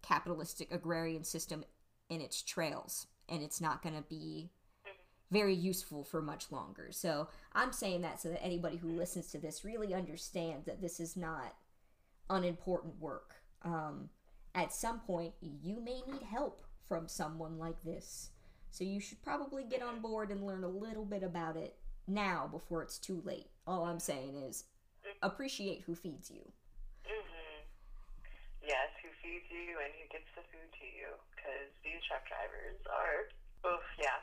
capitalistic 0.02 0.72
agrarian 0.72 1.24
system 1.24 1.64
in 2.08 2.20
its 2.20 2.42
trails 2.42 3.06
and 3.28 3.42
it's 3.42 3.60
not 3.60 3.82
going 3.82 3.94
to 3.94 4.02
be 4.02 4.50
very 5.30 5.54
useful 5.54 6.04
for 6.04 6.22
much 6.22 6.52
longer. 6.52 6.88
So 6.90 7.28
I'm 7.52 7.72
saying 7.72 8.02
that 8.02 8.20
so 8.20 8.28
that 8.30 8.42
anybody 8.42 8.76
who 8.76 8.88
listens 8.88 9.26
to 9.28 9.38
this 9.38 9.64
really 9.64 9.94
understands 9.94 10.66
that 10.66 10.80
this 10.80 11.00
is 11.00 11.16
not 11.16 11.54
unimportant 12.30 13.00
work. 13.00 13.34
Um, 13.62 14.10
at 14.54 14.72
some 14.72 15.00
point, 15.00 15.34
you 15.40 15.80
may 15.80 16.00
need 16.10 16.22
help 16.22 16.64
from 16.88 17.08
someone 17.08 17.58
like 17.58 17.82
this. 17.82 18.30
So 18.70 18.84
you 18.84 19.00
should 19.00 19.22
probably 19.22 19.64
get 19.64 19.82
on 19.82 20.00
board 20.00 20.30
and 20.30 20.46
learn 20.46 20.64
a 20.64 20.68
little 20.68 21.04
bit 21.04 21.22
about 21.22 21.56
it 21.56 21.76
now 22.06 22.48
before 22.50 22.82
it's 22.82 22.98
too 22.98 23.22
late. 23.24 23.48
All 23.66 23.84
I'm 23.84 23.98
saying 23.98 24.36
is 24.36 24.64
appreciate 25.22 25.82
who 25.86 25.94
feeds 25.94 26.30
you. 26.30 26.42
hmm 27.04 27.62
Yes, 28.62 28.90
who 29.02 29.08
feeds 29.22 29.46
you 29.50 29.78
and 29.78 29.90
who 29.94 30.06
gets 30.10 30.26
the 30.34 30.42
food 30.50 30.70
to 30.70 30.86
you? 30.86 31.08
Because 31.34 31.70
these 31.86 32.02
truck 32.10 32.26
drivers 32.26 32.82
are, 32.90 33.30
oof, 33.70 33.86
yeah. 33.98 34.18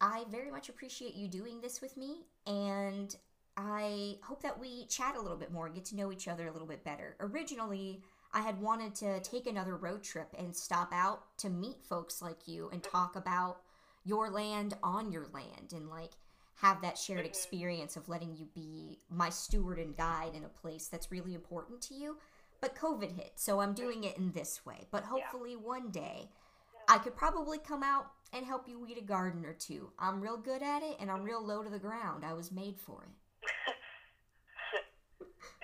I 0.00 0.24
very 0.30 0.50
much 0.50 0.68
appreciate 0.68 1.14
you 1.14 1.28
doing 1.28 1.60
this 1.60 1.80
with 1.80 1.96
me, 1.96 2.26
and 2.46 3.14
I 3.56 4.16
hope 4.22 4.42
that 4.42 4.58
we 4.58 4.86
chat 4.86 5.16
a 5.16 5.20
little 5.20 5.38
bit 5.38 5.50
more 5.50 5.66
and 5.66 5.74
get 5.74 5.86
to 5.86 5.96
know 5.96 6.12
each 6.12 6.28
other 6.28 6.46
a 6.46 6.52
little 6.52 6.68
bit 6.68 6.84
better. 6.84 7.16
Originally, 7.20 8.02
I 8.32 8.40
had 8.40 8.60
wanted 8.60 8.94
to 8.96 9.20
take 9.20 9.46
another 9.46 9.76
road 9.76 10.02
trip 10.02 10.34
and 10.38 10.54
stop 10.54 10.92
out 10.92 11.38
to 11.38 11.48
meet 11.48 11.82
folks 11.82 12.20
like 12.20 12.46
you 12.46 12.68
and 12.72 12.82
talk 12.82 13.16
about 13.16 13.62
your 14.04 14.30
land 14.30 14.74
on 14.82 15.10
your 15.10 15.26
land 15.32 15.72
and 15.72 15.88
like 15.88 16.12
have 16.56 16.82
that 16.82 16.98
shared 16.98 17.20
mm-hmm. 17.20 17.28
experience 17.28 17.96
of 17.96 18.08
letting 18.08 18.36
you 18.36 18.46
be 18.54 18.98
my 19.10 19.30
steward 19.30 19.78
and 19.78 19.96
guide 19.96 20.34
in 20.34 20.44
a 20.44 20.48
place 20.48 20.88
that's 20.88 21.10
really 21.10 21.34
important 21.34 21.80
to 21.82 21.94
you. 21.94 22.18
But 22.60 22.76
COVID 22.76 23.12
hit, 23.16 23.32
so 23.36 23.60
I'm 23.60 23.74
doing 23.74 24.04
it 24.04 24.16
in 24.16 24.32
this 24.32 24.64
way. 24.64 24.86
But 24.90 25.04
hopefully, 25.04 25.56
one 25.56 25.90
day 25.90 26.30
I 26.88 26.98
could 26.98 27.16
probably 27.16 27.58
come 27.58 27.82
out 27.82 28.06
and 28.32 28.44
help 28.46 28.68
you 28.68 28.80
weed 28.80 28.98
a 28.98 29.02
garden 29.02 29.44
or 29.44 29.54
two. 29.54 29.90
I'm 29.98 30.20
real 30.20 30.36
good 30.36 30.62
at 30.62 30.82
it 30.82 30.96
and 31.00 31.10
I'm 31.10 31.22
real 31.22 31.44
low 31.44 31.62
to 31.62 31.70
the 31.70 31.78
ground. 31.78 32.24
I 32.24 32.32
was 32.32 32.52
made 32.52 32.78
for 32.78 33.04
it. 33.04 33.10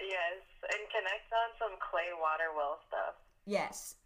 Yes, 0.02 0.42
and 0.62 0.82
connect 0.90 1.30
on 1.32 1.48
some 1.58 1.78
clay 1.90 2.10
water 2.20 2.50
well 2.56 2.78
stuff. 2.88 3.14
Yes. 3.46 3.96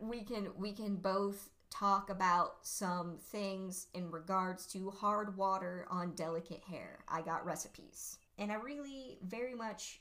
We 0.00 0.22
can 0.22 0.48
we 0.56 0.72
can 0.72 0.96
both 0.96 1.50
talk 1.70 2.10
about 2.10 2.56
some 2.62 3.18
things 3.30 3.86
in 3.94 4.10
regards 4.10 4.66
to 4.66 4.90
hard 4.90 5.36
water 5.36 5.86
on 5.90 6.14
delicate 6.14 6.62
hair. 6.68 6.98
I 7.08 7.22
got 7.22 7.44
recipes. 7.44 8.18
And 8.38 8.50
I 8.50 8.56
really 8.56 9.18
very 9.22 9.54
much 9.54 10.00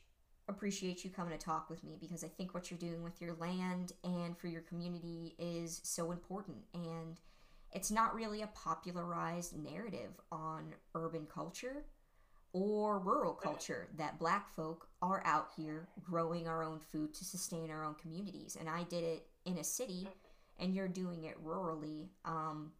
appreciate 0.49 1.03
you 1.03 1.09
coming 1.09 1.37
to 1.37 1.43
talk 1.43 1.69
with 1.69 1.83
me 1.83 1.97
because 1.99 2.23
I 2.23 2.27
think 2.27 2.53
what 2.53 2.69
you're 2.69 2.79
doing 2.79 3.03
with 3.03 3.21
your 3.21 3.35
land 3.35 3.93
and 4.03 4.37
for 4.37 4.47
your 4.47 4.61
community 4.61 5.35
is 5.37 5.79
so 5.83 6.11
important. 6.11 6.57
And 6.73 7.19
it's 7.71 7.91
not 7.91 8.15
really 8.15 8.41
a 8.41 8.47
popularized 8.47 9.57
narrative 9.57 10.11
on 10.31 10.73
urban 10.95 11.27
culture 11.31 11.85
or 12.51 12.99
rural 12.99 13.33
culture 13.33 13.87
that 13.97 14.17
black 14.17 14.49
folk 14.55 14.87
are 15.03 15.21
out 15.23 15.49
here 15.55 15.87
growing 16.01 16.47
our 16.47 16.63
own 16.63 16.79
food 16.79 17.13
to 17.13 17.23
sustain 17.23 17.69
our 17.69 17.85
own 17.85 17.93
communities. 17.95 18.57
And 18.59 18.67
i 18.67 18.83
did 18.83 19.03
it 19.03 19.27
in 19.45 19.59
a 19.59 19.63
city 19.63 20.07
and 20.59 20.73
you're 20.73 20.87
doing 20.87 21.25
it 21.25 21.43
rurally. 21.45 22.07
Um, 22.25 22.71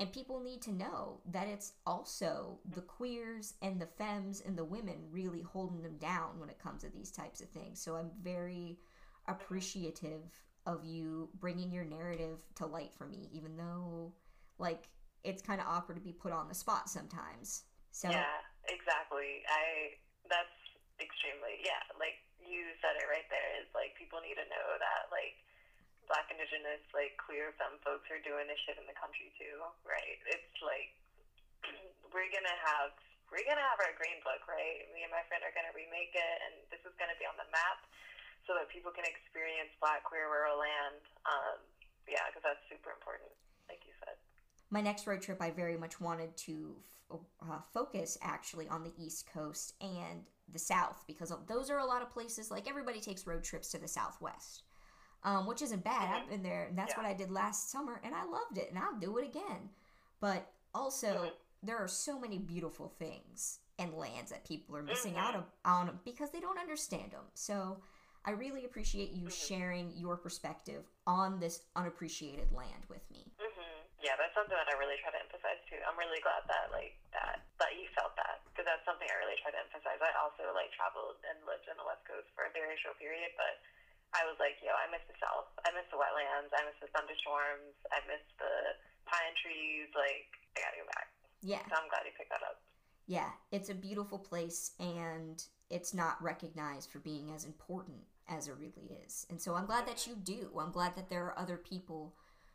and 0.00 0.12
people 0.12 0.40
need 0.40 0.62
to 0.62 0.72
know 0.72 1.20
that 1.30 1.48
it's 1.48 1.72
also 1.86 2.58
the 2.74 2.80
queers 2.80 3.54
and 3.62 3.80
the 3.80 3.86
femmes 3.86 4.42
and 4.46 4.56
the 4.56 4.64
women 4.64 4.96
really 5.10 5.42
holding 5.42 5.82
them 5.82 5.96
down 5.96 6.38
when 6.38 6.48
it 6.48 6.58
comes 6.58 6.82
to 6.82 6.90
these 6.90 7.10
types 7.10 7.40
of 7.40 7.48
things 7.50 7.80
so 7.80 7.96
i'm 7.96 8.10
very 8.22 8.78
appreciative 9.26 10.22
of 10.66 10.84
you 10.84 11.28
bringing 11.40 11.72
your 11.72 11.84
narrative 11.84 12.40
to 12.54 12.66
light 12.66 12.92
for 12.94 13.06
me 13.06 13.28
even 13.32 13.56
though 13.56 14.12
like 14.58 14.88
it's 15.24 15.42
kind 15.42 15.60
of 15.60 15.66
awkward 15.66 15.94
to 15.94 16.00
be 16.00 16.12
put 16.12 16.32
on 16.32 16.48
the 16.48 16.54
spot 16.54 16.88
sometimes 16.88 17.64
so 17.98 18.06
Yeah, 18.06 18.38
exactly. 18.68 19.42
I 19.48 19.98
that's 20.28 20.54
extremely 21.00 21.58
yeah. 21.64 21.82
Like 21.96 22.20
you 22.38 22.70
said 22.78 22.94
it 22.94 23.10
right 23.10 23.26
there. 23.26 23.58
Is 23.58 23.70
like 23.74 23.96
people 23.98 24.20
need 24.22 24.38
to 24.38 24.46
know 24.46 24.68
that 24.78 25.10
like 25.10 25.34
Black, 26.08 26.26
Indigenous, 26.32 26.80
like 26.96 27.14
queer 27.20 27.52
femme 27.60 27.76
folks 27.84 28.08
are 28.08 28.20
doing 28.24 28.48
this 28.48 28.56
shit 28.64 28.80
in 28.80 28.88
the 28.88 28.96
country 28.96 29.28
too, 29.36 29.60
right? 29.84 30.18
It's 30.28 30.56
like 30.64 30.90
we're 32.12 32.32
gonna 32.32 32.58
have 32.64 32.92
we're 33.28 33.44
gonna 33.44 33.64
have 33.64 33.80
our 33.84 33.92
green 34.00 34.18
book, 34.24 34.40
right? 34.48 34.88
Me 34.96 35.04
and 35.04 35.12
my 35.12 35.20
friend 35.28 35.44
are 35.44 35.52
gonna 35.52 35.72
remake 35.76 36.16
it, 36.16 36.36
and 36.48 36.54
this 36.72 36.80
is 36.88 36.96
gonna 36.96 37.16
be 37.20 37.28
on 37.28 37.36
the 37.36 37.48
map 37.52 37.84
so 38.48 38.56
that 38.56 38.72
people 38.72 38.88
can 38.90 39.04
experience 39.04 39.68
Black 39.84 40.00
queer 40.08 40.26
rural 40.32 40.56
land. 40.56 41.00
Um, 41.28 41.60
yeah, 42.08 42.24
because 42.32 42.40
that's 42.40 42.64
super 42.72 42.88
important, 42.96 43.28
like 43.68 43.84
you 43.84 43.92
said. 44.00 44.16
my 44.72 44.80
next 44.80 45.04
road 45.06 45.20
trip 45.20 45.40
i 45.44 45.50
very 45.52 45.76
much 45.76 46.00
wanted 46.00 46.32
to 46.36 46.72
f- 47.12 47.20
uh, 47.44 47.60
focus 47.72 48.16
actually 48.24 48.68
on 48.68 48.84
the 48.84 48.92
east 48.96 49.28
coast 49.32 49.74
and 49.80 50.24
the 50.52 50.58
south 50.58 51.04
because 51.06 51.32
those 51.46 51.68
are 51.70 51.78
a 51.78 51.84
lot 51.84 52.00
of 52.00 52.08
places 52.10 52.50
like 52.50 52.68
everybody 52.68 53.00
takes 53.00 53.26
road 53.26 53.44
trips 53.44 53.68
to 53.70 53.78
the 53.78 53.88
southwest 53.88 54.62
um, 55.24 55.46
which 55.46 55.62
isn't 55.62 55.84
bad 55.84 56.08
i've 56.14 56.28
been 56.28 56.42
there 56.42 56.64
and 56.64 56.78
that's 56.78 56.92
Yeah. 56.92 57.02
what 57.02 57.06
i 57.06 57.12
did 57.14 57.30
last 57.30 57.70
summer 57.70 58.00
and 58.04 58.14
i 58.14 58.24
loved 58.24 58.58
it 58.58 58.68
and 58.70 58.78
i'll 58.78 58.98
do 58.98 59.18
it 59.18 59.26
again 59.26 59.70
but 60.20 60.52
also 60.74 61.08
Mhm. 61.08 61.32
there 61.62 61.78
are 61.78 61.88
so 61.88 62.18
many 62.18 62.38
beautiful 62.38 62.88
things 62.88 63.60
and 63.78 63.94
lands 63.94 64.30
that 64.30 64.44
people 64.44 64.76
are 64.76 64.82
missing 64.82 65.14
Mhm. 65.14 65.18
out 65.18 65.52
on 65.64 66.00
because 66.04 66.30
they 66.30 66.40
don't 66.40 66.58
understand 66.58 67.10
them 67.12 67.24
so 67.34 67.80
i 68.24 68.30
really 68.30 68.64
appreciate 68.64 69.10
you 69.10 69.26
Mhm. 69.26 69.32
sharing 69.32 69.90
your 69.96 70.16
perspective 70.16 70.84
on 71.06 71.38
this 71.40 71.62
unappreciated 71.76 72.52
land 72.52 72.86
with 72.88 73.08
me 73.10 73.32
hmm 73.38 73.62
Yeah, 74.00 74.14
that's 74.14 74.32
something 74.32 74.54
that 74.56 74.68
I 74.70 74.78
really 74.78 74.96
try 75.02 75.10
to 75.10 75.18
emphasize 75.18 75.58
too. 75.68 75.82
I'm 75.82 75.98
really 75.98 76.20
glad 76.22 76.46
that 76.46 76.70
like 76.70 76.94
that 77.12 77.42
that 77.58 77.74
you 77.74 77.88
felt 77.98 78.14
that 78.14 78.40
because 78.46 78.64
that's 78.64 78.84
something 78.86 79.10
I 79.10 79.14
really 79.18 79.34
try 79.42 79.50
to 79.50 79.58
emphasize. 79.58 79.98
I 80.00 80.12
also 80.22 80.54
like 80.54 80.70
traveled 80.70 81.18
and 81.26 81.34
lived 81.44 81.66
in 81.66 81.74
the 81.76 81.82
West 81.82 82.06
Coast 82.06 82.30
for 82.34 82.44
a 82.46 82.50
very 82.54 82.78
short 82.78 82.94
period, 83.02 83.34
but 83.34 83.58
I 84.16 84.24
was 84.24 84.40
like, 84.40 84.56
yo, 84.64 84.72
I 84.72 84.88
miss 84.88 85.04
the 85.06 85.16
South. 85.20 85.52
I 85.64 85.70
miss 85.76 85.84
the 85.92 86.00
wetlands. 86.00 86.48
I 86.56 86.64
miss 86.64 86.78
the 86.80 86.88
thunderstorms. 86.96 87.76
I 87.92 88.00
miss 88.08 88.24
the 88.40 88.54
pine 89.04 89.34
trees. 89.44 89.88
Like, 89.92 90.28
I 90.56 90.64
gotta 90.64 90.80
go 90.80 90.88
back. 90.96 91.08
yeah 91.44 91.62
So 91.68 91.76
I'm 91.76 91.88
glad 91.92 92.08
you 92.08 92.16
picked 92.16 92.32
that 92.32 92.42
up. 92.44 92.60
Yeah, 93.06 93.30
it's 93.52 93.70
a 93.70 93.74
beautiful 93.74 94.18
place 94.18 94.72
and 94.78 95.42
it's 95.70 95.94
not 95.94 96.22
recognized 96.22 96.90
for 96.90 96.98
being 97.00 97.32
as 97.32 97.44
important 97.44 97.98
as 98.28 98.48
it 98.48 98.54
really 98.58 98.92
is. 99.04 99.26
And 99.30 99.40
so 99.40 99.54
I'm 99.54 99.66
glad 99.66 99.86
that 99.86 100.06
you 100.06 100.14
do. 100.14 100.50
I'm 100.60 100.72
glad 100.72 100.94
that 100.96 101.08
there 101.08 101.24
are 101.24 101.38
other 101.38 101.56
people 101.56 102.14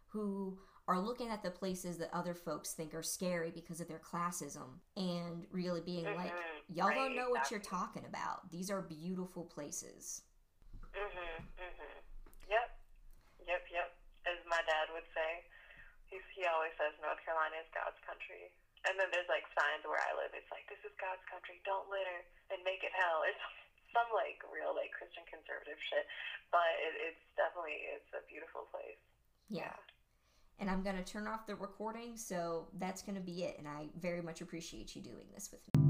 who 0.10 0.60
are 0.88 1.00
looking 1.00 1.30
at 1.30 1.42
the 1.42 1.50
places 1.50 1.98
that 1.98 2.10
other 2.14 2.36
folks 2.36 2.74
think 2.74 2.94
are 2.94 3.02
scary 3.02 3.50
because 3.50 3.80
of 3.82 3.88
their 3.88 4.02
classism 4.02 4.80
and 4.98 5.46
really 5.52 5.82
being 5.82 6.06
like, 6.06 6.34
Mhm, 6.34 6.76
y'all 6.76 6.90
don't 6.90 6.98
right, 6.98 7.16
know 7.16 7.30
what 7.30 7.50
you're 7.50 7.60
talking 7.60 8.04
about. 8.06 8.52
These 8.52 8.70
are 8.70 8.82
beautiful 8.82 9.46
places. 9.46 10.22
Mhm. 10.94 11.34
Mhm. 11.58 11.94
Yep. 12.48 12.68
Yep. 13.48 13.64
Yep. 13.70 13.90
As 14.26 14.40
my 14.46 14.62
dad 14.64 14.90
would 14.94 15.08
say, 15.14 15.44
he 16.08 16.22
he 16.36 16.46
always 16.46 16.72
says 16.78 16.94
North 17.02 17.20
Carolina 17.26 17.58
is 17.60 17.70
God's 17.74 18.00
country. 18.06 18.52
And 18.86 19.00
then 19.00 19.10
there's 19.12 19.30
like 19.32 19.48
signs 19.56 19.84
where 19.88 20.00
I 20.00 20.12
live. 20.16 20.32
It's 20.36 20.52
like 20.52 20.68
this 20.68 20.80
is 20.84 20.92
God's 21.00 21.24
country. 21.32 21.62
Don't 21.64 21.88
litter 21.90 22.24
and 22.52 22.60
make 22.64 22.84
it 22.84 22.92
hell. 22.94 23.24
It's 23.30 23.40
some 23.94 24.10
like 24.10 24.42
real 24.50 24.74
like 24.74 24.90
Christian 24.92 25.22
conservative 25.30 25.78
shit, 25.90 26.06
but 26.50 26.66
it, 26.82 27.14
it's 27.14 27.24
definitely 27.38 27.78
it's 27.94 28.10
a 28.18 28.26
beautiful 28.26 28.66
place. 28.74 28.98
Yeah. 29.50 29.74
And 30.60 30.70
I'm 30.70 30.82
going 30.82 30.98
to 30.98 31.04
turn 31.04 31.28
off 31.28 31.46
the 31.46 31.56
recording, 31.56 32.18
so 32.18 32.70
that's 32.80 33.02
going 33.04 33.16
to 33.16 33.22
be 33.22 33.44
it. 33.44 33.58
And 33.60 33.68
I 33.68 33.90
very 34.00 34.22
much 34.22 34.42
appreciate 34.42 34.96
you 34.96 35.02
doing 35.02 35.26
this 35.34 35.52
with 35.52 35.62
me. 35.78 35.83